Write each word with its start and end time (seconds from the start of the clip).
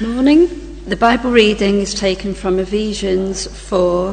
Morning. 0.00 0.84
The 0.84 0.96
Bible 0.96 1.32
reading 1.32 1.80
is 1.80 1.92
taken 1.92 2.32
from 2.32 2.60
Ephesians 2.60 3.48
4, 3.68 4.12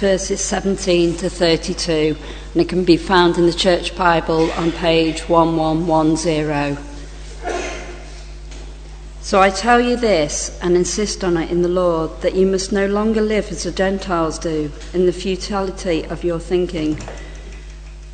verses 0.00 0.42
17 0.42 1.18
to 1.18 1.28
32, 1.28 2.16
and 2.54 2.62
it 2.62 2.70
can 2.70 2.86
be 2.86 2.96
found 2.96 3.36
in 3.36 3.44
the 3.44 3.52
Church 3.52 3.94
Bible 3.94 4.50
on 4.52 4.72
page 4.72 5.28
1110. 5.28 6.78
So 9.20 9.42
I 9.42 9.50
tell 9.50 9.78
you 9.78 9.96
this, 9.96 10.58
and 10.62 10.74
insist 10.74 11.22
on 11.22 11.36
it 11.36 11.50
in 11.50 11.60
the 11.60 11.68
Lord, 11.68 12.22
that 12.22 12.34
you 12.34 12.46
must 12.46 12.72
no 12.72 12.86
longer 12.86 13.20
live 13.20 13.50
as 13.50 13.64
the 13.64 13.72
Gentiles 13.72 14.38
do, 14.38 14.72
in 14.94 15.04
the 15.04 15.12
futility 15.12 16.02
of 16.06 16.24
your 16.24 16.40
thinking. 16.40 16.98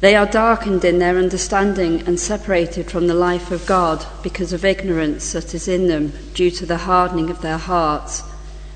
They 0.01 0.15
are 0.15 0.27
darkened 0.27 0.85
in 0.85 0.99
their 0.99 1.17
understanding 1.17 2.03
and 2.03 2.21
separated 2.21 2.91
from 2.91 3.07
the 3.07 3.15
life 3.15 3.51
of 3.51 3.67
God 3.67 4.05
because 4.23 4.53
of 4.53 4.65
ignorance 4.65 5.33
that 5.33 5.55
is 5.55 5.69
in 5.69 5.89
them 5.89 6.13
due 6.35 6.51
to 6.51 6.67
the 6.67 6.79
hardening 6.79 7.31
of 7.31 7.41
their 7.41 7.57
hearts. 7.57 8.23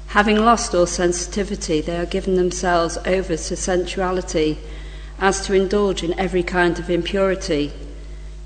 Having 0.09 0.39
lost 0.39 0.75
all 0.75 0.87
sensitivity, 0.87 1.83
they 1.83 1.99
are 1.99 2.07
given 2.07 2.37
themselves 2.37 2.97
over 3.05 3.37
to 3.37 3.57
sensuality 3.57 4.59
as 5.19 5.45
to 5.47 5.53
indulge 5.53 6.03
in 6.03 6.19
every 6.19 6.43
kind 6.43 6.79
of 6.79 6.89
impurity. 6.89 7.71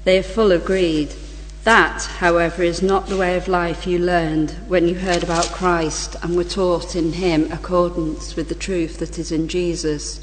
They 0.03 0.19
are 0.19 0.25
full 0.25 0.51
of 0.51 0.65
greed. 0.65 1.15
That, 1.63 2.03
however, 2.19 2.65
is 2.65 2.83
not 2.83 3.07
the 3.07 3.17
way 3.17 3.37
of 3.37 3.49
life 3.49 3.87
you 3.87 3.99
learned 4.01 4.51
when 4.67 4.89
you 4.89 4.97
heard 4.97 5.23
about 5.23 5.47
Christ 5.47 6.17
and 6.23 6.37
were 6.37 6.45
taught 6.45 6.97
in 6.97 7.15
Him 7.15 7.51
accordance 7.51 8.35
with 8.35 8.49
the 8.49 8.55
truth 8.55 8.99
that 8.99 9.19
is 9.19 9.31
in 9.33 9.49
Jesus. 9.49 10.23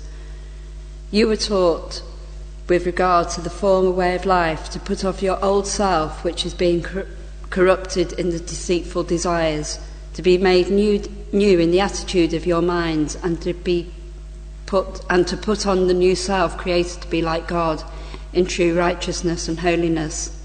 You 1.09 1.27
were 1.27 1.37
taught 1.37 2.03
with 2.71 2.85
regard 2.85 3.27
to 3.27 3.41
the 3.41 3.49
former 3.49 3.91
way 3.91 4.15
of 4.15 4.25
life, 4.25 4.69
to 4.69 4.79
put 4.79 5.03
off 5.03 5.21
your 5.21 5.37
old 5.43 5.67
self, 5.67 6.23
which 6.23 6.45
is 6.45 6.53
being 6.53 6.81
cor- 6.81 7.05
corrupted 7.49 8.13
in 8.13 8.29
the 8.29 8.39
deceitful 8.39 9.03
desires, 9.03 9.77
to 10.13 10.21
be 10.21 10.37
made 10.37 10.69
new, 10.69 11.03
new 11.33 11.59
in 11.59 11.71
the 11.71 11.81
attitude 11.81 12.33
of 12.33 12.45
your 12.45 12.61
minds, 12.61 13.15
and 13.15 13.41
to 13.41 13.53
be 13.53 13.91
put 14.65 15.01
and 15.09 15.27
to 15.27 15.35
put 15.35 15.67
on 15.67 15.87
the 15.87 15.93
new 15.93 16.15
self, 16.15 16.57
created 16.57 17.01
to 17.01 17.09
be 17.09 17.21
like 17.21 17.45
God, 17.45 17.83
in 18.31 18.45
true 18.45 18.73
righteousness 18.73 19.49
and 19.49 19.59
holiness. 19.59 20.41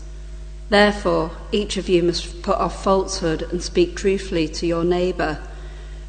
Therefore, 0.69 1.31
each 1.53 1.77
of 1.77 1.89
you 1.89 2.03
must 2.03 2.43
put 2.43 2.59
off 2.59 2.83
falsehood 2.83 3.43
and 3.53 3.63
speak 3.63 3.95
truthfully 3.95 4.49
to 4.49 4.67
your 4.67 4.83
neighbour, 4.83 5.39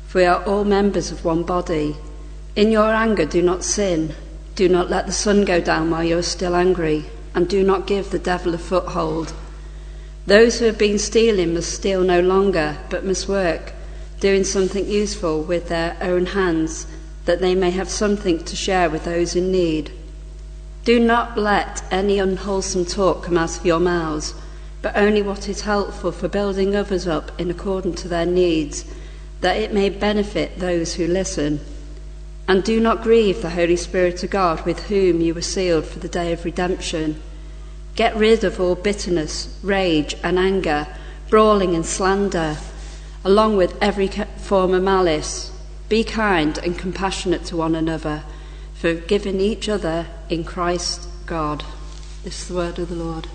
for 0.07 0.17
we 0.17 0.25
are 0.25 0.43
all 0.45 0.63
members 0.63 1.11
of 1.11 1.23
one 1.23 1.43
body. 1.43 1.95
In 2.55 2.71
your 2.71 2.91
anger, 2.91 3.27
do 3.27 3.43
not 3.43 3.63
sin. 3.63 4.15
Do 4.57 4.67
not 4.67 4.89
let 4.89 5.05
the 5.05 5.11
sun 5.11 5.45
go 5.45 5.61
down 5.61 5.91
while 5.91 6.03
you 6.03 6.17
are 6.17 6.23
still 6.23 6.55
angry, 6.55 7.05
and 7.35 7.47
do 7.47 7.61
not 7.61 7.85
give 7.85 8.09
the 8.09 8.17
devil 8.17 8.55
a 8.55 8.57
foothold. 8.57 9.31
Those 10.25 10.57
who 10.57 10.65
have 10.65 10.79
been 10.79 10.97
stealing 10.97 11.53
must 11.53 11.71
steal 11.71 12.01
no 12.01 12.21
longer, 12.21 12.79
but 12.89 13.05
must 13.05 13.27
work, 13.27 13.73
doing 14.19 14.43
something 14.43 14.89
useful 14.89 15.43
with 15.43 15.67
their 15.67 15.95
own 16.01 16.25
hands, 16.25 16.87
that 17.25 17.39
they 17.39 17.53
may 17.53 17.69
have 17.69 17.87
something 17.87 18.43
to 18.45 18.55
share 18.55 18.89
with 18.89 19.03
those 19.05 19.35
in 19.35 19.51
need. 19.51 19.91
Do 20.85 20.99
not 20.99 21.37
let 21.37 21.83
any 21.91 22.17
unwholesome 22.17 22.85
talk 22.85 23.25
come 23.25 23.37
out 23.37 23.59
of 23.59 23.65
your 23.65 23.79
mouths, 23.79 24.33
but 24.81 24.97
only 24.97 25.21
what 25.21 25.47
is 25.47 25.61
helpful 25.61 26.11
for 26.11 26.27
building 26.27 26.75
others 26.75 27.07
up 27.07 27.31
in 27.39 27.51
accordance 27.51 28.01
to 28.01 28.07
their 28.07 28.25
needs, 28.25 28.85
that 29.41 29.57
it 29.57 29.71
may 29.71 29.91
benefit 29.91 30.57
those 30.57 30.95
who 30.95 31.05
listen. 31.05 31.59
And 32.47 32.63
do 32.63 32.79
not 32.79 33.03
grieve 33.03 33.41
the 33.41 33.49
Holy 33.49 33.75
Spirit 33.75 34.23
of 34.23 34.29
God, 34.29 34.65
with 34.65 34.87
whom 34.87 35.19
you 35.19 35.33
were 35.33 35.41
sealed 35.41 35.85
for 35.85 35.99
the 35.99 36.07
day 36.07 36.31
of 36.31 36.45
redemption. 36.45 37.21
Get 37.95 38.15
rid 38.15 38.43
of 38.43 38.61
all 38.61 38.75
bitterness, 38.75 39.59
rage, 39.61 40.15
and 40.23 40.39
anger, 40.39 40.87
brawling 41.29 41.75
and 41.75 41.85
slander, 41.85 42.57
along 43.25 43.57
with 43.57 43.77
every 43.81 44.07
form 44.07 44.73
of 44.73 44.83
malice. 44.83 45.51
Be 45.89 46.03
kind 46.03 46.57
and 46.59 46.77
compassionate 46.77 47.43
to 47.45 47.57
one 47.57 47.75
another, 47.75 48.23
forgiving 48.75 49.41
each 49.41 49.67
other 49.67 50.07
in 50.29 50.43
Christ 50.43 51.07
God. 51.25 51.65
This 52.23 52.43
is 52.43 52.47
the 52.47 52.55
word 52.55 52.79
of 52.79 52.87
the 52.87 52.95
Lord. 52.95 53.27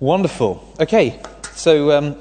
Wonderful. 0.00 0.74
Okay, 0.80 1.20
so 1.54 1.96
um, 1.96 2.16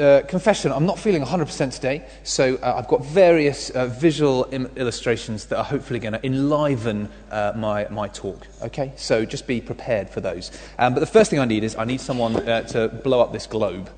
uh, 0.00 0.22
confession, 0.22 0.72
I'm 0.72 0.86
not 0.86 0.98
feeling 0.98 1.22
100% 1.22 1.74
today, 1.74 2.04
so 2.24 2.56
uh, 2.56 2.74
I've 2.76 2.88
got 2.88 3.04
various 3.04 3.70
uh, 3.70 3.86
visual 3.86 4.48
Im- 4.50 4.70
illustrations 4.76 5.46
that 5.46 5.58
are 5.58 5.64
hopefully 5.64 5.98
going 5.98 6.14
to 6.14 6.26
enliven 6.26 7.08
uh, 7.30 7.52
my, 7.54 7.86
my 7.88 8.08
talk. 8.08 8.46
Okay, 8.62 8.92
so 8.96 9.24
just 9.24 9.46
be 9.46 9.60
prepared 9.60 10.08
for 10.08 10.20
those. 10.20 10.50
Um, 10.78 10.94
but 10.94 11.00
the 11.00 11.06
first 11.06 11.30
thing 11.30 11.38
I 11.38 11.44
need 11.44 11.64
is 11.64 11.76
I 11.76 11.84
need 11.84 12.00
someone 12.00 12.36
uh, 12.36 12.62
to 12.68 12.88
blow 12.88 13.20
up 13.20 13.32
this 13.32 13.46
globe 13.46 13.90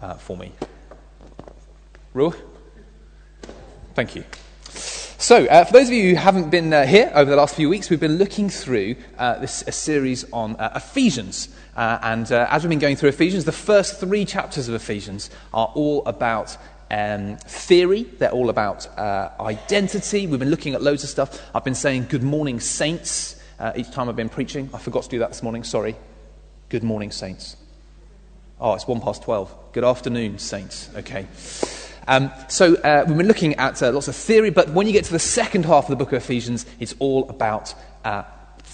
uh, 0.00 0.14
for 0.14 0.36
me. 0.36 0.52
Ruh? 2.14 2.32
Thank 3.94 4.14
you. 4.16 4.24
So, 5.28 5.44
uh, 5.44 5.62
for 5.66 5.74
those 5.74 5.88
of 5.88 5.92
you 5.92 6.08
who 6.08 6.16
haven't 6.16 6.48
been 6.48 6.72
uh, 6.72 6.86
here 6.86 7.12
over 7.14 7.30
the 7.30 7.36
last 7.36 7.54
few 7.54 7.68
weeks, 7.68 7.90
we've 7.90 8.00
been 8.00 8.16
looking 8.16 8.48
through 8.48 8.96
uh, 9.18 9.38
this 9.38 9.62
a 9.66 9.72
series 9.72 10.24
on 10.32 10.56
uh, 10.56 10.72
Ephesians. 10.74 11.50
Uh, 11.76 11.98
and 12.00 12.32
uh, 12.32 12.46
as 12.48 12.62
we've 12.62 12.70
been 12.70 12.78
going 12.78 12.96
through 12.96 13.10
Ephesians, 13.10 13.44
the 13.44 13.52
first 13.52 14.00
three 14.00 14.24
chapters 14.24 14.68
of 14.68 14.74
Ephesians 14.74 15.28
are 15.52 15.70
all 15.74 16.02
about 16.06 16.56
um, 16.90 17.36
theory, 17.36 18.04
they're 18.04 18.30
all 18.30 18.48
about 18.48 18.88
identity. 19.38 20.26
We've 20.26 20.40
been 20.40 20.48
looking 20.48 20.72
at 20.72 20.80
loads 20.80 21.04
of 21.04 21.10
stuff. 21.10 21.38
I've 21.54 21.62
been 21.62 21.74
saying 21.74 22.06
good 22.08 22.22
morning, 22.22 22.58
saints, 22.58 23.36
each 23.76 23.90
time 23.90 24.08
I've 24.08 24.16
been 24.16 24.30
preaching. 24.30 24.70
I 24.72 24.78
forgot 24.78 25.02
to 25.02 25.08
do 25.10 25.18
that 25.18 25.28
this 25.28 25.42
morning, 25.42 25.62
sorry. 25.62 25.94
Good 26.70 26.84
morning, 26.84 27.10
saints. 27.10 27.58
Oh, 28.58 28.72
it's 28.72 28.88
one 28.88 29.02
past 29.02 29.24
12. 29.24 29.72
Good 29.72 29.84
afternoon, 29.84 30.38
saints. 30.38 30.88
Okay. 30.96 31.26
Um, 32.08 32.32
so 32.48 32.74
uh, 32.76 33.04
we've 33.06 33.18
been 33.18 33.28
looking 33.28 33.54
at 33.56 33.82
uh, 33.82 33.92
lots 33.92 34.08
of 34.08 34.16
theory, 34.16 34.48
but 34.48 34.70
when 34.70 34.86
you 34.86 34.94
get 34.94 35.04
to 35.04 35.12
the 35.12 35.18
second 35.18 35.66
half 35.66 35.84
of 35.84 35.90
the 35.90 35.96
book 35.96 36.12
of 36.12 36.22
Ephesians, 36.22 36.64
it's 36.80 36.94
all 37.00 37.28
about 37.28 37.74
uh, 38.02 38.22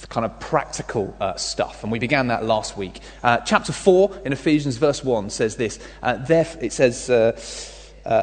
kind 0.09 0.25
of 0.25 0.39
practical 0.39 1.17
uh, 1.21 1.35
stuff. 1.35 1.83
And 1.83 1.91
we 1.91 1.99
began 1.99 2.29
that 2.29 2.45
last 2.45 2.77
week. 2.77 3.01
Uh, 3.25 3.39
chapter 3.39 3.73
4 3.73 4.23
in 4.25 4.33
Ephesians, 4.33 4.77
verse 4.77 5.03
1 5.03 5.31
says 5.31 5.57
this 5.57 5.81
uh, 6.05 6.25
it 6.61 6.73
says, 6.73 7.09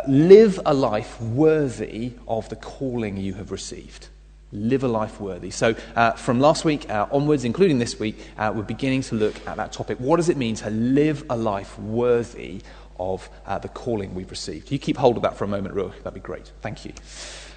Live 0.08 0.60
a 0.66 0.74
life 0.74 1.22
worthy 1.22 2.14
of 2.26 2.48
the 2.48 2.56
calling 2.56 3.18
you 3.18 3.34
have 3.34 3.52
received. 3.52 4.08
Live 4.54 4.84
a 4.84 4.88
life 4.88 5.20
worthy. 5.20 5.50
So, 5.50 5.74
from 6.18 6.40
last 6.40 6.64
week 6.64 6.86
onwards, 6.90 7.44
including 7.44 7.80
this 7.80 8.00
week, 8.00 8.18
we're 8.38 8.64
beginning 8.64 9.02
to 9.04 9.16
look 9.16 9.36
at 9.48 9.58
that 9.58 9.74
topic. 9.74 9.98
What 10.00 10.18
does 10.18 10.30
it 10.30 10.38
mean 10.38 10.56
to 10.56 10.70
live 10.70 11.26
a 11.30 11.36
life 11.36 11.78
worthy 11.80 12.62
of 13.02 13.30
uh, 13.46 13.58
the 13.58 13.68
calling 13.68 14.14
we've 14.14 14.30
received. 14.30 14.72
You 14.72 14.80
keep 14.80 14.98
hold 14.98 15.18
of 15.18 15.24
that 15.24 15.38
for 15.38 15.44
a 15.44 15.48
moment, 15.48 15.76
Ruh. 15.76 15.92
That'd 16.04 16.14
be 16.14 16.20
great. 16.20 16.52
Thank 16.62 16.86
you. 16.86 16.94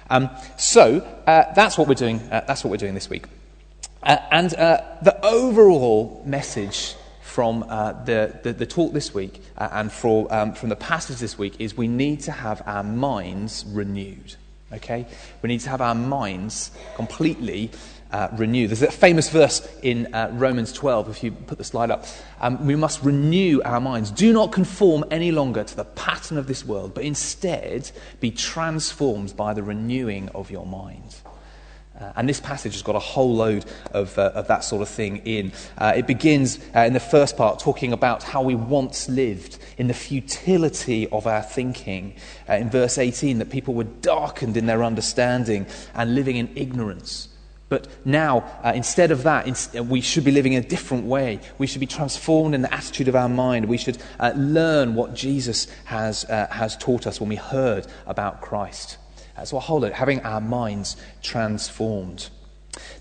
Um, 0.09 0.29
so 0.57 0.99
uh, 1.25 1.53
that's 1.53 1.77
what 1.77 1.87
we're 1.87 1.93
doing. 1.95 2.19
Uh, 2.31 2.43
that's 2.47 2.63
what 2.63 2.71
we're 2.71 2.77
doing 2.77 2.93
this 2.93 3.09
week. 3.09 3.25
Uh, 4.03 4.17
and 4.31 4.53
uh, 4.55 4.81
the 5.01 5.23
overall 5.25 6.21
message 6.25 6.95
from 7.21 7.63
uh, 7.63 7.91
the, 8.03 8.39
the, 8.43 8.53
the, 8.53 8.65
talk 8.65 8.93
this 8.93 9.13
week 9.13 9.41
and 9.57 9.91
for, 9.91 10.33
um, 10.33 10.53
from 10.53 10.69
the 10.69 10.75
passage 10.75 11.17
this 11.17 11.37
week 11.37 11.55
is 11.59 11.75
we 11.75 11.87
need 11.87 12.21
to 12.21 12.31
have 12.31 12.61
our 12.65 12.83
minds 12.83 13.65
renewed. 13.67 14.35
Okay? 14.71 15.05
We 15.41 15.47
need 15.47 15.59
to 15.61 15.69
have 15.69 15.81
our 15.81 15.95
minds 15.95 16.71
completely 16.95 17.71
uh, 18.15 18.29
renew. 18.37 18.65
There's 18.65 18.81
a 18.81 18.89
famous 18.89 19.29
verse 19.29 19.67
in 19.81 20.13
uh, 20.15 20.29
Romans 20.31 20.71
12, 20.71 21.09
if 21.09 21.21
you 21.21 21.31
put 21.33 21.57
the 21.57 21.65
slide 21.65 21.91
up. 21.91 22.05
Um, 22.39 22.65
we 22.65 22.77
must 22.77 23.03
renew 23.03 23.61
our 23.65 23.81
minds. 23.81 24.09
Do 24.09 24.31
not 24.31 24.53
conform 24.53 25.03
any 25.11 25.33
longer 25.33 25.65
to 25.65 25.75
the 25.75 25.83
pattern 25.83 26.37
of 26.37 26.47
this 26.47 26.63
world, 26.63 26.93
but 26.93 27.03
instead 27.03 27.91
be 28.21 28.31
transformed 28.31 29.35
by 29.35 29.53
the 29.53 29.63
renewing 29.63 30.29
of 30.29 30.49
your 30.49 30.65
mind. 30.65 31.17
Uh, 31.99 32.13
and 32.15 32.29
this 32.29 32.39
passage 32.39 32.71
has 32.71 32.81
got 32.81 32.95
a 32.95 32.99
whole 32.99 33.35
load 33.35 33.65
of, 33.91 34.17
uh, 34.17 34.31
of 34.33 34.47
that 34.47 34.63
sort 34.63 34.81
of 34.81 34.87
thing 34.87 35.17
in. 35.25 35.51
Uh, 35.77 35.91
it 35.97 36.07
begins 36.07 36.57
uh, 36.73 36.79
in 36.79 36.93
the 36.93 37.01
first 37.01 37.35
part 37.35 37.59
talking 37.59 37.91
about 37.91 38.23
how 38.23 38.41
we 38.41 38.55
once 38.55 39.09
lived 39.09 39.59
in 39.77 39.87
the 39.87 39.93
futility 39.93 41.05
of 41.09 41.27
our 41.27 41.41
thinking. 41.41 42.13
Uh, 42.47 42.53
in 42.53 42.69
verse 42.69 42.97
18, 42.97 43.39
that 43.39 43.49
people 43.49 43.73
were 43.73 43.83
darkened 43.83 44.55
in 44.55 44.67
their 44.67 44.85
understanding 44.85 45.65
and 45.93 46.15
living 46.15 46.37
in 46.37 46.49
ignorance. 46.55 47.27
But 47.67 47.87
now, 48.05 48.39
uh, 48.63 48.73
instead 48.75 49.09
of 49.09 49.23
that, 49.23 49.47
in, 49.47 49.79
uh, 49.79 49.83
we 49.83 50.01
should 50.01 50.23
be 50.23 50.31
living 50.31 50.53
in 50.53 50.63
a 50.63 50.67
different 50.67 51.05
way. 51.05 51.39
We 51.57 51.65
should 51.65 51.79
be 51.79 51.87
transformed 51.87 52.53
in 52.53 52.61
the 52.61 52.71
attitude 52.71 53.07
of 53.07 53.15
our 53.15 53.29
mind. 53.29 53.65
We 53.65 53.77
should 53.77 53.97
uh, 54.19 54.33
learn 54.35 54.93
what 54.93 55.15
Jesus 55.15 55.67
has, 55.85 56.25
uh, 56.25 56.47
has 56.51 56.77
taught 56.77 57.07
us 57.07 57.19
when 57.19 57.29
we 57.29 57.37
heard 57.37 57.87
about 58.05 58.41
Christ. 58.41 58.97
Uh, 59.35 59.45
so, 59.45 59.59
hold 59.59 59.83
it, 59.83 59.93
having 59.93 60.21
our 60.21 60.39
minds 60.39 60.95
transformed. 61.23 62.29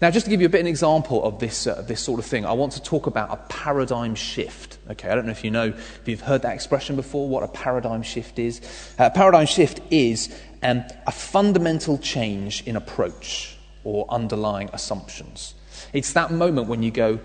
Now, 0.01 0.11
just 0.11 0.25
to 0.27 0.31
give 0.31 0.41
you 0.41 0.47
a 0.47 0.51
bit 0.51 0.61
of 0.61 0.67
an 0.67 0.71
example 0.71 1.23
of 1.25 1.41
this, 1.41 1.67
uh, 1.67 1.83
this 1.83 2.01
sort 2.01 2.19
of 2.19 2.25
thing, 2.25 2.47
I 2.47 2.53
want 2.53 2.73
to 2.73 2.83
talk 2.83 3.07
about 3.07 3.33
a 3.33 3.37
paradigm 3.53 4.15
shift. 4.15 4.79
Okay, 4.91 5.11
I 5.11 5.15
don't 5.15 5.27
know 5.27 5.33
if 5.33 5.45
you 5.45 5.51
know, 5.51 5.67
if 5.67 6.03
you've 6.07 6.21
heard 6.21 6.43
that 6.43 6.55
expression 6.55 6.97
before, 6.97 7.29
what 7.29 7.43
a 7.43 7.49
paradigm 7.49 8.03
shift 8.03 8.39
is. 8.39 8.61
A 8.99 9.11
paradigm 9.11 9.47
shift 9.47 9.81
is 9.91 10.35
um, 10.63 10.85
a 11.07 11.13
fundamental 11.13 11.99
change 11.99 12.63
in 12.67 12.77
approach 12.77 13.54
or 13.85 14.07
underlying 14.09 14.71
assumptions. 14.73 15.55
It's 15.93 16.13
that 16.15 16.31
moment 16.33 16.69
when 16.69 16.83
you 16.83 16.91
go, 16.91 17.21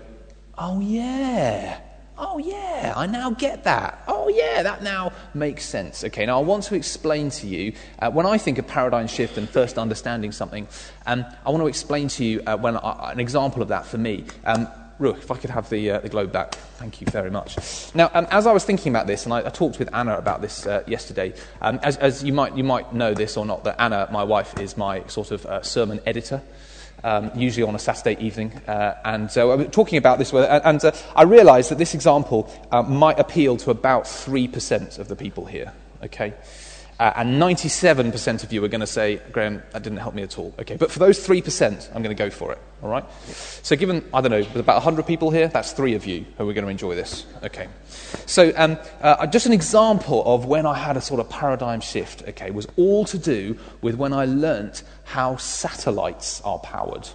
oh, 0.58 0.80
yeah, 0.80 1.80
Oh, 2.22 2.36
yeah, 2.36 2.92
I 2.94 3.06
now 3.06 3.30
get 3.30 3.64
that. 3.64 4.04
Oh, 4.06 4.28
yeah, 4.28 4.62
that 4.62 4.82
now 4.82 5.10
makes 5.32 5.64
sense. 5.64 6.04
Okay, 6.04 6.26
now 6.26 6.38
I 6.38 6.42
want 6.42 6.64
to 6.64 6.74
explain 6.74 7.30
to 7.30 7.46
you, 7.46 7.72
uh, 7.98 8.10
when 8.10 8.26
I 8.26 8.36
think 8.36 8.58
of 8.58 8.66
paradigm 8.66 9.06
shift 9.06 9.38
and 9.38 9.48
first 9.48 9.78
understanding 9.78 10.30
something, 10.30 10.68
um, 11.06 11.24
I 11.46 11.50
want 11.50 11.62
to 11.62 11.66
explain 11.66 12.08
to 12.08 12.24
you 12.24 12.42
uh, 12.46 12.58
when, 12.58 12.76
uh, 12.76 13.10
an 13.10 13.20
example 13.20 13.62
of 13.62 13.68
that 13.68 13.86
for 13.86 13.96
me. 13.96 14.26
Um, 14.44 14.68
If 15.00 15.30
I 15.30 15.36
could 15.36 15.50
have 15.50 15.70
the, 15.70 15.92
uh, 15.92 16.00
the 16.00 16.10
globe 16.10 16.30
back. 16.30 16.54
Thank 16.54 17.00
you 17.00 17.06
very 17.10 17.30
much. 17.30 17.56
Now, 17.94 18.10
um, 18.12 18.26
as 18.30 18.46
I 18.46 18.52
was 18.52 18.64
thinking 18.64 18.92
about 18.92 19.06
this, 19.06 19.24
and 19.24 19.32
I, 19.32 19.38
I 19.38 19.48
talked 19.48 19.78
with 19.78 19.88
Anna 19.94 20.16
about 20.16 20.42
this 20.42 20.66
uh, 20.66 20.82
yesterday, 20.86 21.32
um, 21.62 21.80
as, 21.82 21.96
as 21.96 22.22
you, 22.22 22.34
might, 22.34 22.54
you 22.54 22.64
might 22.64 22.92
know 22.92 23.14
this 23.14 23.38
or 23.38 23.46
not, 23.46 23.64
that 23.64 23.80
Anna, 23.80 24.08
my 24.12 24.22
wife, 24.22 24.60
is 24.60 24.76
my 24.76 25.06
sort 25.06 25.30
of 25.30 25.46
uh, 25.46 25.62
sermon 25.62 26.00
editor. 26.04 26.42
Um, 27.02 27.30
usually 27.34 27.66
on 27.66 27.74
a 27.74 27.78
Saturday 27.78 28.22
evening. 28.22 28.52
Uh, 28.68 28.94
and 29.06 29.30
so 29.30 29.52
I 29.52 29.54
was 29.54 29.68
talking 29.68 29.96
about 29.96 30.18
this, 30.18 30.34
and, 30.34 30.62
and 30.66 30.84
uh, 30.84 30.92
I 31.16 31.22
realized 31.22 31.70
that 31.70 31.78
this 31.78 31.94
example 31.94 32.52
uh, 32.70 32.82
might 32.82 33.18
appeal 33.18 33.56
to 33.56 33.70
about 33.70 34.04
3% 34.04 34.98
of 34.98 35.08
the 35.08 35.16
people 35.16 35.46
here. 35.46 35.72
Okay? 36.04 36.34
Uh, 37.00 37.14
and 37.16 37.40
97% 37.40 38.44
of 38.44 38.52
you 38.52 38.62
are 38.62 38.68
going 38.68 38.82
to 38.82 38.86
say, 38.86 39.22
Graham, 39.32 39.62
that 39.70 39.82
didn't 39.82 40.00
help 40.00 40.14
me 40.14 40.22
at 40.22 40.38
all. 40.38 40.54
Okay, 40.58 40.76
but 40.76 40.90
for 40.90 40.98
those 40.98 41.26
3%, 41.26 41.88
I'm 41.94 42.02
going 42.02 42.14
to 42.14 42.22
go 42.22 42.28
for 42.28 42.52
it. 42.52 42.58
All 42.82 42.90
right? 42.90 43.02
So, 43.62 43.74
given, 43.74 44.04
I 44.12 44.20
don't 44.20 44.30
know, 44.30 44.40
with 44.40 44.58
about 44.58 44.74
100 44.74 45.06
people 45.06 45.30
here, 45.30 45.48
that's 45.48 45.72
three 45.72 45.94
of 45.94 46.04
you 46.04 46.26
who 46.36 46.46
are 46.46 46.52
going 46.52 46.66
to 46.66 46.70
enjoy 46.70 46.94
this. 46.94 47.24
Okay. 47.42 47.68
So, 48.26 48.52
um, 48.54 48.76
uh, 49.00 49.26
just 49.28 49.46
an 49.46 49.54
example 49.54 50.22
of 50.26 50.44
when 50.44 50.66
I 50.66 50.74
had 50.74 50.98
a 50.98 51.00
sort 51.00 51.20
of 51.20 51.30
paradigm 51.30 51.80
shift, 51.80 52.22
okay, 52.28 52.50
was 52.50 52.66
all 52.76 53.06
to 53.06 53.16
do 53.16 53.56
with 53.80 53.94
when 53.94 54.12
I 54.12 54.26
learnt 54.26 54.82
how 55.04 55.36
satellites 55.36 56.42
are 56.42 56.58
powered. 56.58 57.08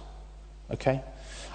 Okay? 0.72 1.00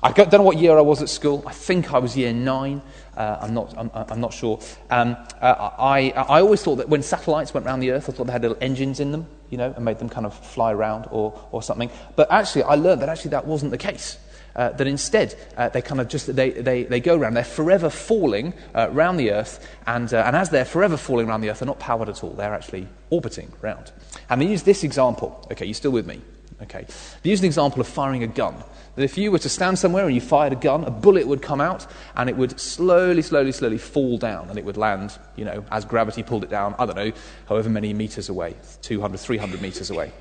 I 0.04 0.12
don't 0.12 0.32
know 0.34 0.42
what 0.42 0.58
year 0.58 0.78
I 0.78 0.82
was 0.82 1.04
at 1.04 1.10
school. 1.10 1.44
I 1.46 1.54
think 1.54 1.94
I 1.94 2.00
was 2.00 2.18
year 2.18 2.34
nine. 2.34 2.82
Uh, 3.16 3.38
I'm, 3.42 3.54
not, 3.54 3.78
I'm, 3.78 3.92
I'm, 3.94 4.20
not 4.20 4.34
sure. 4.34 4.60
Um, 4.90 5.16
uh, 5.40 5.72
I, 5.78 6.10
I 6.10 6.42
always 6.42 6.64
thought 6.64 6.78
that 6.78 6.90
when 6.90 7.04
satellites 7.04 7.54
went 7.54 7.68
around 7.68 7.82
the 7.82 7.92
Earth, 7.92 8.10
I 8.10 8.14
thought 8.14 8.26
they 8.26 8.34
had 8.34 8.42
little 8.42 8.58
engines 8.62 9.00
in 9.00 9.12
them, 9.12 9.28
you 9.52 9.60
know, 9.60 9.72
and 9.76 9.86
made 9.86 10.00
them 10.00 10.10
kind 10.10 10.26
of 10.26 10.34
fly 10.34 10.72
around 10.72 11.08
or, 11.12 11.40
or 11.52 11.62
something. 11.62 11.92
But 12.16 12.32
actually, 12.32 12.64
I 12.64 12.76
learned 12.76 13.02
that 13.04 13.10
actually 13.10 13.32
that 13.32 13.46
wasn't 13.46 13.72
the 13.72 13.78
case. 13.78 14.18
Uh, 14.54 14.70
that 14.72 14.86
instead 14.86 15.34
uh, 15.56 15.70
they 15.70 15.82
kind 15.82 16.02
of 16.02 16.10
just 16.10 16.36
they, 16.36 16.50
they, 16.50 16.84
they 16.84 17.00
go 17.00 17.16
around 17.16 17.36
they're 17.36 17.44
forever 17.46 17.90
falling 17.90 18.54
uh, 18.76 18.90
around 18.92 19.16
the 19.16 19.32
earth 19.32 19.66
and, 19.88 20.14
uh, 20.14 20.24
and 20.26 20.36
as 20.36 20.50
they're 20.50 20.66
forever 20.66 20.98
falling 20.98 21.30
around 21.30 21.40
the 21.40 21.50
earth 21.50 21.60
they're 21.60 21.66
not 21.66 21.80
powered 21.80 22.10
at 22.10 22.22
all 22.22 22.32
they're 22.32 22.54
actually 22.54 22.86
orbiting 23.12 23.50
around 23.64 23.94
and 24.30 24.42
they 24.42 24.46
use 24.46 24.64
this 24.64 24.84
example 24.84 25.48
okay 25.50 25.64
you're 25.64 25.74
still 25.74 25.92
with 25.92 26.06
me 26.06 26.20
okay 26.62 26.86
they 27.22 27.30
use 27.30 27.40
an 27.40 27.46
example 27.46 27.82
of 27.82 27.88
firing 27.88 28.24
a 28.24 28.28
gun 28.28 28.64
that 28.96 29.04
if 29.04 29.18
you 29.18 29.32
were 29.32 29.40
to 29.40 29.50
stand 29.50 29.80
somewhere 29.80 30.06
and 30.06 30.14
you 30.14 30.22
fired 30.22 30.54
a 30.54 30.56
gun, 30.56 30.84
a 30.84 30.92
bullet 30.92 31.28
would 31.28 31.42
come 31.42 31.62
out 31.62 31.88
and 32.16 32.30
it 32.30 32.36
would 32.36 32.60
slowly, 32.60 33.22
slowly, 33.22 33.52
slowly 33.52 33.78
fall 33.78 34.18
down 34.18 34.50
and 34.50 34.58
it 34.58 34.66
would 34.66 34.78
land, 34.78 35.18
you 35.36 35.46
know, 35.46 35.64
as 35.72 35.86
gravity 35.86 36.24
pulled 36.24 36.44
it 36.44 36.50
down, 36.50 36.76
I 36.78 36.86
don't 36.86 36.96
know, 36.96 37.12
however 37.48 37.70
many 37.70 37.94
meters 37.94 38.30
away, 38.30 38.56
200, 38.82 39.18
300 39.18 39.62
meters 39.62 39.90
away. 39.90 40.12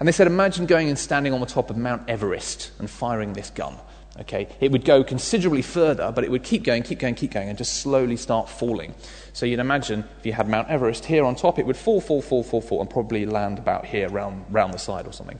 And 0.00 0.06
they 0.06 0.12
said, 0.12 0.26
imagine 0.26 0.66
going 0.66 0.88
and 0.88 0.98
standing 0.98 1.32
on 1.32 1.40
the 1.40 1.46
top 1.46 1.70
of 1.70 1.76
Mount 1.76 2.08
Everest 2.08 2.70
and 2.78 2.88
firing 2.88 3.32
this 3.32 3.50
gun. 3.50 3.76
Okay, 4.20 4.48
it 4.58 4.72
would 4.72 4.84
go 4.84 5.04
considerably 5.04 5.62
further, 5.62 6.10
but 6.10 6.24
it 6.24 6.30
would 6.30 6.42
keep 6.42 6.64
going, 6.64 6.82
keep 6.82 6.98
going, 6.98 7.14
keep 7.14 7.30
going, 7.30 7.48
and 7.48 7.56
just 7.56 7.74
slowly 7.74 8.16
start 8.16 8.48
falling. 8.48 8.92
So 9.32 9.46
you'd 9.46 9.60
imagine 9.60 10.02
if 10.18 10.26
you 10.26 10.32
had 10.32 10.48
Mount 10.48 10.68
Everest 10.68 11.04
here 11.04 11.24
on 11.24 11.36
top, 11.36 11.56
it 11.60 11.66
would 11.66 11.76
fall, 11.76 12.00
fall, 12.00 12.20
fall, 12.20 12.42
fall, 12.42 12.60
fall, 12.60 12.80
and 12.80 12.90
probably 12.90 13.26
land 13.26 13.60
about 13.60 13.86
here, 13.86 14.08
round, 14.08 14.44
round 14.50 14.74
the 14.74 14.78
side 14.78 15.06
or 15.06 15.12
something. 15.12 15.38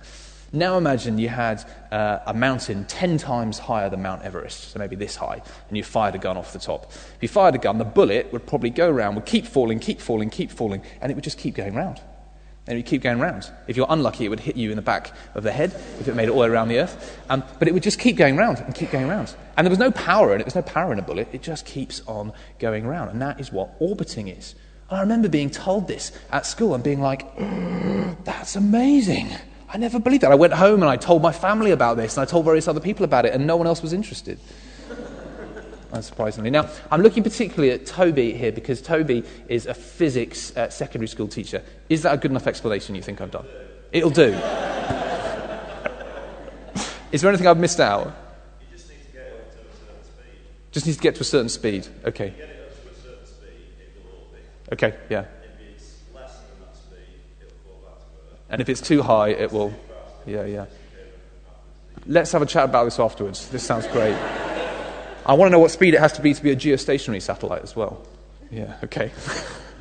Now 0.53 0.79
imagine 0.79 1.19
you 1.19 1.29
had 1.29 1.63
uh, 1.93 2.21
a 2.27 2.33
mountain 2.33 2.87
10 2.87 3.19
times 3.19 3.59
higher 3.59 3.91
than 3.91 4.03
Mount 4.03 4.23
Everest, 4.23 4.71
so 4.71 4.79
maybe 4.79 4.97
this 4.97 5.15
high, 5.15 5.43
and 5.69 5.77
you 5.77 5.83
fired 5.83 6.15
a 6.15 6.19
gun 6.19 6.39
off 6.39 6.55
the 6.55 6.59
top. 6.59 6.91
If 6.91 7.19
you 7.21 7.29
fired 7.29 7.55
a 7.55 7.59
gun, 7.59 7.77
the 7.77 7.85
bullet 7.85 8.33
would 8.33 8.47
probably 8.47 8.71
go 8.71 8.89
around, 8.89 9.15
would 9.17 9.27
keep 9.27 9.47
falling, 9.47 9.79
keep 9.79 10.01
falling, 10.01 10.31
keep 10.31 10.51
falling, 10.51 10.83
and 11.03 11.13
it 11.13 11.15
would 11.15 11.25
just 11.25 11.37
keep 11.37 11.55
going 11.55 11.75
round. 11.75 12.01
And 12.67 12.77
it 12.77 12.81
would 12.81 12.87
keep 12.87 13.03
going 13.03 13.19
round. 13.19 13.51
If 13.67 13.77
you're 13.77 13.87
unlucky, 13.89 14.25
it 14.25 14.29
would 14.29 14.41
hit 14.41 14.57
you 14.57 14.71
in 14.71 14.77
the 14.77 14.83
back 14.83 15.13
of 15.35 15.43
the 15.43 15.53
head 15.53 15.73
if 16.01 16.09
it 16.09 16.15
made 16.15 16.29
it 16.29 16.31
all 16.31 16.37
the 16.37 16.43
way 16.43 16.49
around 16.49 16.69
the 16.69 16.79
earth. 16.79 17.19
Um, 17.29 17.43
but 17.59 17.69
it 17.69 17.73
would 17.73 17.83
just 17.83 17.99
keep 17.99 18.17
going 18.17 18.37
round 18.37 18.59
and 18.59 18.75
keep 18.75 18.91
going 18.91 19.09
round. 19.09 19.35
And 19.57 19.67
there 19.67 19.71
was 19.71 19.79
no 19.79 19.91
power 19.91 20.35
in 20.35 20.41
it. 20.41 20.45
There 20.45 20.47
was 20.47 20.55
no 20.55 20.63
power 20.63 20.93
in 20.93 20.99
a 20.99 21.03
bullet. 21.03 21.29
It 21.33 21.43
just 21.43 21.65
keeps 21.65 22.03
on 22.07 22.33
going 22.59 22.87
round. 22.87 23.11
And 23.11 23.23
that 23.23 23.41
is 23.41 23.51
what 23.53 23.75
orbiting 23.81 24.29
is. 24.29 24.55
I 24.91 25.01
remember 25.01 25.29
being 25.29 25.51
told 25.51 25.89
this 25.89 26.13
at 26.31 26.47
school 26.47 26.75
and 26.75 26.83
being 26.83 27.01
like, 27.01 27.27
that's 28.25 28.57
amazing. 28.57 29.31
I 29.71 29.77
never 29.77 29.99
believed 29.99 30.23
that. 30.23 30.33
I 30.33 30.37
went 30.37 30.55
home 30.55 30.83
and 30.83 30.91
I 30.91 30.97
told 30.97 31.21
my 31.23 31.33
family 31.33 31.73
about 31.73 31.97
this 31.99 32.17
and 32.17 32.23
I 32.23 32.25
told 32.31 32.45
various 32.45 32.69
other 32.69 32.81
people 32.81 33.05
about 33.05 33.27
it 33.27 33.35
and 33.35 33.47
no 33.47 33.57
one 33.57 33.67
else 33.67 33.83
was 33.83 33.93
interested. 33.93 34.39
Unsurprisingly. 35.93 36.51
Now, 36.51 36.71
I'm 36.91 37.03
looking 37.03 37.23
particularly 37.23 37.71
at 37.73 37.85
Toby 37.85 38.33
here 38.33 38.53
because 38.53 38.81
Toby 38.81 39.25
is 39.49 39.67
a 39.67 39.75
physics 39.75 40.57
uh, 40.57 40.71
secondary 40.71 41.09
school 41.09 41.29
teacher. 41.29 41.63
Is 41.89 42.03
that 42.03 42.15
a 42.15 42.17
good 42.17 42.31
enough 42.31 42.47
explanation 42.47 42.95
you 42.95 43.03
think 43.03 43.21
I've 43.21 43.31
done? 43.31 43.47
It'll 43.93 44.11
do. 44.11 44.33
is 47.13 47.21
there 47.21 47.29
anything 47.29 47.47
I've 47.47 47.59
missed 47.59 47.81
out? 47.81 48.15
just 48.71 48.89
need 48.91 49.05
to 49.07 49.13
get 49.13 49.33
up 49.33 49.53
to 49.53 49.59
a 49.59 49.63
certain 49.65 50.05
speed. 50.05 50.41
Just 50.73 50.87
needs 50.87 50.97
to 50.99 51.03
get 51.03 51.15
to 51.17 51.21
a 51.21 51.25
certain 51.25 51.49
speed. 51.49 51.87
Okay. 52.05 52.31
Get 52.31 52.49
it 52.49 52.71
up 52.71 52.83
to 52.83 52.89
a 52.91 52.95
certain 53.03 53.27
speed, 53.27 53.67
it 53.81 53.93
will 53.97 54.25
orbit. 54.27 54.45
Okay, 54.73 54.95
yeah. 55.11 55.21
If 55.21 55.29
it's 55.75 56.03
less 56.15 56.37
than 56.41 56.61
that 56.61 56.77
speed, 56.77 57.21
it'll 57.41 57.57
fall 57.65 57.81
back 57.85 57.99
to 57.99 58.05
Earth. 58.33 58.38
And 58.51 58.61
if 58.61 58.69
it's 58.69 58.81
too 58.81 59.03
high, 59.03 59.29
it 59.31 59.53
will. 59.53 59.73
Yeah, 60.27 60.45
yeah. 60.45 60.67
Let's 62.07 62.33
have 62.33 62.43
a 62.43 62.47
chat 62.47 62.65
about 62.65 62.85
this 62.85 62.99
afterwards. 62.99 63.49
This 63.49 63.63
sounds 63.63 63.87
great. 63.89 64.15
I 65.27 65.35
want 65.35 65.49
to 65.49 65.51
know 65.51 65.59
what 65.59 65.71
speed 65.71 65.93
it 65.95 66.01
has 66.01 66.13
to 66.15 66.23
be 66.23 66.33
to 66.33 66.43
be 66.43 66.53
a 66.53 66.57
geostationary 66.57 67.21
satellite 67.21 67.63
as 67.63 67.77
well. 67.77 68.01
Yeah, 68.51 68.77
okay. 68.85 69.13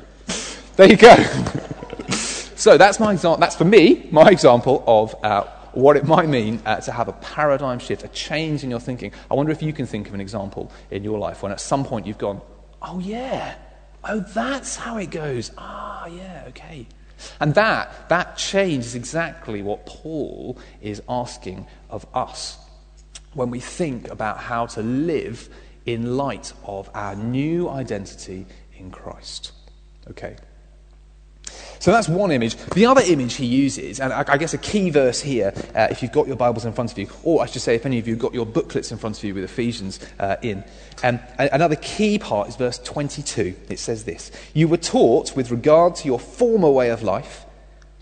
there 0.76 0.88
you 0.88 0.96
go. 0.96 1.14
so 2.10 2.76
that's 2.76 3.00
my 3.00 3.12
example. 3.12 3.40
That's 3.40 3.56
for 3.56 3.64
me 3.64 4.08
my 4.10 4.28
example 4.28 4.84
of 4.86 5.14
uh, 5.24 5.44
what 5.72 5.96
it 5.96 6.04
might 6.04 6.28
mean 6.28 6.60
uh, 6.66 6.80
to 6.80 6.92
have 6.92 7.08
a 7.08 7.12
paradigm 7.12 7.78
shift, 7.78 8.04
a 8.04 8.08
change 8.08 8.62
in 8.62 8.68
your 8.68 8.80
thinking. 8.80 9.12
I 9.30 9.34
wonder 9.34 9.52
if 9.52 9.62
you 9.62 9.72
can 9.72 9.86
think 9.86 10.08
of 10.08 10.14
an 10.14 10.20
example 10.20 10.70
in 10.90 11.02
your 11.02 11.18
life 11.18 11.42
when 11.42 11.52
at 11.52 11.60
some 11.60 11.84
point 11.84 12.06
you've 12.06 12.18
gone, 12.18 12.42
"Oh 12.82 12.98
yeah, 12.98 13.54
oh 14.04 14.20
that's 14.20 14.76
how 14.76 14.98
it 14.98 15.10
goes." 15.10 15.50
Ah, 15.56 16.06
yeah, 16.06 16.44
okay. 16.48 16.86
And 17.40 17.54
that 17.54 18.08
that 18.08 18.36
change 18.36 18.84
is 18.84 18.94
exactly 18.94 19.62
what 19.62 19.86
Paul 19.86 20.58
is 20.80 21.02
asking 21.08 21.66
of 21.90 22.06
us 22.14 22.58
when 23.34 23.50
we 23.50 23.60
think 23.60 24.08
about 24.08 24.38
how 24.38 24.66
to 24.66 24.82
live 24.82 25.48
in 25.86 26.16
light 26.16 26.52
of 26.64 26.90
our 26.94 27.14
new 27.14 27.68
identity 27.68 28.46
in 28.76 28.90
Christ. 28.90 29.52
Okay. 30.10 30.36
So 31.80 31.92
that's 31.92 32.08
one 32.08 32.32
image. 32.32 32.56
The 32.74 32.86
other 32.86 33.02
image 33.02 33.34
he 33.34 33.46
uses, 33.46 34.00
and 34.00 34.12
I 34.12 34.36
guess 34.36 34.54
a 34.54 34.58
key 34.58 34.90
verse 34.90 35.20
here, 35.20 35.52
uh, 35.74 35.88
if 35.90 36.02
you've 36.02 36.12
got 36.12 36.26
your 36.26 36.36
Bibles 36.36 36.64
in 36.64 36.72
front 36.72 36.92
of 36.92 36.98
you, 36.98 37.08
or 37.22 37.42
I 37.42 37.46
should 37.46 37.62
say, 37.62 37.74
if 37.74 37.86
any 37.86 37.98
of 37.98 38.08
you 38.08 38.14
have 38.14 38.22
got 38.22 38.34
your 38.34 38.46
booklets 38.46 38.90
in 38.90 38.98
front 38.98 39.18
of 39.18 39.24
you 39.24 39.34
with 39.34 39.44
Ephesians 39.44 40.00
uh, 40.18 40.36
in, 40.42 40.64
um, 41.02 41.20
another 41.38 41.76
key 41.76 42.18
part 42.18 42.48
is 42.48 42.56
verse 42.56 42.78
22. 42.78 43.54
It 43.68 43.78
says 43.78 44.04
this 44.04 44.32
You 44.54 44.68
were 44.68 44.76
taught 44.76 45.36
with 45.36 45.50
regard 45.50 45.94
to 45.96 46.06
your 46.06 46.18
former 46.18 46.70
way 46.70 46.90
of 46.90 47.02
life 47.02 47.44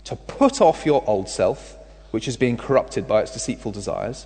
to 0.05 0.15
put 0.15 0.61
off 0.61 0.85
your 0.85 1.03
old 1.07 1.29
self, 1.29 1.77
which 2.11 2.27
is 2.27 2.37
being 2.37 2.57
corrupted 2.57 3.07
by 3.07 3.21
its 3.21 3.33
deceitful 3.33 3.71
desires 3.71 4.25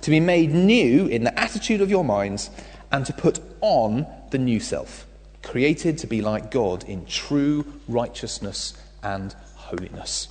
to 0.00 0.10
be 0.10 0.20
made 0.20 0.52
new 0.52 1.06
in 1.06 1.24
the 1.24 1.38
attitude 1.38 1.80
of 1.80 1.90
your 1.90 2.04
minds, 2.04 2.50
and 2.90 3.04
to 3.06 3.12
put 3.12 3.40
on 3.60 4.06
the 4.30 4.38
new 4.38 4.60
self, 4.60 5.06
created 5.42 5.98
to 5.98 6.06
be 6.06 6.20
like 6.20 6.50
God 6.50 6.84
in 6.84 7.06
true 7.06 7.64
righteousness 7.88 8.74
and 9.02 9.34
holiness. 9.54 10.28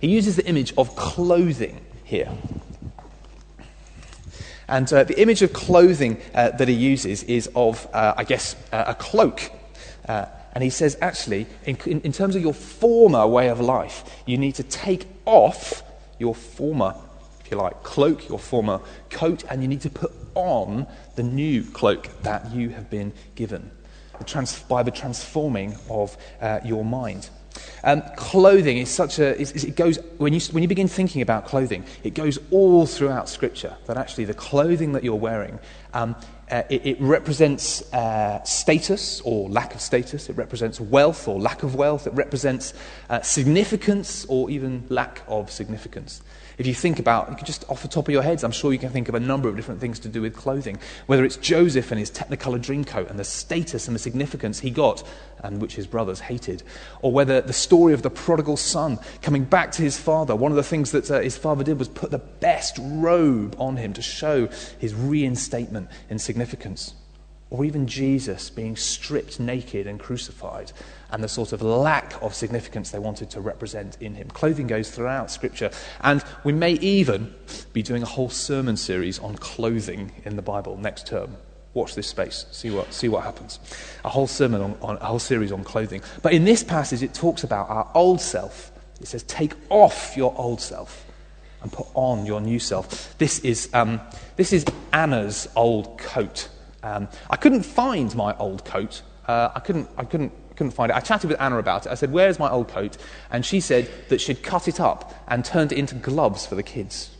He 0.00 0.08
uses 0.08 0.36
the 0.36 0.46
image 0.46 0.72
of 0.76 0.94
clothing 0.96 1.80
here. 2.04 2.30
And 4.68 4.92
uh, 4.92 5.04
the 5.04 5.20
image 5.20 5.42
of 5.42 5.52
clothing 5.52 6.20
uh, 6.34 6.50
that 6.50 6.68
he 6.68 6.74
uses 6.74 7.22
is 7.24 7.48
of, 7.54 7.86
uh, 7.92 8.14
I 8.16 8.24
guess, 8.24 8.54
uh, 8.72 8.84
a 8.88 8.94
cloak. 8.94 9.50
Uh, 10.06 10.26
and 10.52 10.62
he 10.62 10.70
says, 10.70 10.98
actually, 11.00 11.46
in, 11.64 11.76
in, 11.86 12.00
in 12.02 12.12
terms 12.12 12.36
of 12.36 12.42
your 12.42 12.54
former 12.54 13.26
way 13.26 13.48
of 13.48 13.60
life, 13.60 14.04
you 14.26 14.36
need 14.36 14.54
to 14.56 14.62
take 14.62 15.06
off 15.24 15.82
your 16.18 16.34
former 16.34 16.94
if 17.48 17.52
you 17.52 17.56
like, 17.56 17.82
cloak 17.82 18.28
your 18.28 18.38
former 18.38 18.78
coat, 19.08 19.42
and 19.48 19.62
you 19.62 19.68
need 19.68 19.80
to 19.80 19.88
put 19.88 20.12
on 20.34 20.86
the 21.16 21.22
new 21.22 21.64
cloak 21.64 22.10
that 22.22 22.52
you 22.52 22.68
have 22.68 22.90
been 22.90 23.10
given 23.36 23.70
by 24.68 24.82
the 24.82 24.90
transforming 24.90 25.76
of 25.88 26.16
uh, 26.40 26.60
your 26.64 26.84
mind. 26.84 27.30
Um, 27.84 28.02
clothing 28.16 28.78
is 28.78 28.90
such 28.90 29.18
a, 29.18 29.38
is, 29.40 29.52
is 29.52 29.64
it 29.64 29.76
goes, 29.76 29.98
when 30.18 30.32
you, 30.32 30.40
when 30.52 30.62
you 30.62 30.68
begin 30.68 30.88
thinking 30.88 31.22
about 31.22 31.46
clothing, 31.46 31.84
it 32.04 32.14
goes 32.14 32.38
all 32.50 32.86
throughout 32.86 33.28
Scripture 33.28 33.76
that 33.86 33.96
actually 33.96 34.24
the 34.24 34.34
clothing 34.34 34.92
that 34.92 35.04
you're 35.04 35.16
wearing, 35.16 35.58
um, 35.94 36.16
uh, 36.50 36.62
it, 36.70 36.86
it, 36.86 37.00
represents 37.00 37.92
uh, 37.92 38.42
status 38.42 39.20
or 39.22 39.48
lack 39.48 39.74
of 39.74 39.80
status, 39.80 40.28
it 40.28 40.36
represents 40.36 40.80
wealth 40.80 41.28
or 41.28 41.38
lack 41.40 41.62
of 41.62 41.74
wealth, 41.74 42.06
it 42.06 42.14
represents 42.14 42.74
uh, 43.10 43.20
significance 43.20 44.24
or 44.28 44.50
even 44.50 44.84
lack 44.88 45.22
of 45.28 45.50
significance. 45.50 46.22
If 46.58 46.66
you 46.66 46.74
think 46.74 46.98
about, 46.98 47.30
you 47.30 47.36
can 47.36 47.46
just 47.46 47.64
off 47.70 47.82
the 47.82 47.88
top 47.88 48.08
of 48.08 48.12
your 48.12 48.22
heads, 48.22 48.42
I'm 48.42 48.50
sure 48.50 48.72
you 48.72 48.80
can 48.80 48.90
think 48.90 49.08
of 49.08 49.14
a 49.14 49.20
number 49.20 49.48
of 49.48 49.54
different 49.54 49.80
things 49.80 50.00
to 50.00 50.08
do 50.08 50.20
with 50.20 50.34
clothing. 50.34 50.78
Whether 51.06 51.24
it's 51.24 51.36
Joseph 51.36 51.92
and 51.92 52.00
his 52.00 52.10
Technicolor 52.10 52.60
dreamcoat 52.60 53.08
and 53.08 53.18
the 53.18 53.24
status 53.24 53.86
and 53.86 53.94
the 53.94 54.00
significance 54.00 54.58
he 54.58 54.70
got, 54.70 55.04
and 55.44 55.62
which 55.62 55.76
his 55.76 55.86
brothers 55.86 56.18
hated, 56.18 56.64
or 57.00 57.12
whether 57.12 57.40
the 57.40 57.52
story 57.52 57.94
of 57.94 58.02
the 58.02 58.10
prodigal 58.10 58.56
son 58.56 58.98
coming 59.22 59.44
back 59.44 59.70
to 59.72 59.82
his 59.82 59.96
father. 59.96 60.34
One 60.34 60.50
of 60.50 60.56
the 60.56 60.64
things 60.64 60.90
that 60.90 61.08
uh, 61.08 61.20
his 61.20 61.38
father 61.38 61.62
did 61.62 61.78
was 61.78 61.88
put 61.88 62.10
the 62.10 62.18
best 62.18 62.76
robe 62.80 63.54
on 63.60 63.76
him 63.76 63.92
to 63.92 64.02
show 64.02 64.48
his 64.78 64.94
reinstatement 64.94 65.88
in 66.10 66.18
significance. 66.18 66.92
Or 67.50 67.64
even 67.64 67.86
Jesus 67.86 68.50
being 68.50 68.76
stripped 68.76 69.38
naked 69.38 69.86
and 69.86 69.98
crucified, 69.98 70.72
and 71.10 71.24
the 71.24 71.28
sort 71.28 71.52
of 71.52 71.62
lack 71.62 72.20
of 72.22 72.34
significance 72.34 72.90
they 72.90 72.98
wanted 72.98 73.30
to 73.30 73.40
represent 73.40 73.96
in 74.00 74.14
him. 74.14 74.28
Clothing 74.28 74.66
goes 74.66 74.90
throughout 74.90 75.30
Scripture, 75.30 75.70
and 76.02 76.22
we 76.44 76.52
may 76.52 76.72
even 76.72 77.34
be 77.72 77.82
doing 77.82 78.02
a 78.02 78.06
whole 78.06 78.30
sermon 78.30 78.76
series 78.76 79.18
on 79.18 79.36
clothing 79.36 80.12
in 80.24 80.36
the 80.36 80.42
Bible 80.42 80.76
next 80.76 81.06
term. 81.06 81.36
Watch 81.74 81.94
this 81.94 82.08
space, 82.08 82.46
see 82.50 82.70
what, 82.70 82.92
see 82.92 83.08
what 83.08 83.24
happens. 83.24 83.60
A 84.04 84.08
whole 84.08 84.26
sermon 84.26 84.62
on, 84.62 84.76
on 84.82 84.96
a 84.96 85.04
whole 85.04 85.18
series 85.18 85.52
on 85.52 85.64
clothing. 85.64 86.02
But 86.22 86.32
in 86.32 86.44
this 86.44 86.62
passage, 86.62 87.02
it 87.02 87.14
talks 87.14 87.44
about 87.44 87.68
our 87.70 87.90
old 87.94 88.20
self. 88.20 88.72
It 89.00 89.06
says, 89.06 89.22
Take 89.24 89.54
off 89.70 90.16
your 90.16 90.34
old 90.36 90.60
self 90.60 91.06
and 91.62 91.72
put 91.72 91.86
on 91.94 92.26
your 92.26 92.40
new 92.40 92.58
self. 92.58 93.16
This 93.18 93.40
is, 93.40 93.68
um, 93.74 94.00
this 94.36 94.52
is 94.52 94.64
Anna's 94.92 95.48
old 95.56 95.98
coat. 95.98 96.48
Um, 96.82 97.08
I 97.28 97.36
couldn't 97.36 97.64
find 97.64 98.14
my 98.14 98.36
old 98.38 98.64
coat. 98.64 99.02
Uh, 99.26 99.50
I, 99.54 99.60
couldn't, 99.60 99.88
I 99.96 100.04
couldn't, 100.04 100.32
couldn't 100.58 100.72
find 100.72 100.90
it. 100.90 100.96
I 100.96 101.00
chatted 101.00 101.30
with 101.30 101.40
Anna 101.40 101.58
about 101.58 101.86
it. 101.86 101.92
I 101.92 101.94
said, 101.94 102.12
Where's 102.12 102.38
my 102.38 102.50
old 102.50 102.68
coat? 102.68 102.98
And 103.30 103.46
she 103.46 103.60
said 103.60 103.88
that 104.08 104.20
she'd 104.20 104.42
cut 104.42 104.68
it 104.68 104.80
up 104.80 105.14
and 105.28 105.44
turned 105.44 105.72
it 105.72 105.78
into 105.78 105.94
gloves 105.94 106.44
for 106.44 106.56
the 106.56 106.62
kids. 106.62 107.10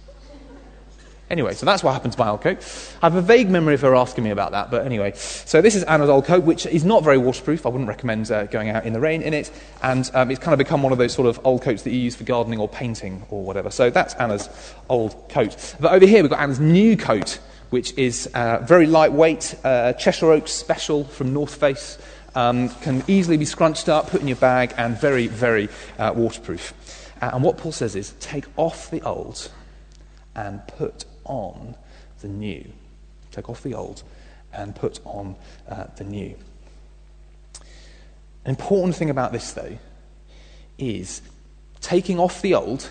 Anyway, 1.30 1.52
so 1.52 1.66
that's 1.66 1.82
what 1.82 1.92
happened 1.92 2.14
to 2.14 2.18
my 2.18 2.30
old 2.30 2.40
coat. 2.40 2.58
I 3.02 3.06
have 3.06 3.14
a 3.14 3.20
vague 3.20 3.50
memory 3.50 3.74
of 3.74 3.82
her 3.82 3.94
asking 3.94 4.24
me 4.24 4.30
about 4.30 4.52
that, 4.52 4.70
but 4.70 4.86
anyway. 4.86 5.12
So 5.14 5.60
this 5.60 5.74
is 5.74 5.82
Anna's 5.84 6.08
old 6.08 6.24
coat, 6.24 6.44
which 6.44 6.64
is 6.64 6.86
not 6.86 7.04
very 7.04 7.18
waterproof. 7.18 7.66
I 7.66 7.68
wouldn't 7.68 7.88
recommend 7.88 8.30
uh, 8.30 8.44
going 8.46 8.70
out 8.70 8.86
in 8.86 8.94
the 8.94 9.00
rain 9.00 9.20
in 9.20 9.34
it. 9.34 9.50
And 9.82 10.10
um, 10.14 10.30
it's 10.30 10.40
kind 10.40 10.54
of 10.54 10.58
become 10.58 10.82
one 10.82 10.90
of 10.90 10.98
those 10.98 11.12
sort 11.12 11.28
of 11.28 11.38
old 11.44 11.62
coats 11.62 11.82
that 11.82 11.90
you 11.90 11.98
use 11.98 12.16
for 12.16 12.24
gardening 12.24 12.58
or 12.58 12.68
painting 12.68 13.26
or 13.28 13.44
whatever. 13.44 13.70
So 13.70 13.90
that's 13.90 14.14
Anna's 14.14 14.48
old 14.88 15.28
coat. 15.28 15.74
But 15.78 15.92
over 15.92 16.06
here 16.06 16.22
we've 16.22 16.30
got 16.30 16.40
Anna's 16.40 16.60
new 16.60 16.96
coat, 16.96 17.38
which 17.68 17.92
is 17.98 18.26
uh, 18.34 18.60
very 18.66 18.86
lightweight, 18.86 19.54
uh, 19.64 19.92
Cheshire 19.92 20.32
Oak 20.32 20.48
special 20.48 21.04
from 21.04 21.34
North 21.34 21.54
Face. 21.54 21.98
Um, 22.38 22.68
can 22.68 23.02
easily 23.08 23.36
be 23.36 23.44
scrunched 23.44 23.88
up, 23.88 24.10
put 24.10 24.20
in 24.20 24.28
your 24.28 24.36
bag, 24.36 24.72
and 24.76 24.96
very, 24.96 25.26
very 25.26 25.68
uh, 25.98 26.12
waterproof. 26.14 26.72
Uh, 27.20 27.30
and 27.32 27.42
what 27.42 27.56
Paul 27.56 27.72
says 27.72 27.96
is 27.96 28.14
take 28.20 28.44
off 28.56 28.92
the 28.92 29.02
old 29.02 29.50
and 30.36 30.64
put 30.68 31.04
on 31.24 31.74
the 32.20 32.28
new. 32.28 32.64
Take 33.32 33.48
off 33.48 33.64
the 33.64 33.74
old 33.74 34.04
and 34.52 34.72
put 34.72 35.00
on 35.04 35.34
uh, 35.68 35.86
the 35.96 36.04
new. 36.04 36.36
An 38.44 38.50
important 38.50 38.94
thing 38.94 39.10
about 39.10 39.32
this, 39.32 39.50
though, 39.50 39.76
is 40.78 41.22
taking 41.80 42.20
off 42.20 42.40
the 42.40 42.54
old 42.54 42.88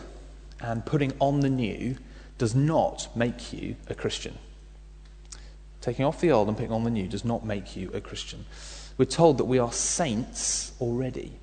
and 0.59 0.85
putting 0.85 1.13
on 1.21 1.39
the 1.39 1.49
new 1.49 1.95
does 2.37 2.53
not 2.53 3.07
make 3.15 3.53
you 3.53 3.77
a 3.87 3.95
Christian. 3.95 4.37
Taking 5.79 6.03
off 6.03 6.19
the 6.19 6.33
old 6.33 6.49
and 6.49 6.57
putting 6.57 6.73
on 6.73 6.83
the 6.83 6.89
new 6.89 7.07
does 7.07 7.23
not 7.23 7.45
make 7.45 7.77
you 7.77 7.89
a 7.93 8.01
Christian. 8.01 8.43
We're 8.97 9.05
told 9.05 9.37
that 9.37 9.45
we 9.45 9.59
are 9.59 9.71
saints 9.71 10.71
already. 10.81 11.33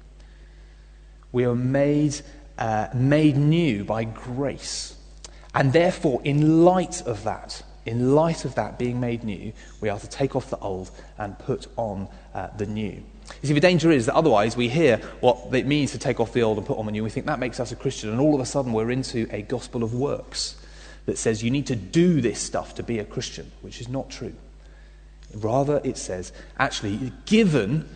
We 1.32 1.44
are 1.44 1.54
made, 1.54 2.20
uh, 2.58 2.88
made 2.94 3.36
new 3.36 3.84
by 3.84 4.04
grace. 4.04 4.96
And 5.54 5.72
therefore, 5.72 6.20
in 6.24 6.64
light 6.64 7.02
of 7.02 7.24
that, 7.24 7.62
in 7.86 8.14
light 8.14 8.44
of 8.44 8.54
that 8.56 8.78
being 8.78 8.98
made 8.98 9.24
new, 9.24 9.52
we 9.80 9.88
are 9.88 9.98
to 9.98 10.08
take 10.08 10.34
off 10.34 10.50
the 10.50 10.58
old 10.58 10.90
and 11.18 11.38
put 11.38 11.66
on 11.76 12.08
uh, 12.34 12.48
the 12.56 12.66
new. 12.66 13.02
You 13.42 13.48
see, 13.48 13.52
the 13.54 13.60
danger 13.60 13.90
is 13.90 14.06
that 14.06 14.14
otherwise 14.14 14.56
we 14.56 14.68
hear 14.68 14.98
what 15.20 15.54
it 15.54 15.66
means 15.66 15.92
to 15.92 15.98
take 15.98 16.18
off 16.18 16.32
the 16.32 16.42
old 16.42 16.58
and 16.58 16.66
put 16.66 16.76
on 16.76 16.86
the 16.86 16.92
new. 16.92 17.04
We 17.04 17.10
think 17.10 17.26
that 17.26 17.38
makes 17.38 17.60
us 17.60 17.72
a 17.72 17.76
Christian, 17.76 18.10
and 18.10 18.20
all 18.20 18.34
of 18.34 18.40
a 18.40 18.46
sudden 18.46 18.72
we're 18.72 18.90
into 18.90 19.28
a 19.30 19.42
gospel 19.42 19.82
of 19.82 19.94
works 19.94 20.56
that 21.06 21.18
says 21.18 21.42
you 21.42 21.50
need 21.50 21.66
to 21.66 21.76
do 21.76 22.20
this 22.20 22.40
stuff 22.40 22.74
to 22.76 22.82
be 22.82 22.98
a 22.98 23.04
Christian, 23.04 23.50
which 23.60 23.80
is 23.80 23.88
not 23.88 24.10
true. 24.10 24.34
Rather, 25.34 25.80
it 25.84 25.96
says, 25.96 26.32
actually, 26.58 27.12
given 27.26 27.88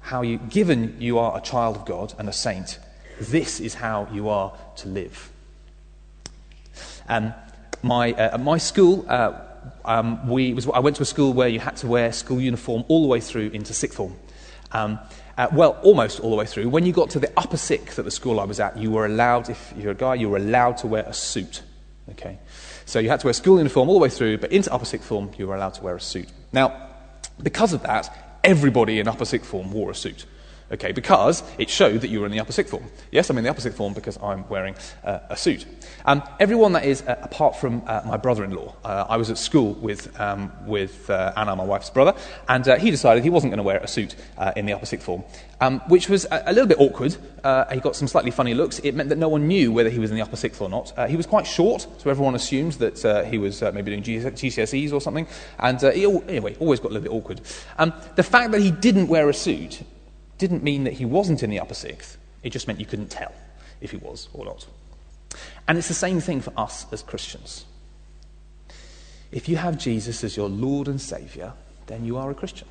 how 0.00 0.22
you, 0.22 0.38
given 0.38 1.00
you 1.00 1.18
are 1.18 1.36
a 1.36 1.40
child 1.40 1.76
of 1.76 1.86
God 1.86 2.14
and 2.18 2.28
a 2.28 2.32
saint, 2.32 2.78
this 3.20 3.60
is 3.60 3.74
how 3.74 4.08
you 4.12 4.28
are 4.28 4.52
to 4.76 4.88
live. 4.88 5.30
Um, 7.08 7.34
my, 7.82 8.12
uh, 8.12 8.38
my 8.38 8.58
school, 8.58 9.04
uh, 9.08 9.40
um, 9.84 10.28
we 10.28 10.54
was, 10.54 10.68
I 10.68 10.80
went 10.80 10.96
to 10.96 11.02
a 11.02 11.06
school 11.06 11.32
where 11.32 11.48
you 11.48 11.60
had 11.60 11.76
to 11.78 11.86
wear 11.86 12.12
school 12.12 12.40
uniform 12.40 12.84
all 12.88 13.02
the 13.02 13.08
way 13.08 13.20
through 13.20 13.48
into 13.48 13.72
sixth 13.74 13.96
form. 13.96 14.14
Um, 14.72 14.98
uh, 15.36 15.48
well, 15.52 15.78
almost 15.82 16.20
all 16.20 16.30
the 16.30 16.36
way 16.36 16.46
through. 16.46 16.68
When 16.68 16.86
you 16.86 16.92
got 16.92 17.10
to 17.10 17.20
the 17.20 17.32
upper 17.36 17.56
sixth 17.56 17.98
at 17.98 18.04
the 18.04 18.10
school 18.10 18.40
I 18.40 18.44
was 18.44 18.60
at, 18.60 18.76
you 18.76 18.90
were 18.90 19.06
allowed, 19.06 19.48
if 19.48 19.72
you're 19.76 19.92
a 19.92 19.94
guy, 19.94 20.14
you 20.14 20.28
were 20.28 20.36
allowed 20.36 20.78
to 20.78 20.86
wear 20.86 21.04
a 21.06 21.12
suit. 21.12 21.62
Okay? 22.10 22.38
So 22.86 22.98
you 22.98 23.08
had 23.08 23.20
to 23.20 23.26
wear 23.26 23.32
school 23.32 23.58
uniform 23.58 23.88
all 23.88 23.94
the 23.94 24.02
way 24.02 24.10
through, 24.10 24.38
but 24.38 24.52
into 24.52 24.72
upper 24.72 24.84
sixth 24.84 25.08
form, 25.08 25.30
you 25.38 25.46
were 25.46 25.56
allowed 25.56 25.74
to 25.74 25.82
wear 25.82 25.96
a 25.96 26.00
suit. 26.00 26.28
Now, 26.52 26.88
because 27.42 27.72
of 27.72 27.82
that, 27.82 28.38
everybody 28.44 29.00
in 29.00 29.08
upper 29.08 29.24
sixth 29.24 29.48
form 29.48 29.72
wore 29.72 29.90
a 29.90 29.94
suit. 29.94 30.26
Okay, 30.74 30.90
because 30.90 31.44
it 31.56 31.70
showed 31.70 32.00
that 32.00 32.08
you 32.08 32.18
were 32.18 32.26
in 32.26 32.32
the 32.32 32.40
upper 32.40 32.50
sixth 32.50 32.72
form. 32.72 32.82
Yes, 33.12 33.30
I'm 33.30 33.38
in 33.38 33.44
the 33.44 33.50
upper 33.50 33.60
sixth 33.60 33.78
form 33.78 33.94
because 33.94 34.18
I'm 34.20 34.46
wearing 34.48 34.74
uh, 35.04 35.20
a 35.30 35.36
suit. 35.36 35.66
Um, 36.04 36.20
everyone 36.40 36.72
that 36.72 36.84
is, 36.84 37.02
uh, 37.02 37.16
apart 37.22 37.54
from 37.54 37.84
uh, 37.86 38.02
my 38.04 38.16
brother-in-law, 38.16 38.74
uh, 38.84 39.06
I 39.08 39.16
was 39.16 39.30
at 39.30 39.38
school 39.38 39.74
with, 39.74 40.18
um, 40.20 40.50
with 40.66 41.08
uh, 41.08 41.32
Anna, 41.36 41.54
my 41.54 41.62
wife's 41.62 41.90
brother, 41.90 42.18
and 42.48 42.66
uh, 42.66 42.74
he 42.76 42.90
decided 42.90 43.22
he 43.22 43.30
wasn't 43.30 43.52
going 43.52 43.58
to 43.58 43.62
wear 43.62 43.78
a 43.78 43.86
suit 43.86 44.16
in 44.56 44.66
the 44.66 44.72
upper 44.72 44.84
sixth 44.84 45.06
form, 45.06 45.22
um, 45.60 45.78
which 45.86 46.08
was 46.08 46.24
a, 46.24 46.42
a, 46.46 46.52
little 46.52 46.66
bit 46.66 46.80
awkward. 46.80 47.16
he 47.72 47.78
got 47.78 47.94
some 47.94 48.08
slightly 48.08 48.32
funny 48.32 48.52
looks. 48.52 48.80
It 48.80 48.96
meant 48.96 49.10
that 49.10 49.18
no 49.18 49.28
one 49.28 49.46
knew 49.46 49.70
whether 49.70 49.90
he 49.90 50.00
was 50.00 50.10
in 50.10 50.16
the 50.16 50.22
upper 50.22 50.36
sixth 50.36 50.60
or 50.60 50.68
not. 50.68 50.92
he 51.08 51.16
was 51.16 51.26
quite 51.26 51.46
short, 51.46 51.86
so 51.98 52.10
everyone 52.10 52.34
assumed 52.34 52.72
that 52.72 53.28
he 53.30 53.38
was 53.38 53.62
maybe 53.62 53.96
doing 53.96 54.02
GCSEs 54.02 54.92
or 54.92 55.00
something, 55.00 55.28
and 55.60 55.80
he, 55.80 56.04
anyway, 56.04 56.56
always 56.58 56.80
got 56.80 56.90
a 56.90 56.94
little 56.94 57.08
bit 57.08 57.16
awkward. 57.16 57.42
Um, 57.78 57.92
the 58.16 58.24
fact 58.24 58.50
that 58.50 58.60
he 58.60 58.72
didn't 58.72 59.06
wear 59.06 59.28
a 59.28 59.34
suit 59.34 59.84
didn't 60.38 60.62
mean 60.62 60.84
that 60.84 60.94
he 60.94 61.04
wasn't 61.04 61.42
in 61.42 61.50
the 61.50 61.60
upper 61.60 61.74
sixth. 61.74 62.18
It 62.42 62.50
just 62.50 62.66
meant 62.66 62.80
you 62.80 62.86
couldn't 62.86 63.10
tell 63.10 63.32
if 63.80 63.90
he 63.90 63.96
was 63.96 64.28
or 64.32 64.44
not. 64.44 64.66
And 65.66 65.78
it's 65.78 65.88
the 65.88 65.94
same 65.94 66.20
thing 66.20 66.40
for 66.40 66.52
us 66.56 66.86
as 66.92 67.02
Christians. 67.02 67.64
If 69.32 69.48
you 69.48 69.56
have 69.56 69.78
Jesus 69.78 70.22
as 70.22 70.36
your 70.36 70.48
Lord 70.48 70.86
and 70.86 71.00
Saviour, 71.00 71.54
then 71.86 72.04
you 72.04 72.16
are 72.16 72.30
a 72.30 72.34
Christian. 72.34 72.68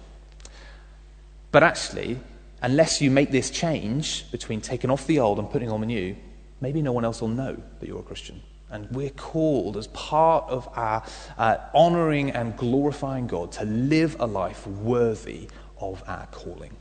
But 1.52 1.64
actually, 1.64 2.20
unless 2.62 3.02
you 3.02 3.12
make 3.12 3.32
this 3.32 3.50
change 3.50 4.30
between 4.32 4.62
taking 4.62 4.90
off 4.90 5.06
the 5.06 5.20
old 5.20 5.40
and 5.40 5.50
putting 5.50 5.70
on 5.70 5.82
the 5.82 5.88
new, 5.88 6.16
maybe 6.62 6.82
no 6.82 6.92
one 6.92 7.04
else 7.04 7.22
will 7.22 7.28
know 7.28 7.58
that 7.80 7.88
you're 7.88 8.00
a 8.00 8.04
Christian. 8.04 8.42
And 8.70 8.90
we're 8.92 9.12
called 9.12 9.78
as 9.78 9.88
part 9.88 10.50
of 10.50 10.68
our 10.74 11.04
uh, 11.38 11.58
honouring 11.76 12.32
and 12.32 12.58
glorifying 12.58 13.28
God 13.28 13.52
to 13.54 13.66
live 13.66 14.16
a 14.20 14.26
life 14.26 14.66
worthy 14.66 15.50
of 15.80 16.02
our 16.08 16.26
calling. 16.28 16.76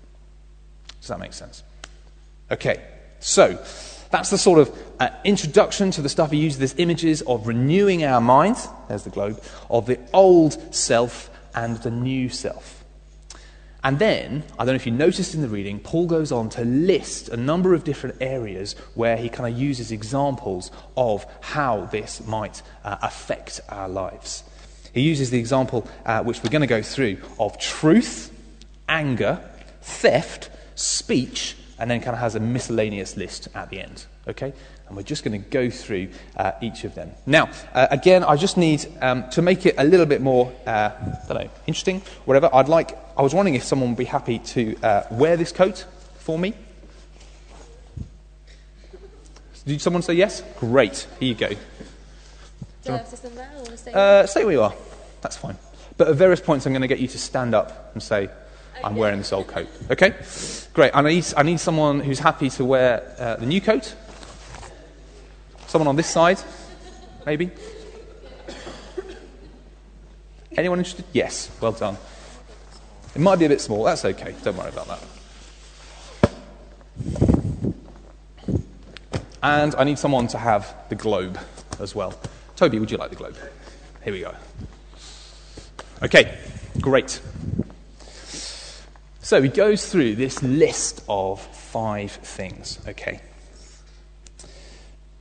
Does 1.03 1.09
that 1.09 1.19
make 1.19 1.33
sense? 1.33 1.65
Okay, 2.49 2.81
so 3.19 3.61
that's 4.11 4.31
the 4.31 4.39
sort 4.39 4.61
of 4.61 4.79
uh, 5.01 5.09
introduction 5.25 5.91
to 5.91 6.01
the 6.01 6.09
stuff 6.09 6.31
he 6.31 6.39
uses. 6.39 6.61
This 6.61 6.75
images 6.79 7.23
of 7.23 7.49
renewing 7.49 8.05
our 8.05 8.21
minds, 8.21 8.69
there's 8.87 9.03
the 9.03 9.11
globe, 9.11 9.43
of 9.69 9.87
the 9.87 9.99
old 10.13 10.73
self 10.73 11.29
and 11.57 11.77
the 11.79 11.91
new 11.91 12.29
self. 12.29 12.85
And 13.83 13.99
then, 13.99 14.45
I 14.61 14.65
don't 14.65 14.75
know 14.75 14.77
if 14.77 14.87
you 14.87 14.93
noticed 14.93 15.35
in 15.35 15.43
the 15.43 15.49
reading, 15.49 15.81
Paul 15.81 16.07
goes 16.07 16.31
on 16.31 16.51
to 16.51 16.65
list 16.65 17.31
a 17.31 17.37
number 17.37 17.75
of 17.75 17.83
different 17.83 18.19
areas 18.21 18.75
where 18.95 19.17
he 19.17 19.29
kind 19.29 19.53
of 19.53 19.61
uses 19.61 19.91
examples 19.91 20.71
of 20.97 21.27
how 21.41 21.87
this 21.87 22.25
might 22.25 22.63
uh, 22.85 22.99
affect 23.03 23.61
our 23.69 23.89
lives. 23.89 24.45
He 24.95 25.01
uses 25.01 25.31
the 25.31 25.39
example, 25.41 25.89
uh, 26.07 26.23
which 26.23 26.45
we're 26.45 26.51
going 26.51 26.61
to 26.61 26.69
go 26.69 26.83
through, 26.83 27.17
of 27.41 27.59
truth, 27.59 28.31
anger, 28.89 29.41
theft, 29.81 30.51
speech, 30.83 31.57
and 31.79 31.91
then 31.91 32.01
kind 32.01 32.15
of 32.15 32.21
has 32.21 32.35
a 32.35 32.41
miscellaneous 32.41 33.17
list 33.17 33.49
at 33.55 33.71
the 33.71 33.81
end. 33.81 34.07
Okay? 34.29 34.53
And 34.87 34.97
we're 34.97 35.03
just 35.03 35.25
going 35.25 35.41
to 35.41 35.49
go 35.51 35.71
through 35.71 36.11
uh, 36.37 36.53
each 36.61 36.85
of 36.85 36.95
them. 36.95 37.11
Now, 37.27 37.51
uh, 37.73 37.89
again, 37.91 38.25
I 38.25 38.37
just 38.37 38.57
need 38.57 38.87
um, 39.01 39.29
to 39.31 39.43
make 39.43 39.67
it 39.67 39.75
a 39.79 39.85
little 39.85 40.07
bit 40.07 40.21
more, 40.21 40.53
uh, 40.67 40.91
I 40.95 41.27
don't 41.27 41.45
know, 41.45 41.51
interesting, 41.67 42.03
whatever. 42.25 42.51
I'd 42.53 42.69
like, 42.69 42.97
I 43.17 43.23
was 43.23 43.35
wondering 43.35 43.55
if 43.55 43.65
someone 43.65 43.91
would 43.91 43.99
be 43.99 44.05
happy 44.05 44.39
to 44.39 44.77
uh, 44.83 45.03
wear 45.11 45.37
this 45.37 45.53
coat 45.53 45.87
for 46.19 46.39
me. 46.39 46.55
Did 49.65 49.81
someone 49.81 50.03
say 50.03 50.15
yes? 50.15 50.43
Great. 50.59 51.07
Here 51.21 51.29
you 51.29 51.35
go. 51.37 51.49
Do 51.49 52.93
I 52.93 52.97
have 52.97 53.11
to 53.11 53.17
stand 53.17 53.37
there 53.39 53.51
or 53.59 53.77
stay? 53.77 53.93
Uh, 53.93 54.27
stay 54.27 54.45
where 54.45 54.53
you 54.53 54.63
are. 54.63 54.75
That's 55.21 55.37
fine. 55.37 55.57
But 55.97 56.09
at 56.09 56.17
various 56.17 56.41
points, 56.41 56.67
I'm 56.67 56.73
going 56.73 56.83
to 56.83 56.89
get 56.89 56.99
you 56.99 57.09
to 57.09 57.19
stand 57.19 57.55
up 57.55 57.93
and 57.95 58.03
say, 58.03 58.29
I'm 58.85 58.97
wearing 58.97 59.19
this 59.19 59.33
old 59.33 59.49
coat. 59.49 59.69
Okay? 59.91 60.15
Great. 60.75 60.93
I 60.95 61.03
need, 61.03 61.25
I 61.37 61.43
need 61.43 61.61
someone 61.61 62.01
who's 62.01 62.19
happy 62.19 62.51
to 62.51 62.65
wear 62.65 63.15
uh, 63.19 63.37
the 63.37 63.47
new 63.47 63.61
coat. 63.61 63.95
Someone 65.67 65.89
on 65.89 65.97
this 65.97 66.09
side. 66.09 66.39
maybe? 67.25 67.51
Anyone 70.57 70.79
interested? 70.79 71.07
Yes, 71.13 71.51
well 71.61 71.73
done. 71.73 71.97
It 73.15 73.21
might 73.21 73.39
be 73.39 73.47
a 73.47 73.49
bit 73.49 73.61
small, 73.61 73.85
that's 73.85 74.05
okay, 74.05 74.35
don't 74.43 74.57
worry 74.57 74.69
about 74.69 74.89
that. 74.89 75.01
And 79.43 79.75
I 79.75 79.85
need 79.85 79.99
someone 79.99 80.29
to 80.29 80.39
have 80.39 80.75
the 80.89 80.95
globe 80.95 81.39
as 81.81 81.95
well. 81.95 82.15
Toby, 82.55 82.79
would 82.79 82.91
you 82.91 82.97
like 82.97 83.11
the 83.11 83.17
globe? 83.17 83.37
Here 84.05 84.13
we 84.13 84.21
go. 84.21 84.35
Okay, 86.03 86.39
great. 86.81 87.21
So 89.23 89.41
he 89.41 89.49
goes 89.49 89.89
through 89.89 90.17
this 90.17 90.43
list 90.43 91.05
of 91.09 91.41
five 91.41 92.11
things, 92.11 92.81
okay? 92.89 93.21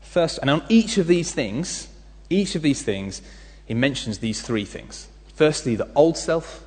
First, 0.01 0.39
and 0.39 0.49
on 0.49 0.63
each 0.69 0.97
of 0.97 1.05
these 1.05 1.31
things, 1.31 1.87
each 2.27 2.55
of 2.55 2.63
these 2.63 2.81
things, 2.81 3.21
he 3.67 3.75
mentions 3.75 4.17
these 4.17 4.41
three 4.41 4.65
things. 4.65 5.07
Firstly, 5.35 5.75
the 5.75 5.87
old 5.93 6.17
self, 6.17 6.63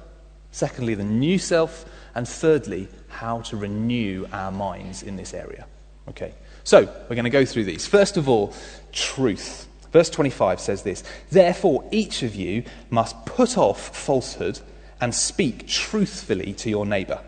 secondly, 0.53 0.95
the 0.95 1.05
new 1.05 1.39
self, 1.39 1.85
and 2.15 2.27
thirdly, 2.27 2.87
how 3.09 3.41
to 3.41 3.57
renew 3.57 4.27
our 4.33 4.53
minds 4.53 5.03
in 5.03 5.17
this 5.17 5.35
area. 5.35 5.67
Okay, 6.09 6.33
so 6.63 6.83
we're 6.83 7.17
going 7.17 7.25
to 7.25 7.31
go 7.31 7.45
through 7.45 7.65
these. 7.65 7.85
First 7.85 8.17
of 8.17 8.29
all, 8.29 8.55
truth. 8.93 9.67
Verse 9.91 10.09
25 10.09 10.61
says 10.61 10.83
this 10.83 11.03
Therefore, 11.33 11.85
each 11.91 12.23
of 12.23 12.37
you 12.37 12.63
must 12.91 13.27
put 13.27 13.59
off 13.59 13.97
falsehood 13.97 14.61
and 15.01 15.15
speak 15.15 15.67
truthfully 15.67 16.53
to 16.55 16.71
your 16.71 16.87
neighbour, 16.87 17.21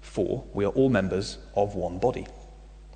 for 0.00 0.44
we 0.52 0.64
are 0.64 0.72
all 0.72 0.88
members 0.88 1.38
of 1.54 1.74
one 1.74 1.98
body. 1.98 2.26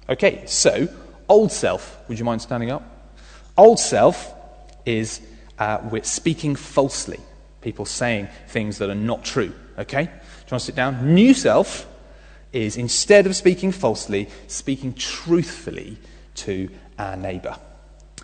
Okay, 0.08 0.44
so 0.46 0.88
old 1.28 1.52
self, 1.52 1.98
would 2.08 2.18
you 2.18 2.24
mind 2.24 2.42
standing 2.42 2.70
up? 2.70 2.82
Old 3.56 3.78
self 3.78 4.34
is 4.84 5.20
uh, 5.58 5.78
we're 5.90 6.04
speaking 6.04 6.54
falsely, 6.54 7.20
people 7.60 7.84
saying 7.84 8.28
things 8.48 8.78
that 8.78 8.90
are 8.90 8.94
not 8.94 9.24
true. 9.24 9.52
Okay? 9.78 10.04
Do 10.04 10.10
you 10.10 10.50
want 10.52 10.60
to 10.60 10.60
sit 10.60 10.74
down? 10.76 11.14
New 11.14 11.34
self 11.34 11.86
is 12.52 12.76
instead 12.76 13.26
of 13.26 13.34
speaking 13.34 13.72
falsely, 13.72 14.28
speaking 14.46 14.94
truthfully 14.94 15.98
to 16.36 16.70
our 16.98 17.16
neighbour. 17.16 17.56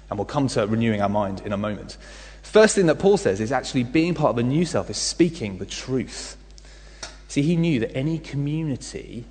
And 0.09 0.19
we'll 0.19 0.27
come 0.27 0.49
to 0.49 0.67
renewing 0.67 1.03
our 1.03 1.09
mind 1.09 1.41
in 1.41 1.53
a 1.53 1.57
moment. 1.57 1.97
First 2.43 2.75
thing 2.75 2.87
that 2.87 2.99
Paul 2.99 3.17
says 3.17 3.41
is 3.41 3.53
actually 3.53 3.85
being 3.85 4.15
part 4.15 4.31
of 4.31 4.37
the 4.37 4.43
new 4.43 4.65
self 4.65 4.91
is 4.91 4.99
speaking 4.99 5.59
the 5.59 5.67
truth. 5.67 6.37
See, 7.29 7.43
he 7.43 7.57
knew 7.57 7.81
that 7.81 7.97
any 7.97 8.19
community 8.19 9.25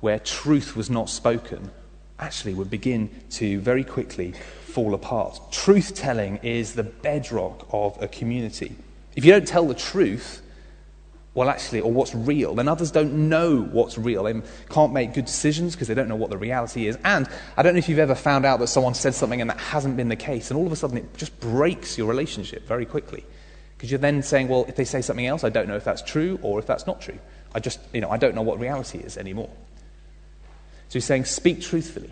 where 0.00 0.18
truth 0.18 0.76
was 0.76 0.88
not 0.88 1.10
spoken 1.10 1.70
actually 2.18 2.54
would 2.54 2.70
begin 2.70 3.10
to 3.30 3.58
very 3.60 3.82
quickly 3.82 4.32
fall 4.66 4.94
apart. 4.94 5.40
Truth 5.50 5.94
telling 5.94 6.36
is 6.38 6.74
the 6.74 6.84
bedrock 6.84 7.66
of 7.72 8.00
a 8.00 8.06
community. 8.06 8.76
If 9.16 9.24
you 9.24 9.32
don't 9.32 9.48
tell 9.48 9.66
the 9.66 9.74
truth, 9.74 10.42
well, 11.32 11.48
actually, 11.48 11.80
or 11.80 11.92
what's 11.92 12.14
real, 12.14 12.54
then 12.54 12.66
others 12.66 12.90
don't 12.90 13.28
know 13.28 13.62
what's 13.62 13.96
real. 13.96 14.24
They 14.24 14.42
can't 14.68 14.92
make 14.92 15.14
good 15.14 15.26
decisions 15.26 15.74
because 15.74 15.86
they 15.86 15.94
don't 15.94 16.08
know 16.08 16.16
what 16.16 16.30
the 16.30 16.36
reality 16.36 16.88
is. 16.88 16.98
And 17.04 17.28
I 17.56 17.62
don't 17.62 17.74
know 17.74 17.78
if 17.78 17.88
you've 17.88 18.00
ever 18.00 18.16
found 18.16 18.44
out 18.44 18.58
that 18.58 18.66
someone 18.66 18.94
said 18.94 19.14
something 19.14 19.40
and 19.40 19.48
that 19.48 19.60
hasn't 19.60 19.96
been 19.96 20.08
the 20.08 20.16
case, 20.16 20.50
and 20.50 20.58
all 20.58 20.66
of 20.66 20.72
a 20.72 20.76
sudden 20.76 20.96
it 20.96 21.16
just 21.16 21.38
breaks 21.38 21.96
your 21.96 22.08
relationship 22.08 22.66
very 22.66 22.84
quickly. 22.84 23.24
Because 23.76 23.92
you're 23.92 23.98
then 23.98 24.22
saying, 24.22 24.48
well, 24.48 24.66
if 24.68 24.76
they 24.76 24.84
say 24.84 25.00
something 25.00 25.26
else, 25.26 25.44
I 25.44 25.48
don't 25.48 25.68
know 25.68 25.76
if 25.76 25.84
that's 25.84 26.02
true 26.02 26.38
or 26.42 26.58
if 26.58 26.66
that's 26.66 26.86
not 26.86 27.00
true. 27.00 27.18
I 27.54 27.60
just, 27.60 27.80
you 27.92 28.00
know, 28.00 28.10
I 28.10 28.16
don't 28.16 28.34
know 28.34 28.42
what 28.42 28.58
reality 28.58 28.98
is 28.98 29.16
anymore. 29.16 29.50
So 30.88 30.94
he's 30.94 31.04
saying, 31.04 31.24
speak 31.24 31.62
truthfully. 31.62 32.10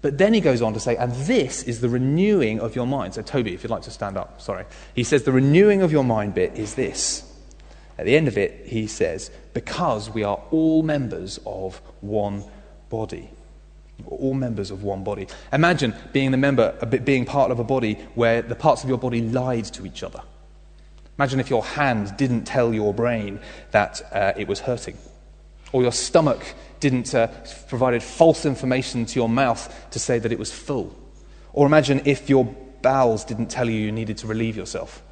But 0.00 0.18
then 0.18 0.34
he 0.34 0.40
goes 0.40 0.60
on 0.60 0.72
to 0.74 0.80
say, 0.80 0.96
and 0.96 1.12
this 1.12 1.62
is 1.62 1.80
the 1.80 1.88
renewing 1.88 2.60
of 2.60 2.74
your 2.74 2.86
mind. 2.86 3.14
So, 3.14 3.22
Toby, 3.22 3.54
if 3.54 3.62
you'd 3.62 3.70
like 3.70 3.82
to 3.82 3.90
stand 3.90 4.16
up, 4.16 4.40
sorry. 4.40 4.64
He 4.94 5.04
says, 5.04 5.22
the 5.22 5.32
renewing 5.32 5.82
of 5.82 5.92
your 5.92 6.04
mind 6.04 6.34
bit 6.34 6.56
is 6.58 6.74
this. 6.74 7.30
At 7.98 8.06
the 8.06 8.16
end 8.16 8.28
of 8.28 8.36
it, 8.36 8.66
he 8.66 8.86
says, 8.86 9.30
because 9.52 10.10
we 10.10 10.24
are 10.24 10.40
all 10.50 10.82
members 10.82 11.38
of 11.46 11.80
one 12.00 12.44
body. 12.90 13.30
We're 14.04 14.16
all 14.16 14.34
members 14.34 14.70
of 14.70 14.82
one 14.82 15.04
body. 15.04 15.28
Imagine 15.52 15.94
being 16.12 16.32
the 16.32 16.36
member, 16.36 16.72
being 17.04 17.24
part 17.24 17.50
of 17.50 17.60
a 17.60 17.64
body 17.64 17.94
where 18.14 18.42
the 18.42 18.56
parts 18.56 18.82
of 18.82 18.88
your 18.88 18.98
body 18.98 19.20
lied 19.20 19.66
to 19.66 19.86
each 19.86 20.02
other. 20.02 20.22
Imagine 21.18 21.38
if 21.38 21.50
your 21.50 21.64
hand 21.64 22.16
didn't 22.16 22.44
tell 22.44 22.74
your 22.74 22.92
brain 22.92 23.38
that 23.70 24.02
uh, 24.12 24.32
it 24.36 24.48
was 24.48 24.60
hurting, 24.60 24.98
or 25.72 25.82
your 25.82 25.92
stomach 25.92 26.44
didn't 26.80 27.14
uh, 27.14 27.28
provided 27.68 28.02
false 28.02 28.44
information 28.44 29.06
to 29.06 29.14
your 29.14 29.28
mouth 29.28 29.72
to 29.90 29.98
say 30.00 30.18
that 30.18 30.32
it 30.32 30.38
was 30.38 30.52
full, 30.52 30.92
or 31.52 31.66
imagine 31.66 32.02
if 32.04 32.28
your 32.28 32.44
bowels 32.82 33.24
didn't 33.24 33.46
tell 33.46 33.70
you 33.70 33.78
you 33.78 33.92
needed 33.92 34.18
to 34.18 34.26
relieve 34.26 34.56
yourself. 34.56 35.02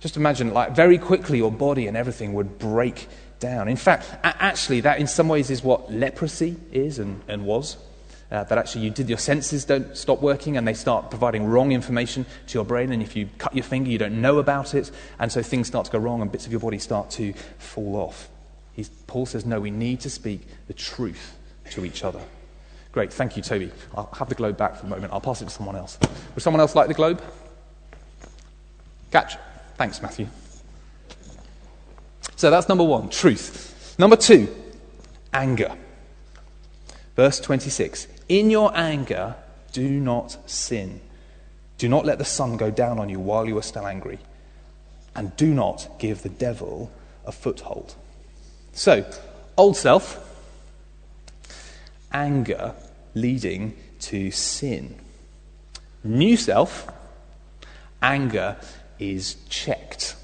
Just 0.00 0.16
imagine, 0.16 0.54
like, 0.54 0.74
very 0.74 0.96
quickly 0.98 1.38
your 1.38 1.52
body 1.52 1.86
and 1.86 1.96
everything 1.96 2.32
would 2.32 2.58
break 2.58 3.06
down. 3.38 3.68
In 3.68 3.76
fact, 3.76 4.10
actually, 4.22 4.80
that 4.80 4.98
in 4.98 5.06
some 5.06 5.28
ways 5.28 5.50
is 5.50 5.62
what 5.62 5.92
leprosy 5.92 6.56
is 6.72 6.98
and, 6.98 7.22
and 7.28 7.44
was. 7.44 7.76
Uh, 8.30 8.44
that 8.44 8.58
actually 8.58 8.82
you 8.82 8.90
did 8.90 9.08
your 9.08 9.18
senses 9.18 9.64
don't 9.64 9.96
stop 9.96 10.22
working 10.22 10.56
and 10.56 10.68
they 10.68 10.74
start 10.74 11.10
providing 11.10 11.44
wrong 11.46 11.72
information 11.72 12.24
to 12.46 12.56
your 12.56 12.64
brain 12.64 12.92
and 12.92 13.02
if 13.02 13.16
you 13.16 13.28
cut 13.38 13.52
your 13.56 13.64
finger 13.64 13.90
you 13.90 13.98
don't 13.98 14.20
know 14.20 14.38
about 14.38 14.72
it. 14.72 14.92
And 15.18 15.32
so 15.32 15.42
things 15.42 15.66
start 15.66 15.86
to 15.86 15.90
go 15.90 15.98
wrong 15.98 16.22
and 16.22 16.30
bits 16.30 16.46
of 16.46 16.52
your 16.52 16.60
body 16.60 16.78
start 16.78 17.10
to 17.12 17.32
fall 17.58 17.96
off. 17.96 18.28
He's, 18.72 18.88
paul 18.88 19.26
says 19.26 19.44
no 19.44 19.58
we 19.58 19.72
need 19.72 19.98
to 20.02 20.10
speak 20.10 20.42
the 20.68 20.74
truth 20.74 21.36
to 21.72 21.84
each 21.84 22.04
other. 22.04 22.20
Great. 22.92 23.12
Thank 23.12 23.36
you 23.36 23.42
toby. 23.42 23.72
I'll 23.96 24.08
have 24.16 24.28
the 24.28 24.36
globe 24.36 24.56
back 24.56 24.76
for 24.76 24.86
a 24.86 24.88
moment. 24.88 25.12
I'll 25.12 25.20
pass 25.20 25.42
it 25.42 25.46
to 25.46 25.50
someone 25.50 25.74
else. 25.74 25.98
Would 26.34 26.42
someone 26.42 26.60
else 26.60 26.76
like 26.76 26.86
the 26.86 26.94
globe? 26.94 27.20
Catch 29.10 29.38
thanks 29.80 30.02
matthew 30.02 30.28
so 32.36 32.50
that's 32.50 32.68
number 32.68 32.84
one 32.84 33.08
truth 33.08 33.96
number 33.98 34.16
two 34.16 34.46
anger 35.32 35.72
verse 37.16 37.40
26 37.40 38.06
in 38.30 38.48
your 38.48 38.70
anger, 38.76 39.34
do 39.72 39.90
not 39.90 40.48
sin. 40.48 41.00
Do 41.78 41.88
not 41.88 42.06
let 42.06 42.18
the 42.18 42.24
sun 42.24 42.56
go 42.56 42.70
down 42.70 43.00
on 43.00 43.08
you 43.08 43.18
while 43.18 43.44
you 43.44 43.58
are 43.58 43.62
still 43.62 43.88
angry. 43.88 44.20
And 45.16 45.36
do 45.36 45.52
not 45.52 45.98
give 45.98 46.22
the 46.22 46.28
devil 46.28 46.92
a 47.26 47.32
foothold. 47.32 47.96
So, 48.72 49.04
old 49.56 49.76
self, 49.76 50.24
anger 52.12 52.72
leading 53.14 53.76
to 54.02 54.30
sin. 54.30 54.94
New 56.04 56.36
self, 56.36 56.86
anger 58.00 58.58
is 59.00 59.36
checked. 59.48 60.14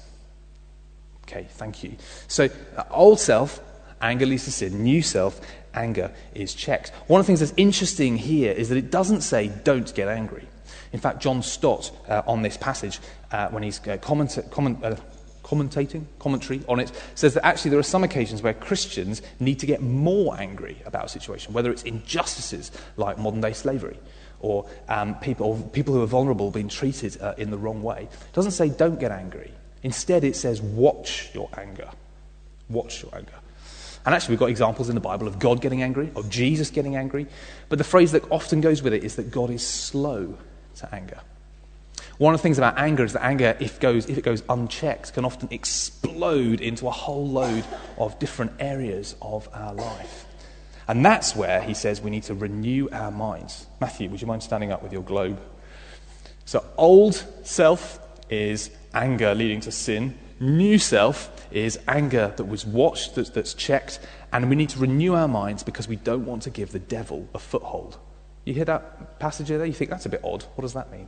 Okay, 1.23 1.47
thank 1.51 1.83
you. 1.83 1.97
So, 2.27 2.47
uh, 2.77 2.83
old 2.89 3.19
self, 3.19 3.59
anger 4.01 4.25
leads 4.25 4.45
to 4.45 4.51
sin. 4.51 4.83
New 4.83 5.01
self, 5.01 5.41
anger 5.73 6.11
is 6.33 6.53
checked. 6.53 6.91
One 7.07 7.19
of 7.19 7.25
the 7.25 7.27
things 7.27 7.41
that's 7.41 7.53
interesting 7.57 8.15
here 8.15 8.53
is 8.53 8.69
that 8.69 8.77
it 8.77 8.91
doesn't 8.91 9.21
say 9.21 9.51
don't 9.63 9.93
get 9.93 10.07
angry. 10.07 10.47
In 10.93 10.99
fact, 10.99 11.21
John 11.21 11.43
Stott, 11.43 11.91
uh, 12.07 12.21
on 12.25 12.43
this 12.43 12.55
passage, 12.55 12.99
uh, 13.31 13.49
when 13.49 13.63
he's 13.63 13.85
uh, 13.85 13.97
comment, 13.97 14.37
comment, 14.51 14.83
uh, 14.83 14.95
commentating, 15.43 16.05
commentary 16.17 16.61
on 16.69 16.79
it, 16.79 16.91
says 17.15 17.33
that 17.33 17.45
actually 17.45 17.71
there 17.71 17.79
are 17.79 17.83
some 17.83 18.05
occasions 18.05 18.41
where 18.41 18.53
Christians 18.53 19.21
need 19.39 19.59
to 19.59 19.65
get 19.65 19.81
more 19.81 20.39
angry 20.39 20.81
about 20.85 21.05
a 21.05 21.09
situation, 21.09 21.53
whether 21.53 21.71
it's 21.71 21.83
injustices 21.83 22.71
like 22.95 23.17
modern 23.17 23.41
day 23.41 23.53
slavery 23.53 23.97
or, 24.39 24.65
um, 24.87 25.15
people, 25.15 25.47
or 25.47 25.69
people 25.69 25.93
who 25.93 26.01
are 26.01 26.07
vulnerable 26.07 26.51
being 26.51 26.69
treated 26.69 27.19
uh, 27.21 27.33
in 27.37 27.51
the 27.51 27.57
wrong 27.57 27.81
way. 27.81 28.07
It 28.11 28.33
doesn't 28.33 28.51
say 28.51 28.69
don't 28.69 28.99
get 28.99 29.11
angry. 29.11 29.51
Instead, 29.83 30.23
it 30.23 30.35
says 30.35 30.61
watch 30.61 31.29
your 31.33 31.49
anger. 31.57 31.89
Watch 32.69 33.03
your 33.03 33.15
anger. 33.15 33.33
And 34.05 34.15
actually, 34.15 34.33
we've 34.33 34.39
got 34.39 34.49
examples 34.49 34.89
in 34.89 34.95
the 34.95 35.01
Bible 35.01 35.27
of 35.27 35.37
God 35.37 35.61
getting 35.61 35.83
angry, 35.83 36.11
of 36.15 36.29
Jesus 36.29 36.69
getting 36.69 36.95
angry. 36.95 37.27
But 37.67 37.77
the 37.77 37.83
phrase 37.83 38.13
that 38.13 38.23
often 38.31 38.61
goes 38.61 38.81
with 38.81 38.93
it 38.93 39.03
is 39.03 39.17
that 39.17 39.31
God 39.31 39.49
is 39.49 39.65
slow 39.65 40.37
to 40.77 40.95
anger. 40.95 41.19
One 42.17 42.33
of 42.33 42.39
the 42.39 42.43
things 42.43 42.57
about 42.57 42.79
anger 42.79 43.03
is 43.03 43.13
that 43.13 43.23
anger, 43.23 43.55
if, 43.59 43.79
goes, 43.79 44.07
if 44.07 44.17
it 44.17 44.23
goes 44.23 44.43
unchecked, 44.49 45.13
can 45.13 45.25
often 45.25 45.49
explode 45.51 46.61
into 46.61 46.87
a 46.87 46.91
whole 46.91 47.27
load 47.27 47.63
of 47.97 48.17
different 48.17 48.53
areas 48.59 49.15
of 49.21 49.49
our 49.53 49.73
life. 49.73 50.26
And 50.87 51.05
that's 51.05 51.35
where 51.35 51.61
he 51.61 51.73
says 51.73 52.01
we 52.01 52.09
need 52.09 52.23
to 52.23 52.33
renew 52.33 52.87
our 52.91 53.11
minds. 53.11 53.67
Matthew, 53.81 54.09
would 54.09 54.21
you 54.21 54.27
mind 54.27 54.43
standing 54.43 54.71
up 54.71 54.81
with 54.81 54.93
your 54.93 55.03
globe? 55.03 55.39
So, 56.45 56.63
old 56.77 57.15
self 57.43 57.99
is 58.29 58.71
anger 58.93 59.35
leading 59.35 59.59
to 59.61 59.71
sin. 59.71 60.17
New 60.39 60.77
self 60.79 61.29
is 61.51 61.79
anger 61.87 62.33
that 62.37 62.45
was 62.45 62.65
watched, 62.65 63.15
that's, 63.15 63.29
that's 63.31 63.53
checked, 63.53 63.99
and 64.31 64.49
we 64.49 64.55
need 64.55 64.69
to 64.69 64.79
renew 64.79 65.13
our 65.13 65.27
minds 65.27 65.63
because 65.63 65.87
we 65.87 65.95
don't 65.97 66.25
want 66.25 66.43
to 66.43 66.49
give 66.49 66.71
the 66.71 66.79
devil 66.79 67.27
a 67.33 67.39
foothold. 67.39 67.97
You 68.45 68.53
hear 68.53 68.65
that 68.65 69.19
passage 69.19 69.47
there? 69.49 69.65
You 69.65 69.73
think 69.73 69.89
that's 69.89 70.05
a 70.05 70.09
bit 70.09 70.21
odd. 70.23 70.43
What 70.55 70.61
does 70.61 70.73
that 70.73 70.91
mean? 70.91 71.07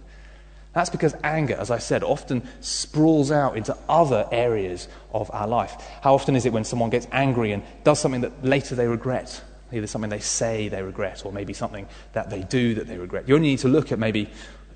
That's 0.73 0.89
because 0.89 1.15
anger, 1.23 1.55
as 1.55 1.71
I 1.71 1.79
said, 1.79 2.03
often 2.03 2.47
sprawls 2.59 3.31
out 3.31 3.57
into 3.57 3.75
other 3.87 4.27
areas 4.31 4.87
of 5.13 5.31
our 5.33 5.47
life. 5.47 5.75
How 6.01 6.13
often 6.13 6.35
is 6.35 6.45
it 6.45 6.53
when 6.53 6.63
someone 6.63 6.89
gets 6.89 7.07
angry 7.11 7.53
and 7.53 7.63
does 7.83 7.99
something 7.99 8.21
that 8.21 8.45
later 8.45 8.75
they 8.75 8.87
regret? 8.87 9.41
Either 9.71 9.87
something 9.87 10.09
they 10.09 10.19
say 10.19 10.67
they 10.69 10.81
regret 10.81 11.25
or 11.25 11.31
maybe 11.31 11.53
something 11.53 11.87
that 12.13 12.29
they 12.29 12.41
do 12.43 12.75
that 12.75 12.87
they 12.87 12.97
regret. 12.97 13.27
You 13.27 13.35
only 13.35 13.49
need 13.49 13.59
to 13.59 13.67
look 13.67 13.91
at 13.91 13.99
maybe 13.99 14.29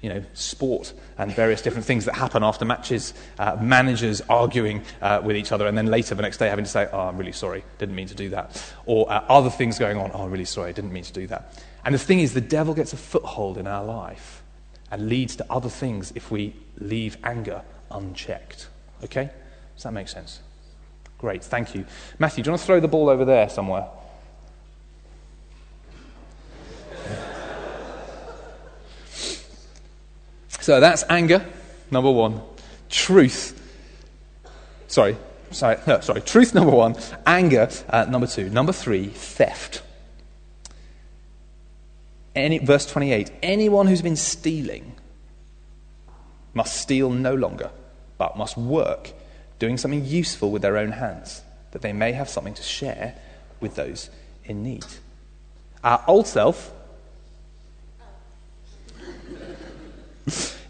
you 0.03 0.09
know, 0.09 0.21
sport 0.33 0.93
and 1.17 1.33
various 1.33 1.61
different 1.61 1.85
things 1.85 2.03
that 2.05 2.13
happen 2.13 2.43
after 2.43 2.65
matches, 2.65 3.13
uh, 3.39 3.55
managers 3.61 4.21
arguing 4.27 4.83
uh, 5.01 5.21
with 5.23 5.37
each 5.37 5.53
other, 5.53 5.65
and 5.65 5.77
then 5.77 5.85
later 5.87 6.13
the 6.13 6.21
next 6.21 6.37
day 6.37 6.49
having 6.49 6.65
to 6.65 6.69
say, 6.69 6.89
oh, 6.91 6.99
I'm 6.99 7.17
really 7.17 7.31
sorry, 7.31 7.63
didn't 7.77 7.95
mean 7.95 8.07
to 8.07 8.15
do 8.15 8.27
that. 8.29 8.61
Or 8.85 9.09
uh, 9.09 9.23
other 9.29 9.49
things 9.49 9.79
going 9.79 9.97
on, 9.97 10.11
oh, 10.13 10.23
I'm 10.23 10.31
really 10.31 10.43
sorry, 10.43 10.73
didn't 10.73 10.91
mean 10.91 11.05
to 11.05 11.13
do 11.13 11.25
that. 11.27 11.57
And 11.85 11.95
the 11.95 11.99
thing 11.99 12.19
is, 12.19 12.33
the 12.33 12.41
devil 12.41 12.73
gets 12.73 12.91
a 12.91 12.97
foothold 12.97 13.57
in 13.57 13.65
our 13.65 13.83
life 13.83 14.43
and 14.91 15.07
leads 15.07 15.37
to 15.37 15.45
other 15.49 15.69
things 15.69 16.11
if 16.15 16.29
we 16.29 16.53
leave 16.79 17.15
anger 17.23 17.61
unchecked. 17.89 18.67
Okay? 19.05 19.29
Does 19.75 19.83
that 19.83 19.93
make 19.93 20.09
sense? 20.09 20.41
Great, 21.17 21.45
thank 21.45 21.75
you. 21.75 21.85
Matthew, 22.19 22.43
do 22.43 22.49
you 22.49 22.51
want 22.51 22.59
to 22.59 22.65
throw 22.65 22.81
the 22.81 22.89
ball 22.89 23.07
over 23.07 23.23
there 23.23 23.47
somewhere? 23.47 23.87
So 30.63 30.79
that's 30.79 31.03
anger, 31.09 31.45
number 31.91 32.09
one. 32.09 32.41
Truth. 32.89 33.59
Sorry, 34.87 35.17
sorry, 35.51 35.77
no, 35.85 35.99
sorry. 35.99 36.21
Truth, 36.21 36.53
number 36.55 36.71
one. 36.71 36.95
Anger, 37.27 37.67
uh, 37.89 38.05
number 38.05 38.27
two. 38.27 38.49
Number 38.49 38.71
three, 38.71 39.07
theft. 39.07 39.81
Any, 42.33 42.59
verse 42.59 42.85
28 42.85 43.29
Anyone 43.43 43.87
who's 43.87 44.01
been 44.01 44.15
stealing 44.15 44.95
must 46.53 46.77
steal 46.77 47.09
no 47.09 47.35
longer, 47.35 47.69
but 48.17 48.37
must 48.37 48.55
work, 48.55 49.11
doing 49.59 49.75
something 49.75 50.05
useful 50.05 50.49
with 50.49 50.61
their 50.61 50.77
own 50.77 50.93
hands, 50.93 51.41
that 51.71 51.81
they 51.81 51.91
may 51.91 52.13
have 52.13 52.29
something 52.29 52.53
to 52.53 52.63
share 52.63 53.15
with 53.59 53.75
those 53.75 54.09
in 54.45 54.63
need. 54.63 54.85
Our 55.83 56.01
old 56.07 56.25
self 56.25 56.71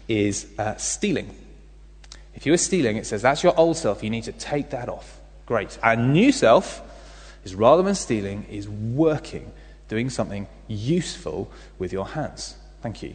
is 0.08 0.46
uh, 0.58 0.76
stealing. 0.76 1.34
If 2.34 2.46
you 2.46 2.52
are 2.52 2.58
stealing, 2.58 2.96
it 2.96 3.06
says 3.06 3.22
that's 3.22 3.42
your 3.42 3.56
old 3.58 3.76
self. 3.76 4.02
You 4.02 4.10
need 4.10 4.24
to 4.24 4.32
take 4.32 4.70
that 4.70 4.88
off. 4.88 5.20
Great. 5.46 5.78
Our 5.82 5.96
new 5.96 6.32
self 6.32 6.82
is 7.44 7.54
rather 7.54 7.82
than 7.82 7.94
stealing, 7.94 8.44
is 8.50 8.68
working, 8.68 9.52
doing 9.88 10.10
something 10.10 10.46
useful 10.66 11.50
with 11.78 11.92
your 11.92 12.08
hands. 12.08 12.56
Thank 12.82 13.02
you. 13.02 13.14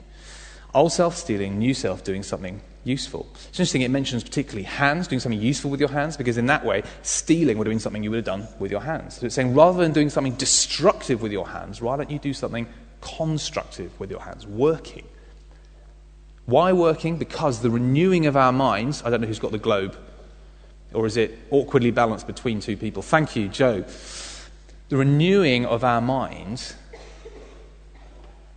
Old 0.73 0.91
self 0.91 1.15
stealing, 1.17 1.57
new 1.57 1.73
self 1.73 2.03
doing 2.03 2.23
something 2.23 2.61
useful. 2.83 3.27
It's 3.33 3.59
interesting, 3.59 3.81
it 3.81 3.91
mentions 3.91 4.23
particularly 4.23 4.63
hands, 4.63 5.07
doing 5.07 5.19
something 5.19 5.41
useful 5.41 5.69
with 5.69 5.79
your 5.79 5.89
hands, 5.89 6.15
because 6.15 6.37
in 6.37 6.45
that 6.45 6.63
way, 6.63 6.83
stealing 7.01 7.57
would 7.57 7.67
have 7.67 7.71
been 7.71 7.79
something 7.79 8.03
you 8.03 8.11
would 8.11 8.17
have 8.17 8.25
done 8.25 8.47
with 8.59 8.71
your 8.71 8.81
hands. 8.81 9.17
So 9.17 9.25
it's 9.25 9.35
saying 9.35 9.53
rather 9.53 9.79
than 9.79 9.91
doing 9.91 10.09
something 10.09 10.35
destructive 10.35 11.21
with 11.21 11.31
your 11.31 11.47
hands, 11.47 11.81
why 11.81 11.97
don't 11.97 12.09
you 12.09 12.19
do 12.19 12.33
something 12.33 12.67
constructive 13.01 13.99
with 13.99 14.11
your 14.11 14.21
hands, 14.21 14.45
working? 14.47 15.05
Why 16.49 16.73
working? 16.73 17.17
Because 17.17 17.61
the 17.61 17.69
renewing 17.69 18.25
of 18.25 18.35
our 18.35 18.51
minds, 18.51 19.03
I 19.05 19.11
don't 19.11 19.21
know 19.21 19.27
who's 19.27 19.37
got 19.37 19.51
the 19.51 19.59
globe, 19.59 19.95
or 20.93 21.05
is 21.05 21.15
it 21.15 21.37
awkwardly 21.51 21.91
balanced 21.91 22.25
between 22.25 22.59
two 22.59 22.75
people? 22.75 23.03
Thank 23.03 23.35
you, 23.35 23.47
Joe. 23.47 23.85
The 24.89 24.97
renewing 24.97 25.67
of 25.67 25.83
our 25.83 26.01
minds 26.01 26.73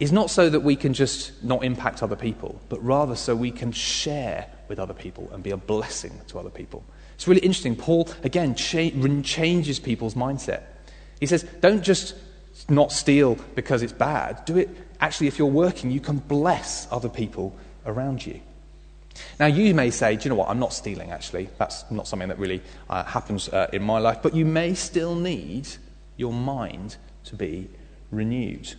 is 0.00 0.10
not 0.10 0.30
so 0.30 0.48
that 0.48 0.60
we 0.60 0.74
can 0.74 0.94
just 0.94 1.44
not 1.44 1.62
impact 1.62 2.02
other 2.02 2.16
people, 2.16 2.58
but 2.70 2.82
rather 2.82 3.14
so 3.14 3.36
we 3.36 3.50
can 3.50 3.70
share 3.72 4.46
with 4.68 4.78
other 4.78 4.94
people 4.94 5.28
and 5.34 5.42
be 5.42 5.50
a 5.50 5.56
blessing 5.58 6.18
to 6.28 6.38
other 6.38 6.48
people. 6.48 6.82
It's 7.14 7.28
really 7.28 7.42
interesting. 7.42 7.76
Paul, 7.76 8.08
again, 8.24 8.54
cha- 8.54 8.90
changes 9.22 9.78
people's 9.78 10.14
mindset. 10.14 10.62
He 11.20 11.26
says, 11.26 11.44
don't 11.60 11.82
just 11.82 12.14
not 12.70 12.90
steal 12.90 13.36
because 13.54 13.82
it's 13.82 13.92
bad. 13.92 14.46
Do 14.46 14.56
it, 14.56 14.70
actually, 14.98 15.26
if 15.26 15.38
you're 15.38 15.46
working, 15.46 15.90
you 15.90 16.00
can 16.00 16.16
bless 16.16 16.88
other 16.90 17.10
people 17.10 17.54
around 17.86 18.24
you. 18.24 18.40
Now, 19.38 19.46
you 19.46 19.74
may 19.74 19.90
say, 19.90 20.16
do 20.16 20.24
you 20.24 20.30
know 20.30 20.36
what? 20.36 20.48
I'm 20.48 20.58
not 20.58 20.72
stealing, 20.72 21.10
actually. 21.10 21.48
That's 21.58 21.90
not 21.90 22.08
something 22.08 22.28
that 22.28 22.38
really 22.38 22.62
uh, 22.88 23.04
happens 23.04 23.48
uh, 23.48 23.68
in 23.72 23.82
my 23.82 23.98
life. 23.98 24.18
But 24.22 24.34
you 24.34 24.44
may 24.44 24.74
still 24.74 25.14
need 25.14 25.68
your 26.16 26.32
mind 26.32 26.96
to 27.24 27.36
be 27.36 27.68
renewed. 28.10 28.74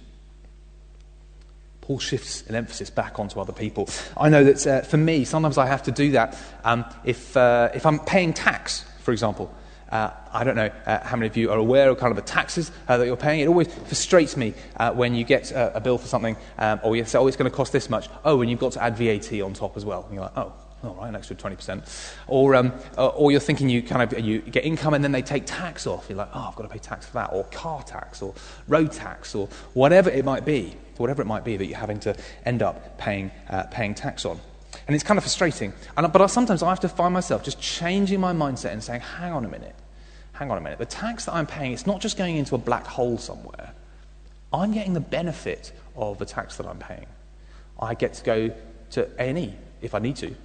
Paul 1.81 1.99
shifts 1.99 2.43
an 2.47 2.55
emphasis 2.55 2.89
back 2.89 3.19
onto 3.19 3.39
other 3.39 3.51
people. 3.51 3.89
I 4.15 4.29
know 4.29 4.43
that 4.43 4.65
uh, 4.65 4.81
for 4.81 4.97
me, 4.97 5.25
sometimes 5.25 5.57
I 5.57 5.65
have 5.67 5.83
to 5.83 5.91
do 5.91 6.11
that 6.11 6.37
um, 6.63 6.85
if, 7.03 7.35
uh, 7.35 7.69
if 7.73 7.85
I'm 7.85 7.99
paying 7.99 8.33
tax, 8.33 8.85
for 9.01 9.11
example. 9.11 9.53
Uh, 9.93 10.11
I 10.31 10.43
don't 10.43 10.55
know 10.55 10.71
uh, 10.87 11.03
how 11.03 11.15
many 11.15 11.27
of 11.27 11.37
you 11.37 11.51
are 11.51 11.57
aware 11.59 11.87
of 11.91 11.99
kind 11.99 12.09
of 12.09 12.15
the 12.15 12.23
taxes 12.23 12.71
uh, 12.87 12.97
that 12.97 13.05
you're 13.05 13.15
paying. 13.15 13.41
It 13.41 13.47
always 13.47 13.71
frustrates 13.71 14.35
me 14.35 14.55
uh, 14.77 14.91
when 14.91 15.13
you 15.13 15.23
get 15.23 15.53
uh, 15.53 15.69
a 15.75 15.79
bill 15.79 15.99
for 15.99 16.07
something, 16.07 16.35
um, 16.57 16.79
or 16.83 16.95
you 16.95 17.05
say, 17.05 17.19
oh, 17.19 17.27
it's 17.27 17.37
going 17.37 17.49
to 17.49 17.55
cost 17.55 17.71
this 17.71 17.91
much. 17.91 18.09
Oh, 18.25 18.41
and 18.41 18.49
you've 18.49 18.59
got 18.59 18.71
to 18.71 18.81
add 18.81 18.97
VAT 18.97 19.39
on 19.41 19.53
top 19.53 19.77
as 19.77 19.85
well. 19.85 20.05
And 20.05 20.15
you're 20.15 20.23
like, 20.23 20.35
oh, 20.35 20.51
all 20.83 20.95
right, 20.95 21.09
an 21.09 21.15
extra 21.15 21.35
20%. 21.35 21.87
Or, 22.25 22.55
um, 22.55 22.73
uh, 22.97 23.09
or 23.09 23.29
you're 23.29 23.39
thinking 23.39 23.69
you 23.69 23.83
kind 23.83 24.01
of 24.01 24.19
you 24.19 24.39
get 24.39 24.65
income 24.65 24.95
and 24.95 25.03
then 25.03 25.11
they 25.11 25.21
take 25.21 25.45
tax 25.45 25.85
off. 25.85 26.07
You're 26.09 26.17
like, 26.17 26.29
oh, 26.33 26.47
I've 26.49 26.55
got 26.55 26.63
to 26.63 26.69
pay 26.69 26.79
tax 26.79 27.05
for 27.05 27.13
that, 27.13 27.31
or 27.31 27.43
car 27.51 27.83
tax, 27.83 28.23
or 28.23 28.33
road 28.67 28.91
tax, 28.91 29.35
or 29.35 29.47
whatever 29.73 30.09
it 30.09 30.25
might 30.25 30.43
be, 30.43 30.75
whatever 30.97 31.21
it 31.21 31.25
might 31.25 31.43
be 31.43 31.55
that 31.55 31.67
you're 31.67 31.77
having 31.77 31.99
to 31.99 32.15
end 32.47 32.63
up 32.63 32.97
paying, 32.97 33.29
paying 33.69 33.93
tax 33.93 34.25
on. 34.25 34.39
And 34.87 34.95
it's 34.95 35.03
kind 35.03 35.19
of 35.19 35.23
frustrating. 35.23 35.71
And, 35.95 36.11
but 36.11 36.19
I, 36.19 36.25
sometimes 36.25 36.63
I 36.63 36.69
have 36.69 36.79
to 36.79 36.89
find 36.89 37.13
myself 37.13 37.43
just 37.43 37.61
changing 37.61 38.19
my 38.19 38.33
mindset 38.33 38.71
and 38.71 38.83
saying, 38.83 39.01
hang 39.01 39.33
on 39.33 39.45
a 39.45 39.47
minute 39.47 39.75
hang 40.33 40.51
on 40.51 40.57
a 40.57 40.61
minute, 40.61 40.79
the 40.79 40.85
tax 40.85 41.25
that 41.25 41.33
I'm 41.33 41.47
paying, 41.47 41.71
it's 41.71 41.87
not 41.87 42.01
just 42.01 42.17
going 42.17 42.37
into 42.37 42.55
a 42.55 42.57
black 42.57 42.85
hole 42.85 43.17
somewhere. 43.17 43.73
I'm 44.51 44.73
getting 44.73 44.93
the 44.93 44.99
benefit 44.99 45.71
of 45.95 46.17
the 46.17 46.25
tax 46.25 46.57
that 46.57 46.67
I'm 46.67 46.79
paying. 46.79 47.05
I 47.79 47.93
get 47.95 48.13
to 48.15 48.23
go 48.23 48.51
to 48.91 49.09
A&E 49.19 49.53
if 49.81 49.95
I 49.95 49.99
need 49.99 50.15
to. 50.17 50.35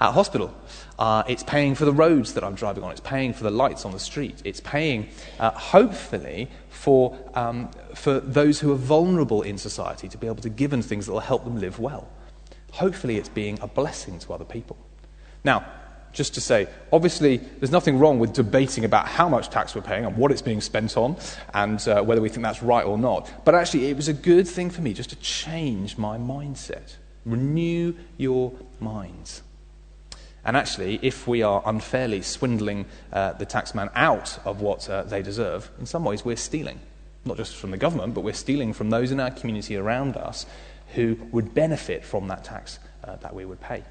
At 0.00 0.12
hospital, 0.12 0.52
uh, 0.98 1.22
it's 1.28 1.44
paying 1.44 1.76
for 1.76 1.84
the 1.84 1.92
roads 1.92 2.34
that 2.34 2.42
I'm 2.42 2.56
driving 2.56 2.82
on. 2.82 2.90
It's 2.90 3.00
paying 3.00 3.32
for 3.32 3.44
the 3.44 3.50
lights 3.50 3.84
on 3.84 3.92
the 3.92 4.00
street. 4.00 4.42
It's 4.44 4.60
paying, 4.60 5.08
uh, 5.38 5.52
hopefully, 5.52 6.48
for, 6.70 7.16
um, 7.34 7.70
for 7.94 8.18
those 8.18 8.58
who 8.58 8.72
are 8.72 8.76
vulnerable 8.76 9.42
in 9.42 9.58
society 9.58 10.08
to 10.08 10.18
be 10.18 10.26
able 10.26 10.42
to 10.42 10.48
give 10.48 10.70
them 10.72 10.82
things 10.82 11.06
that 11.06 11.12
will 11.12 11.20
help 11.20 11.44
them 11.44 11.60
live 11.60 11.78
well. 11.78 12.08
Hopefully, 12.72 13.16
it's 13.16 13.28
being 13.28 13.58
a 13.60 13.68
blessing 13.68 14.18
to 14.20 14.32
other 14.32 14.44
people. 14.44 14.76
Now, 15.44 15.64
just 16.12 16.34
to 16.34 16.40
say, 16.40 16.68
obviously, 16.92 17.36
there's 17.36 17.70
nothing 17.70 17.98
wrong 17.98 18.18
with 18.18 18.32
debating 18.32 18.84
about 18.84 19.06
how 19.06 19.28
much 19.28 19.50
tax 19.50 19.74
we're 19.74 19.82
paying 19.82 20.04
and 20.04 20.16
what 20.16 20.32
it's 20.32 20.42
being 20.42 20.60
spent 20.60 20.96
on 20.96 21.16
and 21.54 21.86
uh, 21.88 22.02
whether 22.02 22.20
we 22.20 22.28
think 22.28 22.42
that's 22.42 22.62
right 22.62 22.84
or 22.84 22.98
not. 22.98 23.30
But 23.44 23.54
actually, 23.54 23.86
it 23.86 23.96
was 23.96 24.08
a 24.08 24.12
good 24.12 24.48
thing 24.48 24.70
for 24.70 24.80
me 24.82 24.92
just 24.92 25.10
to 25.10 25.16
change 25.16 25.96
my 25.98 26.18
mindset. 26.18 26.96
Renew 27.24 27.94
your 28.16 28.52
minds. 28.80 29.42
And 30.44 30.56
actually, 30.56 30.98
if 31.02 31.28
we 31.28 31.42
are 31.42 31.62
unfairly 31.66 32.22
swindling 32.22 32.86
uh, 33.12 33.34
the 33.34 33.46
taxman 33.46 33.90
out 33.94 34.38
of 34.44 34.62
what 34.62 34.88
uh, 34.88 35.02
they 35.04 35.22
deserve, 35.22 35.70
in 35.78 35.86
some 35.86 36.04
ways 36.04 36.24
we're 36.24 36.36
stealing. 36.36 36.80
Not 37.24 37.36
just 37.36 37.56
from 37.56 37.70
the 37.70 37.76
government, 37.76 38.14
but 38.14 38.22
we're 38.22 38.32
stealing 38.32 38.72
from 38.72 38.88
those 38.88 39.12
in 39.12 39.20
our 39.20 39.30
community 39.30 39.76
around 39.76 40.16
us 40.16 40.46
who 40.94 41.18
would 41.30 41.54
benefit 41.54 42.04
from 42.04 42.28
that 42.28 42.44
tax 42.44 42.78
uh, 43.04 43.16
that 43.16 43.34
we 43.34 43.44
would 43.44 43.60
pay. 43.60 43.84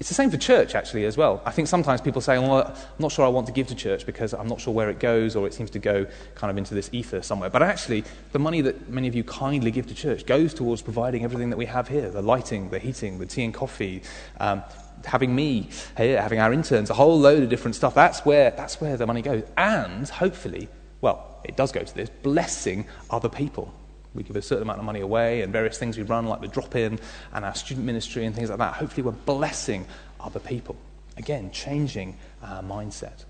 It's 0.00 0.08
the 0.08 0.14
same 0.14 0.30
for 0.30 0.36
church, 0.36 0.76
actually, 0.76 1.06
as 1.06 1.16
well. 1.16 1.42
I 1.44 1.50
think 1.50 1.66
sometimes 1.66 2.00
people 2.00 2.20
say, 2.20 2.38
well, 2.38 2.66
I'm 2.68 2.74
not 3.00 3.10
sure 3.10 3.24
I 3.24 3.28
want 3.28 3.48
to 3.48 3.52
give 3.52 3.66
to 3.66 3.74
church 3.74 4.06
because 4.06 4.32
I'm 4.32 4.46
not 4.46 4.60
sure 4.60 4.72
where 4.72 4.90
it 4.90 5.00
goes, 5.00 5.34
or 5.34 5.44
it 5.48 5.54
seems 5.54 5.70
to 5.70 5.80
go 5.80 6.06
kind 6.36 6.52
of 6.52 6.56
into 6.56 6.72
this 6.72 6.88
ether 6.92 7.20
somewhere. 7.20 7.50
But 7.50 7.64
actually, 7.64 8.04
the 8.30 8.38
money 8.38 8.60
that 8.60 8.88
many 8.88 9.08
of 9.08 9.16
you 9.16 9.24
kindly 9.24 9.72
give 9.72 9.88
to 9.88 9.94
church 9.94 10.24
goes 10.24 10.54
towards 10.54 10.82
providing 10.82 11.24
everything 11.24 11.50
that 11.50 11.56
we 11.56 11.66
have 11.66 11.88
here 11.88 12.10
the 12.10 12.22
lighting, 12.22 12.70
the 12.70 12.78
heating, 12.78 13.18
the 13.18 13.26
tea 13.26 13.42
and 13.42 13.52
coffee, 13.52 14.02
um, 14.38 14.62
having 15.04 15.34
me 15.34 15.68
here, 15.96 16.22
having 16.22 16.38
our 16.38 16.52
interns, 16.52 16.90
a 16.90 16.94
whole 16.94 17.18
load 17.18 17.42
of 17.42 17.48
different 17.48 17.74
stuff. 17.74 17.96
That's 17.96 18.24
where, 18.24 18.52
that's 18.52 18.80
where 18.80 18.96
the 18.96 19.06
money 19.06 19.22
goes. 19.22 19.42
And 19.56 20.08
hopefully, 20.08 20.68
well, 21.00 21.40
it 21.42 21.56
does 21.56 21.72
go 21.72 21.82
to 21.82 21.94
this, 21.94 22.08
blessing 22.22 22.86
other 23.10 23.28
people. 23.28 23.74
We 24.18 24.24
give 24.24 24.34
a 24.34 24.42
certain 24.42 24.64
amount 24.64 24.80
of 24.80 24.84
money 24.84 24.98
away 24.98 25.42
and 25.42 25.52
various 25.52 25.78
things 25.78 25.96
we 25.96 26.02
run, 26.02 26.26
like 26.26 26.40
the 26.40 26.48
drop 26.48 26.74
in 26.74 26.98
and 27.32 27.44
our 27.44 27.54
student 27.54 27.86
ministry 27.86 28.24
and 28.24 28.34
things 28.34 28.50
like 28.50 28.58
that. 28.58 28.74
Hopefully, 28.74 29.04
we're 29.04 29.12
blessing 29.12 29.86
other 30.18 30.40
people. 30.40 30.74
Again, 31.16 31.52
changing 31.52 32.16
our 32.42 32.60
mindset. 32.60 33.24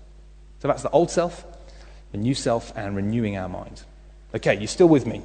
So 0.57 0.67
that's 0.67 0.81
the 0.81 0.89
old 0.89 1.11
self, 1.11 1.45
the 2.11 2.17
new 2.17 2.33
self, 2.33 2.75
and 2.75 2.95
renewing 2.95 3.37
our 3.37 3.47
mind. 3.47 3.83
Okay, 4.33 4.57
you're 4.57 4.67
still 4.67 4.89
with 4.89 5.05
me? 5.05 5.21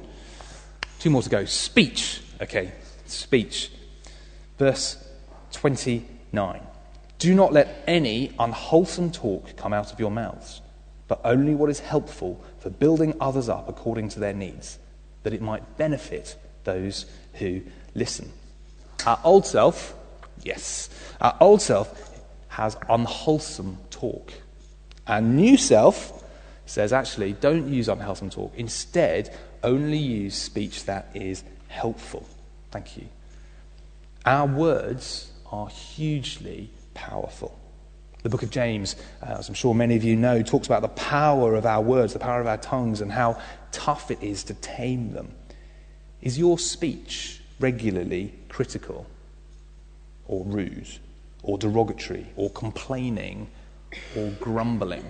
Two 0.99 1.09
more 1.09 1.23
to 1.23 1.29
go. 1.29 1.45
Speech. 1.45 2.21
Okay, 2.39 2.71
speech. 3.07 3.71
Verse 4.59 5.03
29. 5.51 6.61
Do 7.17 7.33
not 7.33 7.53
let 7.53 7.83
any 7.87 8.33
unwholesome 8.37 9.11
talk 9.11 9.57
come 9.57 9.73
out 9.73 9.91
of 9.91 9.99
your 9.99 10.11
mouths, 10.11 10.61
but 11.07 11.21
only 11.23 11.55
what 11.55 11.71
is 11.71 11.79
helpful 11.79 12.43
for 12.59 12.69
building 12.69 13.15
others 13.19 13.49
up 13.49 13.67
according 13.67 14.09
to 14.09 14.19
their 14.19 14.33
needs 14.33 14.77
that 15.25 15.33
it 15.33 15.41
might 15.41 15.75
benefit 15.75 16.35
those 16.65 17.07
who 17.33 17.61
listen. 17.95 18.31
Our 19.07 19.19
old 19.23 19.47
self, 19.47 19.95
yes, 20.43 20.87
our 21.19 21.35
old 21.41 21.63
self 21.63 22.21
has 22.47 22.77
unwholesome 22.87 23.79
talk. 23.89 24.31
Our 25.07 25.21
new 25.21 25.57
self 25.57 26.23
says, 26.67 26.93
actually, 26.93 27.33
don't 27.33 27.67
use 27.67 27.89
unwholesome 27.89 28.29
talk. 28.29 28.53
Instead, 28.55 29.35
only 29.63 29.97
use 29.97 30.35
speech 30.35 30.85
that 30.85 31.09
is 31.15 31.43
helpful. 31.69 32.27
Thank 32.69 32.95
you. 32.95 33.07
Our 34.27 34.45
words 34.45 35.31
are 35.51 35.69
hugely 35.69 36.69
powerful. 36.93 37.59
The 38.25 38.29
book 38.29 38.41
of 38.41 38.49
James, 38.49 38.95
uh, 39.21 39.35
as 39.37 39.49
I'm 39.49 39.53
sure 39.53 39.75
many 39.75 39.95
of 39.95 40.03
you 40.03 40.15
know, 40.15 40.41
talks 40.41 40.65
about 40.65 40.81
the 40.81 40.87
power 40.87 41.53
of 41.53 41.67
our 41.67 41.79
words, 41.79 42.13
the 42.13 42.17
power 42.17 42.41
of 42.41 42.47
our 42.47 42.57
tongues, 42.57 42.99
and 42.99 43.11
how 43.11 43.39
tough 43.71 44.09
it 44.09 44.17
is 44.23 44.43
to 44.45 44.55
tame 44.55 45.13
them. 45.13 45.31
Is 46.23 46.35
your 46.35 46.57
speech 46.57 47.39
regularly 47.59 48.33
critical, 48.49 49.05
or 50.27 50.43
rude, 50.43 50.87
or 51.43 51.59
derogatory, 51.59 52.25
or 52.35 52.49
complaining, 52.49 53.47
or 54.17 54.31
grumbling? 54.39 55.05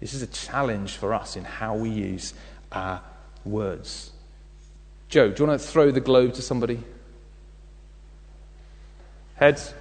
This 0.00 0.14
is 0.14 0.22
a 0.22 0.28
challenge 0.28 0.96
for 0.96 1.12
us 1.12 1.36
in 1.36 1.44
how 1.44 1.76
we 1.76 1.90
use 1.90 2.32
our 2.72 3.02
words. 3.44 4.12
Joe, 5.10 5.28
do 5.30 5.42
you 5.42 5.46
want 5.46 5.60
to 5.60 5.68
throw 5.68 5.90
the 5.90 6.00
globe 6.00 6.32
to 6.32 6.40
somebody? 6.40 6.82
Heads? 9.34 9.74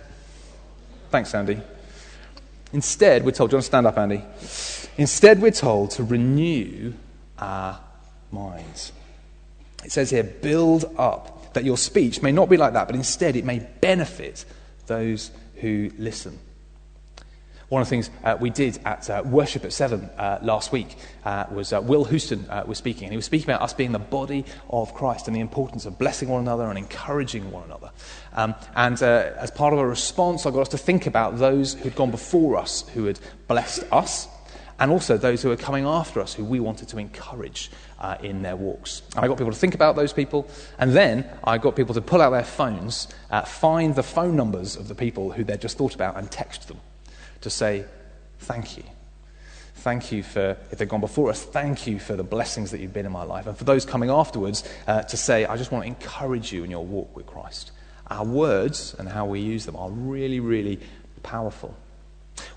Thanks, 1.09 1.33
Andy. 1.33 1.61
Instead, 2.73 3.23
we're 3.23 3.31
told, 3.31 3.49
do 3.49 3.53
you 3.53 3.57
want 3.57 3.63
to 3.63 3.67
stand 3.67 3.87
up, 3.87 3.97
Andy? 3.97 4.23
Instead, 4.97 5.41
we're 5.41 5.51
told 5.51 5.91
to 5.91 6.03
renew 6.03 6.93
our 7.39 7.79
minds. 8.31 8.91
It 9.83 9.91
says 9.91 10.09
here, 10.09 10.23
build 10.23 10.93
up, 10.97 11.53
that 11.53 11.63
your 11.63 11.77
speech 11.77 12.21
may 12.21 12.31
not 12.31 12.49
be 12.49 12.57
like 12.57 12.73
that, 12.73 12.87
but 12.87 12.95
instead 12.95 13.35
it 13.35 13.45
may 13.45 13.59
benefit 13.59 14.45
those 14.85 15.31
who 15.55 15.91
listen. 15.97 16.37
One 17.69 17.81
of 17.81 17.87
the 17.87 17.89
things 17.89 18.09
uh, 18.23 18.37
we 18.39 18.49
did 18.49 18.79
at 18.85 19.09
uh, 19.09 19.23
Worship 19.25 19.65
at 19.65 19.73
Seven 19.73 20.09
uh, 20.17 20.39
last 20.41 20.71
week 20.71 20.95
uh, 21.25 21.47
was 21.51 21.73
uh, 21.73 21.81
Will 21.81 22.05
Houston 22.05 22.49
uh, 22.49 22.63
was 22.65 22.77
speaking, 22.77 23.03
and 23.03 23.11
he 23.11 23.17
was 23.17 23.25
speaking 23.25 23.49
about 23.49 23.61
us 23.61 23.73
being 23.73 23.91
the 23.91 23.99
body 23.99 24.45
of 24.69 24.93
Christ 24.93 25.27
and 25.27 25.35
the 25.35 25.41
importance 25.41 25.85
of 25.85 25.99
blessing 25.99 26.29
one 26.29 26.39
another 26.39 26.69
and 26.69 26.77
encouraging 26.77 27.51
one 27.51 27.65
another. 27.65 27.91
Um, 28.31 28.55
and 28.73 29.01
as 29.01 29.51
part 29.51 29.73
of 29.73 29.79
a 29.79 29.85
response, 29.85 30.45
I 30.45 30.51
got 30.51 30.61
us 30.61 30.69
to 30.69 30.77
think 30.77 31.07
about 31.07 31.39
those 31.39 31.73
who'd 31.73 31.95
gone 31.95 32.09
before 32.09 32.55
us, 32.55 32.87
who 32.93 33.03
had 33.03 33.19
blessed 33.49 33.83
us, 33.91 34.29
and 34.79 34.89
also 34.89 35.17
those 35.17 35.41
who 35.41 35.51
are 35.51 35.57
coming 35.57 35.83
after 35.83 36.21
us, 36.21 36.33
who 36.33 36.45
we 36.45 36.61
wanted 36.61 36.87
to 36.87 36.97
encourage 36.97 37.69
in 38.21 38.43
their 38.43 38.55
walks. 38.55 39.01
I 39.17 39.27
got 39.27 39.37
people 39.37 39.51
to 39.51 39.59
think 39.59 39.75
about 39.75 39.97
those 39.97 40.13
people, 40.13 40.47
and 40.79 40.93
then 40.93 41.29
I 41.43 41.57
got 41.57 41.75
people 41.75 41.95
to 41.95 42.01
pull 42.01 42.21
out 42.21 42.29
their 42.29 42.45
phones, 42.45 43.09
find 43.45 43.93
the 43.93 44.03
phone 44.03 44.37
numbers 44.37 44.77
of 44.77 44.87
the 44.87 44.95
people 44.95 45.33
who 45.33 45.43
they'd 45.43 45.59
just 45.59 45.77
thought 45.77 45.95
about, 45.95 46.15
and 46.15 46.31
text 46.31 46.69
them 46.69 46.77
to 47.41 47.49
say, 47.49 47.85
Thank 48.39 48.77
you. 48.77 48.83
Thank 49.75 50.11
you 50.11 50.23
for, 50.23 50.57
if 50.71 50.79
they've 50.79 50.89
gone 50.89 51.01
before 51.01 51.29
us, 51.29 51.43
thank 51.43 51.87
you 51.87 51.99
for 51.99 52.15
the 52.15 52.23
blessings 52.23 52.71
that 52.71 52.81
you've 52.81 52.93
been 52.93 53.05
in 53.05 53.11
my 53.11 53.23
life. 53.23 53.47
And 53.47 53.57
for 53.57 53.63
those 53.63 53.85
coming 53.85 54.09
afterwards, 54.09 54.67
uh, 54.87 55.03
to 55.03 55.17
say, 55.17 55.45
I 55.45 55.55
just 55.55 55.71
want 55.71 55.83
to 55.83 55.87
encourage 55.87 56.51
you 56.51 56.63
in 56.63 56.71
your 56.71 56.85
walk 56.85 57.15
with 57.15 57.25
Christ. 57.25 57.71
Our 58.09 58.25
words 58.25 58.95
and 58.97 59.07
how 59.07 59.25
we 59.25 59.39
use 59.39 59.65
them 59.65 59.75
are 59.75 59.89
really, 59.89 60.39
really 60.39 60.79
powerful. 61.23 61.75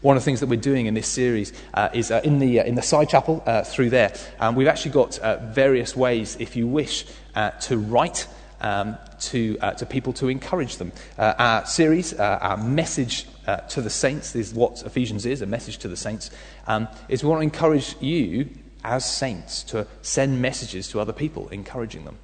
One 0.00 0.16
of 0.16 0.22
the 0.22 0.24
things 0.24 0.40
that 0.40 0.48
we're 0.48 0.60
doing 0.60 0.86
in 0.86 0.94
this 0.94 1.08
series 1.08 1.52
uh, 1.74 1.90
is 1.92 2.10
uh, 2.10 2.20
in, 2.24 2.38
the, 2.38 2.60
uh, 2.60 2.64
in 2.64 2.74
the 2.74 2.82
side 2.82 3.08
chapel 3.08 3.42
uh, 3.46 3.64
through 3.64 3.90
there. 3.90 4.14
Um, 4.38 4.54
we've 4.54 4.66
actually 4.66 4.92
got 4.92 5.18
uh, 5.18 5.36
various 5.52 5.94
ways, 5.94 6.36
if 6.40 6.56
you 6.56 6.66
wish, 6.66 7.06
uh, 7.34 7.50
to 7.50 7.78
write 7.78 8.26
um, 8.60 8.96
to, 9.20 9.56
to 9.78 9.86
people 9.86 10.12
to 10.14 10.28
encourage 10.28 10.76
them. 10.76 10.92
our 11.18 11.64
series, 11.66 12.12
our 12.14 12.56
message 12.56 13.26
to 13.68 13.80
the 13.80 13.90
saints, 13.90 14.34
is 14.36 14.54
what 14.54 14.82
Ephesians 14.82 15.26
is 15.26 15.42
a 15.42 15.46
message 15.46 15.78
to 15.78 15.88
the 15.88 15.96
saints, 15.96 16.30
um, 16.66 16.88
is 17.08 17.22
we 17.22 17.30
want 17.30 17.40
to 17.40 17.44
encourage 17.44 17.96
you 18.00 18.48
as 18.84 19.04
saints 19.04 19.62
to 19.64 19.86
send 20.02 20.40
messages 20.40 20.88
to 20.88 21.00
other 21.00 21.12
people, 21.12 21.48
encouraging 21.48 22.04
them. 22.04 22.18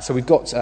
so 0.00 0.14
we've 0.14 0.26
got 0.26 0.52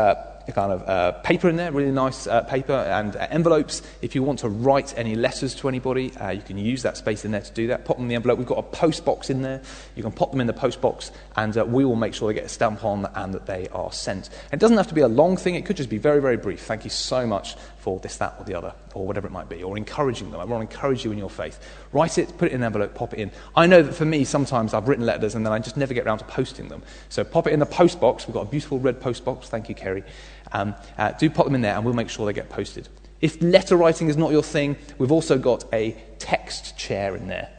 a 0.49 0.53
kind 0.53 0.73
of 0.73 0.89
uh, 0.89 1.13
paper 1.21 1.49
in 1.49 1.57
there, 1.57 1.73
really 1.73 1.91
nice 1.91 2.27
uh, 2.27 2.43
paper, 2.43 2.73
and 2.73 3.17
uh, 3.17 3.27
envelopes. 3.31 3.83
If 4.03 4.15
you 4.15 4.23
want 4.23 4.39
to 4.41 4.49
write 4.49 4.97
any 4.97 5.15
letters 5.15 5.55
to 5.57 5.69
anybody, 5.69 6.17
uh, 6.17 6.31
you 6.31 6.43
can 6.43 6.59
use 6.59 6.83
that 6.83 6.97
space 6.97 7.25
in 7.25 7.31
there 7.33 7.41
to 7.41 7.53
do 7.53 7.67
that. 7.69 7.85
Pop 7.85 7.97
them 7.97 8.05
in 8.05 8.09
the 8.09 8.15
envelope. 8.15 8.39
We've 8.39 8.47
got 8.47 8.59
a 8.59 8.63
post 8.63 9.05
box 9.05 9.31
in 9.31 9.43
there. 9.43 9.63
You 9.97 10.03
can 10.03 10.13
pop 10.13 10.31
them 10.31 10.41
in 10.41 10.47
the 10.47 10.53
post 10.53 10.81
box, 10.81 11.11
and 11.37 11.57
uh, 11.57 11.65
we 11.65 11.85
will 11.85 11.97
make 11.97 12.15
sure 12.15 12.29
they 12.29 12.35
get 12.35 12.45
a 12.45 12.49
stamp 12.49 12.85
on 12.85 13.07
and 13.15 13.35
that 13.35 13.47
they 13.47 13.69
are 13.69 13.93
sent. 13.93 14.31
it 14.53 14.61
doesn't 14.61 14.77
have 14.77 14.89
to 14.89 14.95
be 14.95 15.01
a 15.01 15.09
long 15.09 15.37
thing, 15.37 15.55
it 15.55 15.67
could 15.67 15.77
just 15.77 15.91
be 15.91 15.99
very, 15.99 16.21
very 16.21 16.37
brief. 16.37 16.63
Thank 16.63 16.85
you 16.85 16.91
so 16.91 17.27
much 17.27 17.57
for 17.87 18.01
this, 18.01 18.17
that, 18.17 18.35
or 18.37 18.45
the 18.45 18.53
other, 18.53 18.75
or 18.95 19.07
whatever 19.07 19.29
it 19.29 19.31
might 19.31 19.49
be, 19.49 19.63
or 19.63 19.77
encouraging 19.77 20.33
them. 20.33 20.41
I 20.41 20.45
want 20.45 20.69
to 20.69 20.75
encourage 20.75 21.05
you 21.05 21.13
in 21.13 21.19
your 21.19 21.31
faith. 21.31 21.61
Write 21.93 22.19
it, 22.19 22.37
put 22.37 22.49
it 22.49 22.53
in 22.53 22.63
an 22.63 22.67
envelope, 22.67 22.97
pop 22.97 23.13
it 23.13 23.21
in. 23.21 23.31
I 23.55 23.69
know 23.69 23.81
that 23.81 23.93
for 23.93 24.05
me, 24.05 24.25
sometimes 24.25 24.75
I've 24.75 24.89
written 24.89 25.07
letters 25.07 25.37
and 25.37 25.47
then 25.47 25.53
I 25.53 25.61
just 25.61 25.77
never 25.77 25.95
get 25.95 26.05
around 26.05 26.19
to 26.19 26.25
posting 26.25 26.67
them. 26.67 26.83
So 27.11 27.23
pop 27.23 27.47
it 27.47 27.53
in 27.53 27.61
the 27.61 27.67
post 27.67 28.01
box. 28.01 28.27
We've 28.27 28.35
got 28.35 28.41
a 28.41 28.51
beautiful 28.51 28.81
red 28.81 29.01
post 29.01 29.25
box. 29.25 29.49
Thank 29.49 29.69
you, 29.69 29.77
Kerry. 29.77 30.03
Um, 30.51 30.75
uh, 30.99 31.13
do 31.13 31.31
pop 31.31 31.47
them 31.47 31.55
in 31.55 31.61
there 31.61 31.77
and 31.77 31.85
we'll 31.85 31.95
make 31.95 32.09
sure 32.09 32.27
they 32.27 32.33
get 32.33 32.51
posted. 32.51 32.89
If 33.21 33.41
letter 33.41 33.77
writing 33.77 34.09
is 34.09 34.17
not 34.17 34.33
your 34.33 34.43
thing, 34.43 34.75
we've 34.99 35.13
also 35.13 35.39
got 35.39 35.73
a 35.73 35.97
text 36.19 36.77
chair 36.77 37.15
in 37.15 37.29
there. 37.29 37.56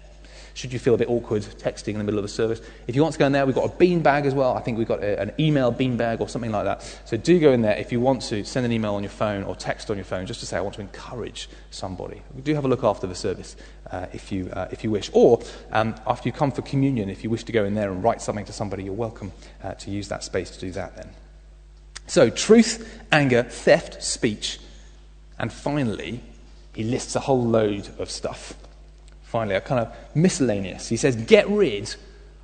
Should 0.58 0.74
you 0.74 0.80
feel 0.80 0.96
a 0.96 0.98
bit 0.98 1.08
awkward 1.08 1.44
texting 1.44 1.90
in 1.90 2.00
the 2.00 2.04
middle 2.04 2.18
of 2.18 2.26
a 2.26 2.28
service, 2.28 2.62
if 2.88 2.96
you 2.96 3.04
want 3.04 3.14
to 3.14 3.20
go 3.20 3.28
in 3.28 3.32
there, 3.32 3.46
we've 3.46 3.54
got 3.54 3.72
a 3.72 3.78
bean 3.78 4.02
bag 4.02 4.26
as 4.26 4.34
well. 4.34 4.56
I 4.56 4.60
think 4.60 4.80
we've 4.80 4.88
got 4.88 5.04
a, 5.04 5.22
an 5.22 5.32
email 5.40 5.70
bean 5.70 5.98
bag 5.98 6.20
or 6.20 6.28
something 6.28 6.52
like 6.52 6.64
that. 6.64 6.82
So 7.06 7.16
do 7.16 7.40
go 7.40 7.52
in 7.52 7.62
there 7.62 7.78
if 7.78 7.92
you 7.92 8.02
want 8.02 8.24
to 8.24 8.44
send 8.44 8.66
an 8.66 8.72
email 8.72 8.96
on 8.96 9.04
your 9.04 9.12
phone 9.12 9.44
or 9.44 9.56
text 9.56 9.92
on 9.92 9.98
your 9.98 10.04
phone 10.04 10.26
just 10.26 10.40
to 10.40 10.48
say, 10.48 10.58
I 10.58 10.62
want 10.62 10.74
to 10.74 10.82
encourage 10.82 11.48
somebody. 11.70 12.24
Do 12.42 12.56
have 12.56 12.66
a 12.66 12.68
look 12.68 12.84
after 12.84 13.06
the 13.06 13.14
service 13.14 13.56
uh, 13.92 14.08
if, 14.14 14.32
you, 14.32 14.50
uh, 14.52 14.68
if 14.72 14.84
you 14.84 14.90
wish. 14.90 15.12
Or 15.14 15.44
um, 15.72 15.94
after 16.08 16.28
you 16.28 16.34
come 16.34 16.50
for 16.50 16.64
communion, 16.64 17.08
if 17.08 17.24
you 17.24 17.30
wish 17.30 17.44
to 17.44 17.52
go 17.52 17.64
in 17.64 17.76
there 17.76 17.92
and 17.92 18.04
write 18.04 18.24
something 18.24 18.46
to 18.46 18.52
somebody, 18.52 18.84
you're 18.84 18.94
welcome 18.94 19.34
uh, 19.64 19.76
to 19.76 19.92
use 19.92 20.08
that 20.08 20.24
space 20.24 20.50
to 20.50 20.60
do 20.60 20.72
that 20.72 20.96
then. 20.96 21.10
So, 22.08 22.32
truth, 22.32 23.00
anger, 23.12 23.44
theft, 23.44 24.02
speech, 24.02 24.60
and 25.38 25.54
finally, 25.54 26.24
he 26.74 26.84
lists 26.84 27.16
a 27.16 27.20
whole 27.20 27.46
load 27.46 27.90
of 28.00 28.10
stuff. 28.10 28.56
Finally, 29.28 29.56
a 29.56 29.62
kind 29.62 29.86
of 29.86 29.94
miscellaneous. 30.16 30.88
He 30.88 30.96
says, 30.96 31.16
Get 31.16 31.50
rid 31.50 31.94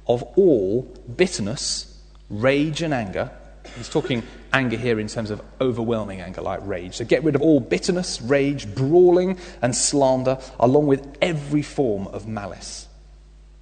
of 0.05 0.21
all 0.35 0.81
bitterness, 1.15 1.97
rage, 2.29 2.81
and 2.81 2.93
anger. 2.93 3.31
He's 3.77 3.87
talking 3.87 4.21
anger 4.51 4.75
here 4.75 4.99
in 4.99 5.07
terms 5.07 5.31
of 5.31 5.41
overwhelming 5.61 6.19
anger, 6.19 6.41
like 6.41 6.59
rage. 6.63 6.95
So, 6.95 7.05
get 7.05 7.23
rid 7.23 7.35
of 7.35 7.41
all 7.41 7.61
bitterness, 7.61 8.21
rage, 8.21 8.75
brawling, 8.75 9.37
and 9.61 9.73
slander, 9.73 10.37
along 10.59 10.87
with 10.87 11.17
every 11.21 11.61
form 11.61 12.07
of 12.07 12.27
malice. 12.27 12.87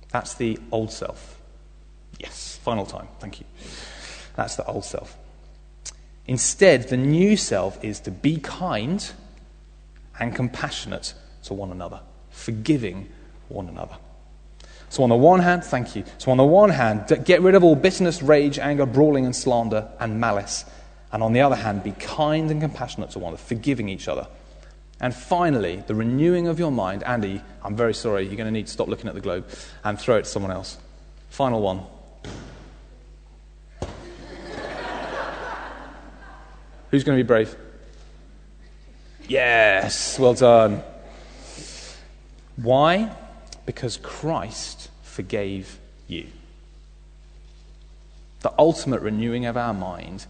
That's 0.10 0.34
the 0.34 0.58
old 0.72 0.92
self. 0.92 1.40
Yes, 2.20 2.60
final 2.64 2.88
time. 2.88 3.08
Thank 3.20 3.40
you. 3.40 3.46
That's 4.36 4.56
the 4.56 4.66
old 4.66 4.84
self. 4.84 5.16
Instead, 6.26 6.90
the 6.90 6.98
new 6.98 7.38
self 7.38 7.84
is 7.84 8.00
to 8.02 8.12
be 8.12 8.38
kind 8.38 9.12
and 10.20 10.36
compassionate 10.36 11.14
to 11.44 11.54
one 11.54 11.72
another, 11.72 12.02
forgiving 12.42 13.10
one 13.50 13.70
another. 13.70 13.98
So, 14.90 15.04
on 15.04 15.10
the 15.10 15.16
one 15.16 15.40
hand, 15.40 15.64
thank 15.64 15.96
you. 15.96 16.04
So, 16.18 16.32
on 16.32 16.38
the 16.38 16.44
one 16.44 16.70
hand, 16.70 17.06
get 17.24 17.42
rid 17.42 17.56
of 17.56 17.64
all 17.64 17.76
bitterness, 17.76 18.22
rage, 18.22 18.60
anger, 18.60 18.86
brawling, 18.86 19.26
and 19.26 19.34
slander, 19.36 19.88
and 20.00 20.20
malice. 20.20 20.66
And 21.14 21.24
on 21.24 21.32
the 21.34 21.42
other 21.42 21.56
hand, 21.56 21.84
be 21.84 21.92
kind 21.92 22.52
and 22.52 22.60
compassionate 22.60 23.12
to 23.12 23.20
one 23.20 23.30
another, 23.34 23.44
forgiving 23.44 23.88
each 23.88 24.08
other. 24.08 24.28
And 25.00 25.16
finally, 25.16 25.84
the 25.88 25.96
renewing 25.96 26.48
of 26.48 26.60
your 26.60 26.72
mind. 26.72 27.04
Andy, 27.04 27.42
I'm 27.64 27.76
very 27.76 27.94
sorry, 27.94 28.24
you're 28.24 28.36
going 28.36 28.46
to 28.46 28.52
need 28.52 28.68
to 28.68 28.72
stop 28.72 28.88
looking 28.88 29.08
at 29.08 29.16
the 29.16 29.22
globe 29.22 29.48
and 29.84 30.00
throw 30.00 30.18
it 30.18 30.26
to 30.26 30.30
someone 30.30 30.52
else. 30.52 30.78
Final 31.30 31.62
one. 31.62 31.84
Who's 36.92 37.04
going 37.04 37.18
to 37.18 37.24
be 37.24 37.28
brave? 37.28 37.56
Yes, 39.28 40.20
well 40.20 40.34
done. 40.34 40.84
Why? 42.62 43.16
Because 43.66 43.98
Christ 43.98 44.90
forgave 45.04 45.80
you. 46.08 46.28
The 48.42 48.54
ultimate 48.58 49.02
renewing 49.02 49.46
of 49.46 49.58
our 49.58 49.74
mind 49.74 50.26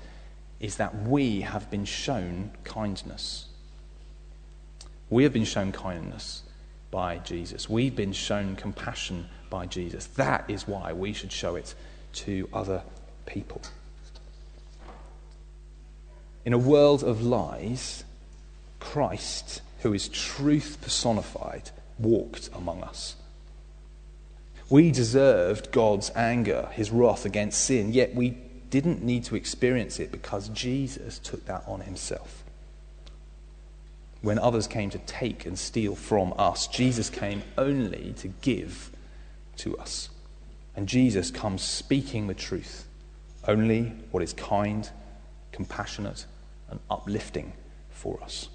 is 0.59 0.77
that 0.77 1.07
we 1.07 1.41
have 1.41 1.69
been 1.71 1.85
shown 1.85 2.51
kindness. 2.63 3.47
We 5.09 5.23
have 5.23 5.33
been 5.33 5.45
shown 5.45 5.71
kindness 5.71 6.43
by 6.89 7.17
Jesus. 7.17 7.69
We've 7.69 7.95
been 7.95 8.13
shown 8.13 8.55
compassion 8.55 9.27
by 9.49 9.65
Jesus. 9.65 10.05
That 10.07 10.45
is 10.49 10.67
why 10.67 10.93
we 10.93 11.13
should 11.13 11.31
show 11.31 11.55
it 11.55 11.73
to 12.13 12.47
other 12.53 12.83
people. 13.25 13.61
In 16.45 16.53
a 16.53 16.57
world 16.57 17.03
of 17.03 17.21
lies, 17.21 18.03
Christ, 18.79 19.61
who 19.79 19.93
is 19.93 20.07
truth 20.09 20.77
personified, 20.81 21.71
walked 22.01 22.49
among 22.53 22.83
us. 22.83 23.15
We 24.69 24.91
deserved 24.91 25.71
God's 25.71 26.11
anger, 26.15 26.69
his 26.71 26.91
wrath 26.91 27.25
against 27.25 27.61
sin, 27.61 27.91
yet 27.91 28.15
we 28.15 28.37
didn't 28.69 29.03
need 29.03 29.25
to 29.25 29.35
experience 29.35 29.99
it 29.99 30.11
because 30.11 30.49
Jesus 30.49 31.19
took 31.19 31.45
that 31.45 31.63
on 31.67 31.81
himself. 31.81 32.43
When 34.21 34.39
others 34.39 34.67
came 34.67 34.89
to 34.91 34.99
take 34.99 35.45
and 35.45 35.57
steal 35.57 35.95
from 35.95 36.33
us, 36.37 36.67
Jesus 36.67 37.09
came 37.09 37.43
only 37.57 38.13
to 38.19 38.29
give 38.29 38.91
to 39.57 39.77
us. 39.77 40.09
And 40.75 40.87
Jesus 40.87 41.31
comes 41.31 41.61
speaking 41.61 42.27
the 42.27 42.33
truth, 42.33 42.87
only 43.47 43.91
what 44.11 44.23
is 44.23 44.31
kind, 44.31 44.89
compassionate, 45.51 46.25
and 46.69 46.79
uplifting 46.89 47.51
for 47.89 48.23
us. 48.23 48.47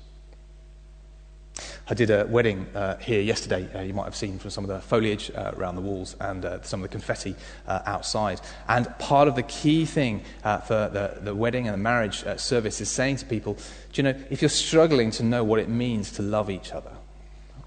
I 1.88 1.95
did 1.95 2.11
a 2.11 2.27
wedding 2.27 2.66
uh, 2.75 2.97
here 2.99 3.21
yesterday. 3.21 3.69
Uh, 3.75 3.83
you 3.83 3.95
might 3.95 4.05
have 4.05 4.16
seen 4.16 4.38
from 4.38 4.51
some 4.51 4.64
of 4.64 4.69
the 4.69 4.81
foliage 4.81 5.31
uh, 5.35 5.53
around 5.57 5.77
the 5.77 5.81
walls 5.81 6.16
and 6.21 6.45
uh, 6.45 6.62
some 6.62 6.83
of 6.83 6.90
the 6.90 6.92
confetti 6.92 7.35
uh, 7.66 7.81
outside. 7.87 8.40
And 8.69 8.87
part 8.99 9.29
of 9.29 9.37
the 9.37 9.42
key 9.45 9.85
thing 9.85 10.23
uh, 10.45 10.59
for 10.59 10.90
the, 10.92 11.19
the 11.21 11.35
wedding 11.35 11.66
and 11.66 11.75
the 11.75 11.83
marriage 11.83 12.25
service 12.38 12.81
is 12.81 12.90
saying 12.90 13.16
to 13.19 13.27
people, 13.27 13.55
do 13.55 13.62
you 13.95 14.03
know, 14.03 14.14
if 14.31 14.42
you're 14.42 14.49
struggling 14.49 15.11
to 15.12 15.23
know 15.23 15.45
what 15.45 15.61
it 15.61 15.69
means 15.69 16.11
to 16.12 16.23
love 16.23 16.51
each 16.51 16.73
other, 16.73 16.92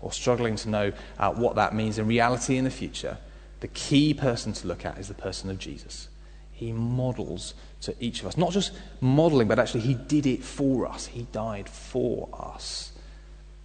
or 0.02 0.12
struggling 0.12 0.56
to 0.56 0.70
know 0.70 0.92
what 1.36 1.56
that 1.56 1.74
means 1.74 1.98
in 1.98 2.08
reality 2.08 2.58
in 2.58 2.64
the 2.64 2.72
future, 2.72 3.18
the 3.60 3.68
key 3.70 4.14
person 4.14 4.54
to 4.54 4.68
look 4.68 4.86
at 4.86 4.98
is 4.98 5.08
the 5.08 5.14
person 5.14 5.50
of 5.50 5.60
Jesus. 5.60 6.08
He 6.52 6.72
models 6.72 7.54
to 7.82 7.96
each 8.00 8.20
of 8.22 8.28
us. 8.28 8.38
Not 8.38 8.52
just 8.52 8.74
modeling, 9.00 9.48
but 9.48 9.60
actually, 9.60 9.82
He 9.82 9.94
did 9.94 10.26
it 10.26 10.44
for 10.44 10.86
us. 10.88 11.06
He 11.06 11.24
died 11.32 11.70
for 11.70 12.28
us. 12.34 12.92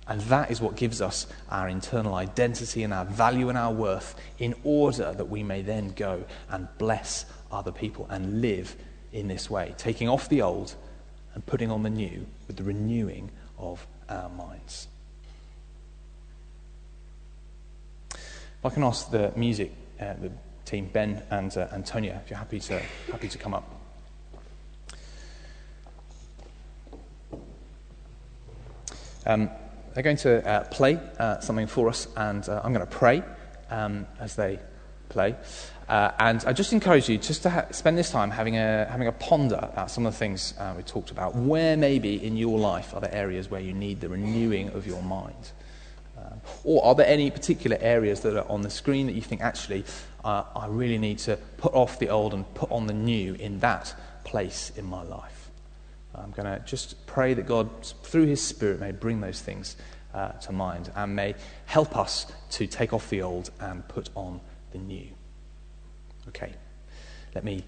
And 0.07 0.21
that 0.23 0.51
is 0.51 0.61
what 0.61 0.77
gives 0.77 1.01
us 1.01 1.27
our 1.51 1.69
internal 1.69 2.15
identity 2.15 2.83
and 2.83 2.93
our 2.93 3.07
value 3.07 3.49
and 3.49 3.57
our 3.57 3.73
worth 3.73 4.15
in 4.39 4.55
order 4.63 5.13
that 5.13 5.31
we 5.31 5.43
may 5.43 5.63
then 5.63 5.93
go 5.93 6.25
and 6.51 6.69
bless 6.79 7.25
other 7.51 7.73
people 7.73 8.07
and 8.11 8.43
live 8.43 8.77
in 9.13 9.29
this 9.29 9.49
way, 9.49 9.75
taking 9.79 10.09
off 10.09 10.29
the 10.29 10.43
old 10.43 10.75
and 11.35 11.47
putting 11.47 11.71
on 11.71 11.83
the 11.83 11.91
new 11.91 12.27
with 12.47 12.57
the 12.57 12.65
renewing 12.65 13.31
of 13.59 13.87
our 14.09 14.29
minds. 14.29 14.89
If 18.11 18.65
I 18.65 18.71
can 18.71 18.83
ask 18.83 19.11
the 19.11 19.33
music, 19.37 19.73
uh, 20.01 20.15
the 20.21 20.33
team, 20.65 20.91
Ben 20.93 21.23
and 21.31 21.57
uh, 21.57 21.69
Antonia, 21.73 22.21
if 22.25 22.31
you're 22.31 22.39
happy 22.39 22.61
to, 22.61 22.79
happy 23.11 23.29
to 23.29 23.39
come 23.39 23.55
up. 23.55 23.71
Um, 29.27 29.51
they're 29.95 30.03
going 30.03 30.17
to 30.19 30.47
uh, 30.47 30.65
play 30.65 30.99
uh, 31.19 31.39
something 31.39 31.69
for 31.69 31.89
us, 31.89 32.09
and 32.17 32.47
uh, 32.49 32.61
I'm 32.65 32.73
going 32.73 32.87
to 32.87 32.93
pray 32.93 33.23
um, 33.71 34.07
as 34.19 34.35
they 34.35 34.59
play. 35.09 35.37
Uh, 35.89 36.11
and 36.19 36.45
I 36.47 36.53
just 36.53 36.73
encourage 36.73 37.09
you 37.09 37.19
just 37.19 37.43
to 37.43 37.51
ha- 37.51 37.67
spend 37.71 37.97
this 37.97 38.11
time 38.11 38.31
having 38.31 38.57
a, 38.57 38.87
having 38.87 39.07
a 39.07 39.13
ponder 39.13 39.59
about 39.63 39.91
some 39.91 40.07
of 40.07 40.13
the 40.13 40.19
things 40.19 40.55
uh, 40.59 40.75
we 40.77 40.83
talked 40.83 41.11
about. 41.11 41.37
Where 41.37 41.77
maybe 41.77 42.25
in 42.25 42.37
your 42.37 42.59
life 42.59 42.95
are 42.95 43.01
there 43.01 43.15
areas 43.15 43.51
where 43.51 43.61
you 43.61 43.73
need 43.73 44.01
the 44.01 44.09
renewing 44.09 44.71
of 44.71 44.87
your 44.87 45.03
mind? 45.03 45.53
Um, 46.19 46.41
or 46.65 46.85
are 46.85 46.95
there 46.95 47.07
any 47.07 47.31
particular 47.31 47.77
areas 47.81 48.21
that 48.21 48.37
are 48.37 48.51
on 48.51 48.63
the 48.63 48.71
screen 48.71 49.07
that 49.07 49.13
you 49.13 49.23
think, 49.23 49.43
actually, 49.43 49.85
I 50.25 50.69
really 50.69 50.97
need 50.97 51.19
to 51.19 51.37
put 51.59 51.75
off 51.75 51.99
the 51.99 52.09
old 52.09 52.33
and 52.33 52.53
put 52.55 52.71
on 52.73 52.87
the 52.87 52.95
new 52.95 53.35
in 53.35 53.61
that 53.61 53.95
place 54.25 54.73
in 54.75 54.87
my 54.87 55.03
life? 55.03 55.34
I'm 56.15 56.31
going 56.31 56.47
to 56.47 56.65
just 56.65 57.07
pray 57.07 57.35
that 57.35 57.47
God, 57.47 57.69
through 58.03 58.27
His 58.27 58.41
Spirit, 58.41 58.81
may 58.81 58.93
bring 58.93 59.21
those 59.21 59.41
things 59.41 59.77
uh, 60.13 60.33
to 60.33 60.53
mind 60.53 60.91
and 60.95 61.15
may 61.15 61.35
help 61.67 61.97
us 61.97 62.27
to 62.51 62.67
take 62.67 62.93
off 62.93 63.11
the 63.11 63.23
old 63.23 63.51
and 63.61 63.87
put 63.89 64.11
on 64.15 64.41
the 64.73 64.79
new. 64.79 65.09
Okay, 66.29 66.53
let 67.35 67.45
me 67.45 67.65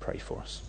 pray 0.00 0.18
for 0.18 0.38
us. 0.40 0.62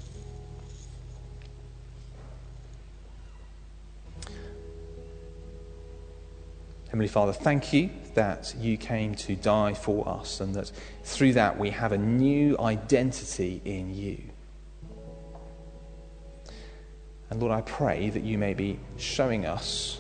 Heavenly 6.90 7.08
Father, 7.08 7.34
thank 7.34 7.72
you 7.72 7.92
that 8.16 8.56
you 8.58 8.76
came 8.76 9.14
to 9.14 9.36
die 9.36 9.76
for 9.76 10.10
us 10.10 10.40
and 10.40 10.56
that 10.56 10.72
through 11.04 11.34
that 11.34 11.60
we 11.60 11.70
have 11.70 11.92
a 11.92 11.98
new 12.00 12.58
identity 12.60 13.62
in 13.64 13.94
you. 13.94 14.20
And 17.30 17.40
Lord, 17.40 17.52
I 17.52 17.62
pray 17.62 18.10
that 18.10 18.24
you 18.24 18.38
may 18.38 18.54
be 18.54 18.80
showing 18.98 19.46
us 19.46 20.00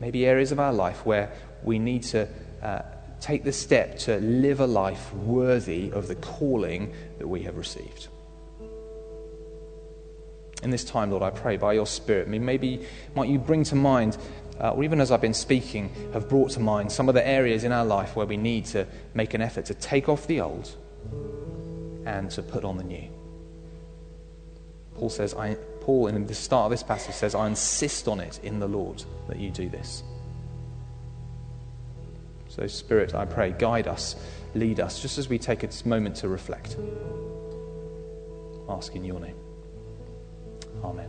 maybe 0.00 0.26
areas 0.26 0.52
of 0.52 0.60
our 0.60 0.72
life 0.72 1.06
where 1.06 1.32
we 1.62 1.78
need 1.78 2.02
to 2.04 2.28
uh, 2.62 2.82
take 3.20 3.44
the 3.44 3.52
step 3.52 3.98
to 3.98 4.18
live 4.18 4.60
a 4.60 4.66
life 4.66 5.12
worthy 5.14 5.90
of 5.90 6.08
the 6.08 6.16
calling 6.16 6.92
that 7.18 7.26
we 7.26 7.42
have 7.42 7.56
received. 7.56 8.08
In 10.62 10.70
this 10.70 10.84
time, 10.84 11.10
Lord, 11.10 11.22
I 11.22 11.30
pray 11.30 11.56
by 11.56 11.74
your 11.74 11.86
Spirit, 11.86 12.28
maybe 12.28 12.86
might 13.14 13.28
you 13.28 13.38
bring 13.38 13.62
to 13.64 13.74
mind, 13.74 14.16
uh, 14.58 14.70
or 14.70 14.84
even 14.84 15.00
as 15.00 15.10
I've 15.10 15.20
been 15.20 15.34
speaking, 15.34 15.90
have 16.12 16.28
brought 16.28 16.50
to 16.52 16.60
mind 16.60 16.90
some 16.90 17.08
of 17.08 17.14
the 17.14 17.26
areas 17.26 17.62
in 17.62 17.72
our 17.72 17.84
life 17.84 18.16
where 18.16 18.26
we 18.26 18.36
need 18.36 18.64
to 18.66 18.86
make 19.14 19.34
an 19.34 19.42
effort 19.42 19.66
to 19.66 19.74
take 19.74 20.08
off 20.08 20.26
the 20.26 20.40
old 20.40 20.74
and 22.06 22.30
to 22.32 22.42
put 22.42 22.64
on 22.64 22.78
the 22.78 22.84
new. 22.84 23.08
Paul 24.94 25.10
says, 25.10 25.34
I, 25.34 25.56
Paul, 25.86 26.08
in 26.08 26.26
the 26.26 26.34
start 26.34 26.64
of 26.64 26.72
this 26.72 26.82
passage, 26.82 27.14
says, 27.14 27.36
I 27.36 27.46
insist 27.46 28.08
on 28.08 28.18
it 28.18 28.40
in 28.42 28.58
the 28.58 28.66
Lord 28.66 29.04
that 29.28 29.38
you 29.38 29.50
do 29.52 29.68
this. 29.68 30.02
So, 32.48 32.66
Spirit, 32.66 33.14
I 33.14 33.24
pray, 33.24 33.52
guide 33.52 33.86
us, 33.86 34.16
lead 34.56 34.80
us, 34.80 35.00
just 35.00 35.16
as 35.16 35.28
we 35.28 35.38
take 35.38 35.62
a 35.62 35.68
moment 35.84 36.16
to 36.16 36.28
reflect. 36.28 36.76
Ask 38.68 38.96
in 38.96 39.04
your 39.04 39.20
name. 39.20 39.36
Amen. 40.82 41.08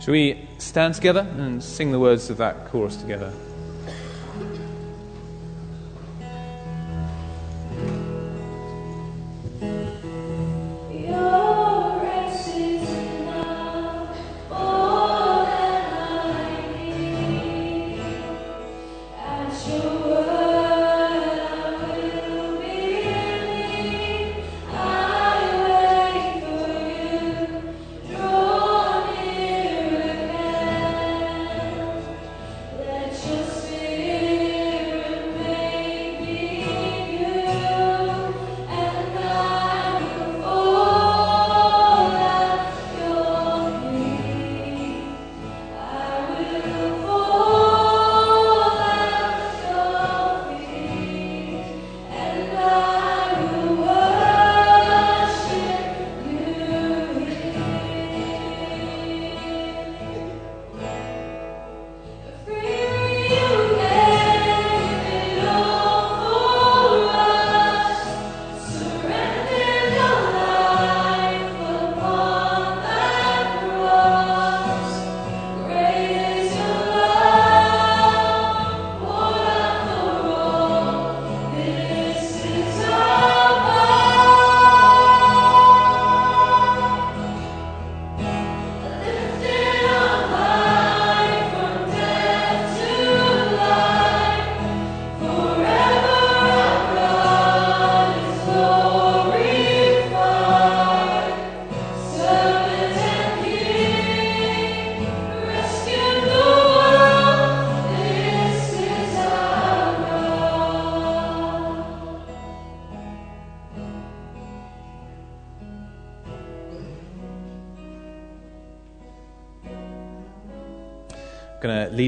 Shall 0.00 0.12
we 0.12 0.48
stand 0.56 0.94
together 0.94 1.26
and 1.36 1.62
sing 1.62 1.92
the 1.92 1.98
words 1.98 2.30
of 2.30 2.38
that 2.38 2.68
chorus 2.68 2.96
together? 2.96 3.30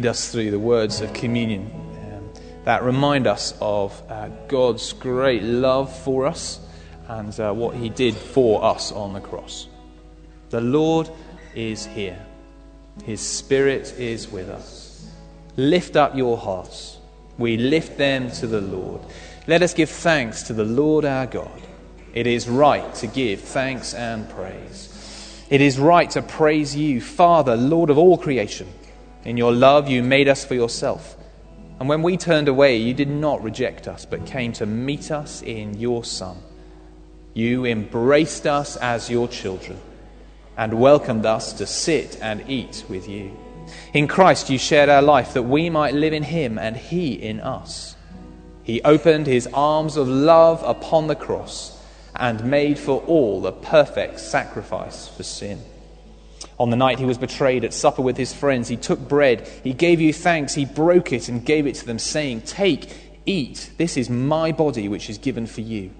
Lead 0.02 0.08
us 0.08 0.32
through 0.32 0.50
the 0.50 0.58
words 0.58 1.00
of 1.00 1.12
communion 1.12 1.70
um, 2.12 2.28
that 2.64 2.82
remind 2.82 3.28
us 3.28 3.54
of 3.60 4.02
uh, 4.08 4.26
God's 4.48 4.92
great 4.94 5.44
love 5.44 5.96
for 5.96 6.26
us 6.26 6.58
and 7.06 7.38
uh, 7.38 7.52
what 7.52 7.76
He 7.76 7.88
did 7.88 8.16
for 8.16 8.64
us 8.64 8.90
on 8.90 9.12
the 9.12 9.20
cross. 9.20 9.68
The 10.50 10.60
Lord 10.60 11.08
is 11.54 11.86
here, 11.86 12.18
His 13.04 13.20
Spirit 13.20 13.94
is 13.96 14.28
with 14.28 14.48
us. 14.48 15.08
Lift 15.56 15.94
up 15.94 16.16
your 16.16 16.36
hearts. 16.36 16.98
We 17.38 17.56
lift 17.56 17.96
them 17.96 18.28
to 18.32 18.48
the 18.48 18.60
Lord. 18.60 19.02
Let 19.46 19.62
us 19.62 19.72
give 19.72 19.88
thanks 19.88 20.42
to 20.44 20.52
the 20.52 20.64
Lord 20.64 21.04
our 21.04 21.26
God. 21.26 21.62
It 22.12 22.26
is 22.26 22.48
right 22.48 22.92
to 22.96 23.06
give 23.06 23.40
thanks 23.40 23.94
and 23.94 24.28
praise. 24.30 25.44
It 25.48 25.60
is 25.60 25.78
right 25.78 26.10
to 26.10 26.22
praise 26.22 26.74
you, 26.74 27.00
Father, 27.00 27.56
Lord 27.56 27.88
of 27.88 27.98
all 27.98 28.18
creation. 28.18 28.66
In 29.24 29.36
your 29.36 29.52
love, 29.52 29.88
you 29.88 30.02
made 30.02 30.28
us 30.28 30.44
for 30.44 30.54
yourself. 30.54 31.16
And 31.78 31.88
when 31.88 32.02
we 32.02 32.16
turned 32.16 32.48
away, 32.48 32.76
you 32.76 32.94
did 32.94 33.08
not 33.08 33.42
reject 33.42 33.88
us, 33.88 34.04
but 34.04 34.26
came 34.26 34.52
to 34.54 34.66
meet 34.66 35.10
us 35.10 35.42
in 35.42 35.74
your 35.74 36.04
Son. 36.04 36.36
You 37.34 37.64
embraced 37.64 38.46
us 38.46 38.76
as 38.76 39.10
your 39.10 39.28
children 39.28 39.80
and 40.56 40.74
welcomed 40.74 41.24
us 41.24 41.52
to 41.54 41.66
sit 41.66 42.18
and 42.20 42.48
eat 42.48 42.84
with 42.88 43.08
you. 43.08 43.36
In 43.94 44.06
Christ, 44.06 44.50
you 44.50 44.58
shared 44.58 44.88
our 44.88 45.02
life 45.02 45.34
that 45.34 45.42
we 45.44 45.70
might 45.70 45.94
live 45.94 46.12
in 46.12 46.24
him 46.24 46.58
and 46.58 46.76
he 46.76 47.12
in 47.12 47.40
us. 47.40 47.96
He 48.62 48.82
opened 48.82 49.26
his 49.26 49.48
arms 49.52 49.96
of 49.96 50.08
love 50.08 50.62
upon 50.64 51.06
the 51.06 51.16
cross 51.16 51.80
and 52.14 52.44
made 52.44 52.78
for 52.78 53.00
all 53.06 53.40
the 53.40 53.52
perfect 53.52 54.20
sacrifice 54.20 55.08
for 55.08 55.22
sin. 55.22 55.60
On 56.58 56.70
the 56.70 56.76
night 56.76 56.98
he 56.98 57.04
was 57.04 57.18
betrayed 57.18 57.64
at 57.64 57.74
supper 57.74 58.02
with 58.02 58.16
his 58.16 58.32
friends, 58.32 58.68
he 58.68 58.76
took 58.76 59.00
bread, 59.00 59.48
he 59.62 59.72
gave 59.72 60.00
you 60.00 60.12
thanks, 60.12 60.54
he 60.54 60.64
broke 60.64 61.12
it 61.12 61.28
and 61.28 61.44
gave 61.44 61.66
it 61.66 61.74
to 61.76 61.86
them, 61.86 61.98
saying, 61.98 62.42
Take, 62.42 63.20
eat, 63.26 63.70
this 63.78 63.96
is 63.96 64.10
my 64.10 64.52
body 64.52 64.88
which 64.88 65.08
is 65.10 65.18
given 65.18 65.46
for 65.46 65.60
you. 65.60 65.90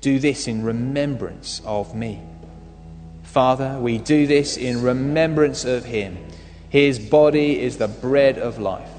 Do 0.00 0.18
this 0.18 0.48
in 0.48 0.62
remembrance 0.62 1.60
of 1.64 1.94
me. 1.94 2.20
Father, 3.22 3.78
we 3.78 3.98
do 3.98 4.26
this 4.26 4.56
in 4.56 4.82
remembrance 4.82 5.64
of 5.64 5.84
him. 5.84 6.18
His 6.68 6.98
body 6.98 7.60
is 7.60 7.76
the 7.76 7.88
bread 7.88 8.38
of 8.38 8.58
life. 8.58 8.90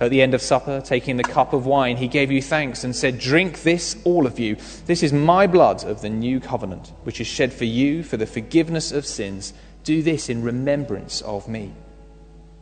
At 0.00 0.10
the 0.10 0.22
end 0.22 0.32
of 0.32 0.40
supper, 0.40 0.80
taking 0.80 1.18
the 1.18 1.22
cup 1.22 1.52
of 1.52 1.66
wine, 1.66 1.98
he 1.98 2.08
gave 2.08 2.30
you 2.30 2.40
thanks 2.40 2.84
and 2.84 2.96
said, 2.96 3.18
Drink 3.18 3.62
this, 3.62 3.96
all 4.04 4.26
of 4.26 4.38
you. 4.38 4.56
This 4.86 5.02
is 5.02 5.12
my 5.12 5.46
blood 5.46 5.84
of 5.84 6.00
the 6.00 6.08
new 6.08 6.40
covenant, 6.40 6.90
which 7.02 7.20
is 7.20 7.26
shed 7.26 7.52
for 7.52 7.66
you 7.66 8.02
for 8.02 8.16
the 8.16 8.26
forgiveness 8.26 8.92
of 8.92 9.04
sins. 9.04 9.52
Do 9.84 10.02
this 10.02 10.28
in 10.28 10.42
remembrance 10.42 11.22
of 11.22 11.48
me. 11.48 11.72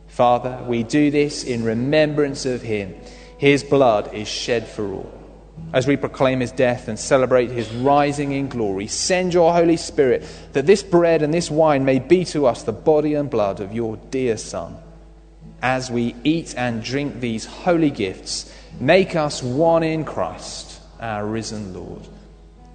Father, 0.07 0.63
we 0.67 0.83
do 0.83 1.11
this 1.11 1.43
in 1.43 1.63
remembrance 1.63 2.45
of 2.45 2.61
him. 2.61 2.95
His 3.37 3.63
blood 3.63 4.13
is 4.13 4.27
shed 4.27 4.67
for 4.67 4.91
all. 4.91 5.19
As 5.71 5.85
we 5.85 5.97
proclaim 5.97 6.39
his 6.39 6.51
death 6.51 6.87
and 6.87 6.97
celebrate 6.97 7.51
his 7.51 7.71
rising 7.71 8.31
in 8.31 8.49
glory, 8.49 8.87
send 8.87 9.33
your 9.33 9.53
Holy 9.53 9.77
Spirit 9.77 10.25
that 10.53 10.65
this 10.65 10.81
bread 10.81 11.21
and 11.21 11.33
this 11.33 11.51
wine 11.51 11.85
may 11.85 11.99
be 11.99 12.25
to 12.25 12.47
us 12.47 12.63
the 12.63 12.71
body 12.71 13.13
and 13.13 13.29
blood 13.29 13.59
of 13.59 13.73
your 13.73 13.97
dear 14.09 14.35
Son. 14.37 14.77
As 15.61 15.91
we 15.91 16.15
eat 16.23 16.55
and 16.57 16.83
drink 16.83 17.19
these 17.19 17.45
holy 17.45 17.91
gifts, 17.91 18.51
make 18.79 19.15
us 19.15 19.43
one 19.43 19.83
in 19.83 20.05
Christ, 20.05 20.81
our 20.99 21.25
risen 21.25 21.73
Lord. 21.73 22.07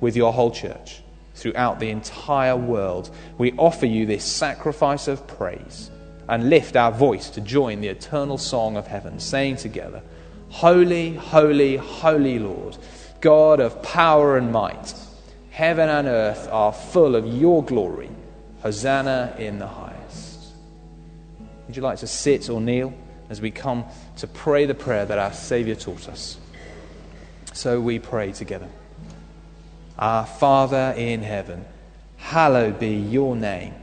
With 0.01 0.17
your 0.17 0.33
whole 0.33 0.51
church, 0.51 1.03
throughout 1.35 1.81
the 1.81 1.91
entire 1.91 2.57
world, 2.57 3.15
we 3.39 3.53
offer 3.53 3.87
you 3.87 4.07
this 4.07 4.25
sacrifice 4.25 5.09
of 5.09 5.27
praise 5.27 5.91
and 6.29 6.49
lift 6.49 6.77
our 6.77 6.93
voice 6.93 7.31
to 7.31 7.41
join 7.41 7.81
the 7.81 7.89
eternal 7.89 8.39
song 8.39 8.77
of 8.77 8.87
heaven, 8.87 9.19
saying 9.19 9.57
together, 9.57 10.03
Holy, 10.49 11.15
holy, 11.15 11.77
holy 11.77 12.39
Lord, 12.39 12.77
God 13.21 13.61
of 13.61 13.83
power 13.83 14.37
and 14.37 14.53
might, 14.53 14.95
heaven 15.51 15.89
and 15.89 16.07
earth 16.07 16.49
are 16.51 16.73
full 16.73 17.17
of 17.17 17.27
your 17.27 17.65
glory. 17.65 18.11
Hosanna 18.63 19.35
in 19.39 19.59
the 19.59 19.67
highest. 19.67 20.53
Would 21.67 21.77
you 21.77 21.83
like 21.83 21.99
to 21.99 22.07
sit 22.07 22.49
or 22.49 22.61
kneel 22.61 22.95
as 23.29 23.41
we 23.41 23.51
come 23.51 23.85
to 24.17 24.27
pray 24.27 24.65
the 24.65 24.75
prayer 24.75 25.05
that 25.05 25.19
our 25.19 25.33
Saviour 25.33 25.77
taught 25.77 26.09
us? 26.09 26.39
So 27.53 27.81
we 27.81 27.99
pray 27.99 28.33
together. 28.33 28.69
Our 29.99 30.27
Father 30.27 30.95
in 30.97 31.23
heaven, 31.23 31.65
hallowed 32.17 32.79
be 32.79 32.97
your 32.97 33.37
name. 33.37 33.75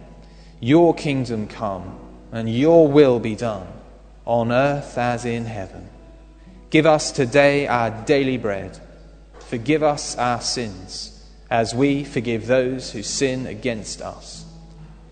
Your 0.60 0.94
kingdom 0.94 1.48
come, 1.48 2.00
and 2.32 2.54
your 2.54 2.88
will 2.88 3.20
be 3.20 3.36
done, 3.36 3.68
on 4.26 4.52
earth 4.52 4.98
as 4.98 5.26
in 5.26 5.46
heaven. 5.46 5.90
Give 6.70 6.86
us 6.86 7.12
today 7.12 7.68
our 7.68 7.90
daily 8.06 8.38
bread. 8.38 8.80
Forgive 9.40 9.84
us 9.84 10.18
our 10.18 10.42
sins, 10.42 11.28
as 11.50 11.74
we 11.74 12.04
forgive 12.04 12.48
those 12.48 12.92
who 12.92 13.04
sin 13.04 13.48
against 13.48 14.02
us. 14.02 14.46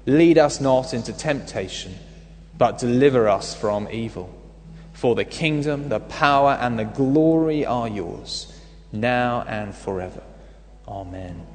Lead 0.06 0.38
us 0.38 0.62
not 0.62 0.93
into 0.93 1.14
temptation, 1.14 1.95
but 2.58 2.78
deliver 2.78 3.28
us 3.28 3.56
from 3.56 3.88
evil. 3.91 4.34
For 4.93 5.16
the 5.16 5.26
kingdom, 5.26 5.89
the 5.89 6.00
power, 6.00 6.58
and 6.60 6.78
the 6.78 6.84
glory 6.84 7.66
are 7.66 7.88
yours, 7.88 8.54
now 8.91 9.45
and 9.47 9.74
forever. 9.74 10.24
Amen. 10.89 11.45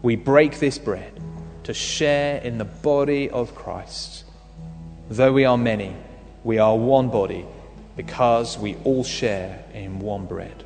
We 0.00 0.14
break 0.14 0.60
this 0.60 0.78
bread 0.78 1.20
to 1.64 1.74
share 1.74 2.40
in 2.40 2.56
the 2.56 2.64
body 2.64 3.28
of 3.28 3.54
Christ. 3.54 4.24
though 5.08 5.32
we 5.32 5.44
are 5.44 5.58
many, 5.58 5.96
we 6.44 6.58
are 6.58 6.76
one 6.76 7.10
body 7.10 7.44
because 7.96 8.56
we 8.56 8.76
all 8.84 9.02
share 9.02 9.64
in 9.74 9.98
one 9.98 10.26
bread. 10.26 10.64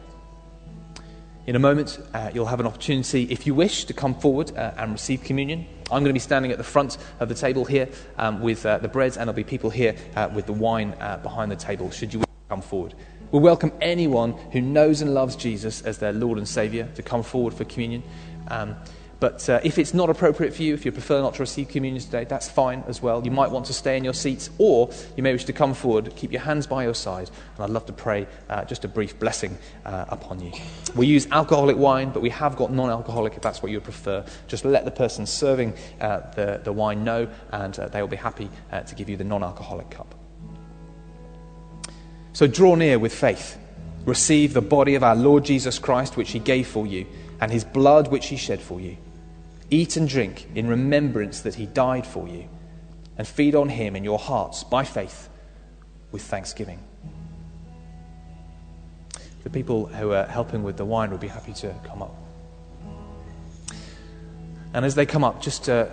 In 1.47 1.57
a 1.57 1.59
moment, 1.59 1.99
uh, 2.13 2.31
you'll 2.35 2.47
have 2.47 2.61
an 2.61 2.67
opportunity, 2.67 3.25
if 3.25 3.47
you 3.47 3.55
wish, 3.55 3.87
to 3.87 3.95
come 3.95 4.15
forward 4.15 4.55
uh, 4.55 4.73
and 4.77 4.93
receive 4.93 5.23
communion. 5.25 5.67
I'm 5.91 6.03
going 6.03 6.05
to 6.07 6.13
be 6.13 6.19
standing 6.19 6.53
at 6.53 6.59
the 6.59 6.65
front 6.65 6.99
of 7.21 7.31
the 7.31 7.35
table 7.35 7.65
here 7.65 7.89
um, 8.19 8.43
with 8.43 8.67
uh, 8.67 8.79
the 8.79 8.89
breads, 8.89 9.17
and 9.17 9.29
there'll 9.29 9.37
be 9.37 9.45
people 9.45 9.71
here 9.71 9.97
uh, 10.15 10.29
with 10.35 10.45
the 10.45 10.53
wine 10.53 10.95
uh, 11.01 11.19
behind 11.23 11.51
the 11.51 11.57
table, 11.57 11.91
should 11.91 12.13
you 12.13 12.23
come 12.51 12.63
forward. 12.63 12.95
We'll 13.31 13.43
welcome 13.43 13.73
anyone 13.81 14.33
who 14.53 14.61
knows 14.61 15.01
and 15.01 15.15
loves 15.15 15.37
Jesus 15.37 15.83
as 15.83 15.99
their 15.99 16.13
Lord 16.13 16.39
and 16.39 16.49
Saviour 16.49 16.89
to 16.95 17.03
come 17.03 17.23
forward 17.23 17.55
for 17.55 17.65
communion. 17.65 18.03
Um, 18.49 18.77
but 19.25 19.49
uh, 19.49 19.61
if 19.65 19.79
it's 19.79 19.95
not 19.95 20.11
appropriate 20.11 20.53
for 20.55 20.63
you, 20.63 20.75
if 20.75 20.85
you 20.85 20.93
prefer 20.93 21.23
not 21.23 21.35
to 21.37 21.41
receive 21.41 21.69
communion 21.69 22.03
today, 22.03 22.25
that's 22.25 22.49
fine 22.49 22.85
as 22.87 23.01
well. 23.01 23.25
You 23.25 23.31
might 23.31 23.51
want 23.51 23.65
to 23.67 23.73
stay 23.73 23.97
in 23.97 24.05
your 24.05 24.13
seats, 24.13 24.51
or 24.59 24.91
you 25.17 25.23
may 25.23 25.33
wish 25.33 25.47
to 25.47 25.53
come 25.55 25.73
forward, 25.73 26.15
keep 26.15 26.31
your 26.31 26.43
hands 26.43 26.67
by 26.67 26.85
your 26.85 26.95
side, 26.95 27.31
and 27.57 27.65
I'd 27.65 27.71
love 27.71 27.87
to 27.87 27.93
pray 27.95 28.27
uh, 28.51 28.67
just 28.67 28.85
a 28.85 28.89
brief 28.89 29.19
blessing 29.19 29.57
uh, 29.87 30.05
upon 30.09 30.41
you. 30.41 30.53
We 30.95 31.07
use 31.07 31.27
alcoholic 31.31 31.79
wine, 31.79 32.11
but 32.11 32.21
we 32.21 32.31
have 32.31 32.57
got 32.57 32.71
non 32.71 32.91
alcoholic 32.91 33.35
if 33.35 33.43
that's 33.43 33.63
what 33.63 33.73
you 33.73 33.81
prefer. 33.81 34.25
Just 34.47 34.65
let 34.65 34.85
the 34.85 34.91
person 34.91 35.25
serving 35.25 35.75
uh, 36.01 36.21
the, 36.33 36.61
the 36.63 36.73
wine 36.73 37.03
know, 37.03 37.29
and 37.51 37.79
uh, 37.79 37.89
they 37.89 38.03
will 38.03 38.09
be 38.09 38.17
happy 38.17 38.51
uh, 38.73 38.83
to 38.83 38.95
give 38.95 39.09
you 39.09 39.17
the 39.17 39.25
non 39.25 39.43
alcoholic 39.43 39.89
cup. 39.91 40.15
So 42.35 42.49
draw 42.49 42.75
near 42.75 42.99
with 42.99 43.15
faith. 43.15 43.57
Receive 44.05 44.53
the 44.53 44.61
body 44.61 44.97
of 44.97 45.03
our 45.03 45.15
Lord 45.15 45.45
Jesus 45.45 45.79
Christ, 45.79 46.17
which 46.17 46.33
he 46.33 46.41
gave 46.41 46.67
for 46.67 46.87
you, 46.87 47.07
and 47.41 47.51
his 47.51 47.65
blood, 47.65 48.09
which 48.09 48.27
he 48.27 48.37
shed 48.37 48.61
for 48.61 48.81
you. 48.81 48.99
Eat 49.71 49.97
and 49.97 50.09
drink 50.09 50.49
in 50.55 50.67
remembrance 50.67 51.41
that 51.41 51.55
he 51.55 51.65
died 51.65 52.07
for 52.07 52.29
you, 52.29 52.49
and 53.17 53.27
feed 53.27 53.55
on 53.55 53.69
him 53.69 53.97
in 53.97 54.05
your 54.05 54.19
hearts 54.19 54.65
by 54.65 54.85
faith 54.85 55.29
with 56.11 56.23
thanksgiving. 56.23 56.81
The 59.45 59.51
people 59.51 59.87
who 59.87 60.13
are 60.13 60.27
helping 60.27 60.65
with 60.65 60.77
the 60.77 60.85
wine 60.85 61.13
would 61.13 61.21
be 61.21 61.29
happy 61.29 61.53
to 61.55 61.73
come 61.85 62.03
up. 62.03 62.15
And 64.73 64.85
as 64.85 64.97
they 64.97 65.07
come 65.07 65.23
up, 65.23 65.41
just 65.41 65.65
to, 65.65 65.89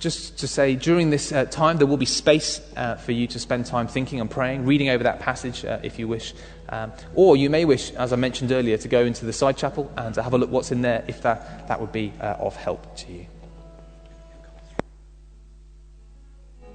just 0.00 0.38
to 0.38 0.48
say, 0.48 0.74
during 0.74 1.10
this 1.10 1.32
uh, 1.32 1.44
time, 1.44 1.76
there 1.76 1.86
will 1.86 1.96
be 1.96 2.06
space 2.06 2.60
uh, 2.76 2.96
for 2.96 3.12
you 3.12 3.26
to 3.28 3.38
spend 3.38 3.66
time 3.66 3.86
thinking 3.86 4.20
and 4.20 4.30
praying, 4.30 4.64
reading 4.64 4.88
over 4.88 5.04
that 5.04 5.20
passage 5.20 5.64
uh, 5.64 5.78
if 5.82 5.98
you 5.98 6.08
wish. 6.08 6.34
Um, 6.68 6.92
or 7.14 7.36
you 7.36 7.50
may 7.50 7.64
wish, 7.64 7.92
as 7.92 8.12
I 8.12 8.16
mentioned 8.16 8.52
earlier, 8.52 8.76
to 8.78 8.88
go 8.88 9.04
into 9.04 9.24
the 9.24 9.32
side 9.32 9.56
chapel 9.56 9.92
and 9.96 10.16
have 10.16 10.32
a 10.32 10.38
look 10.38 10.50
what's 10.50 10.72
in 10.72 10.82
there 10.82 11.04
if 11.08 11.22
that, 11.22 11.68
that 11.68 11.80
would 11.80 11.92
be 11.92 12.12
uh, 12.20 12.36
of 12.38 12.56
help 12.56 12.96
to 12.96 13.12
you. 13.12 13.26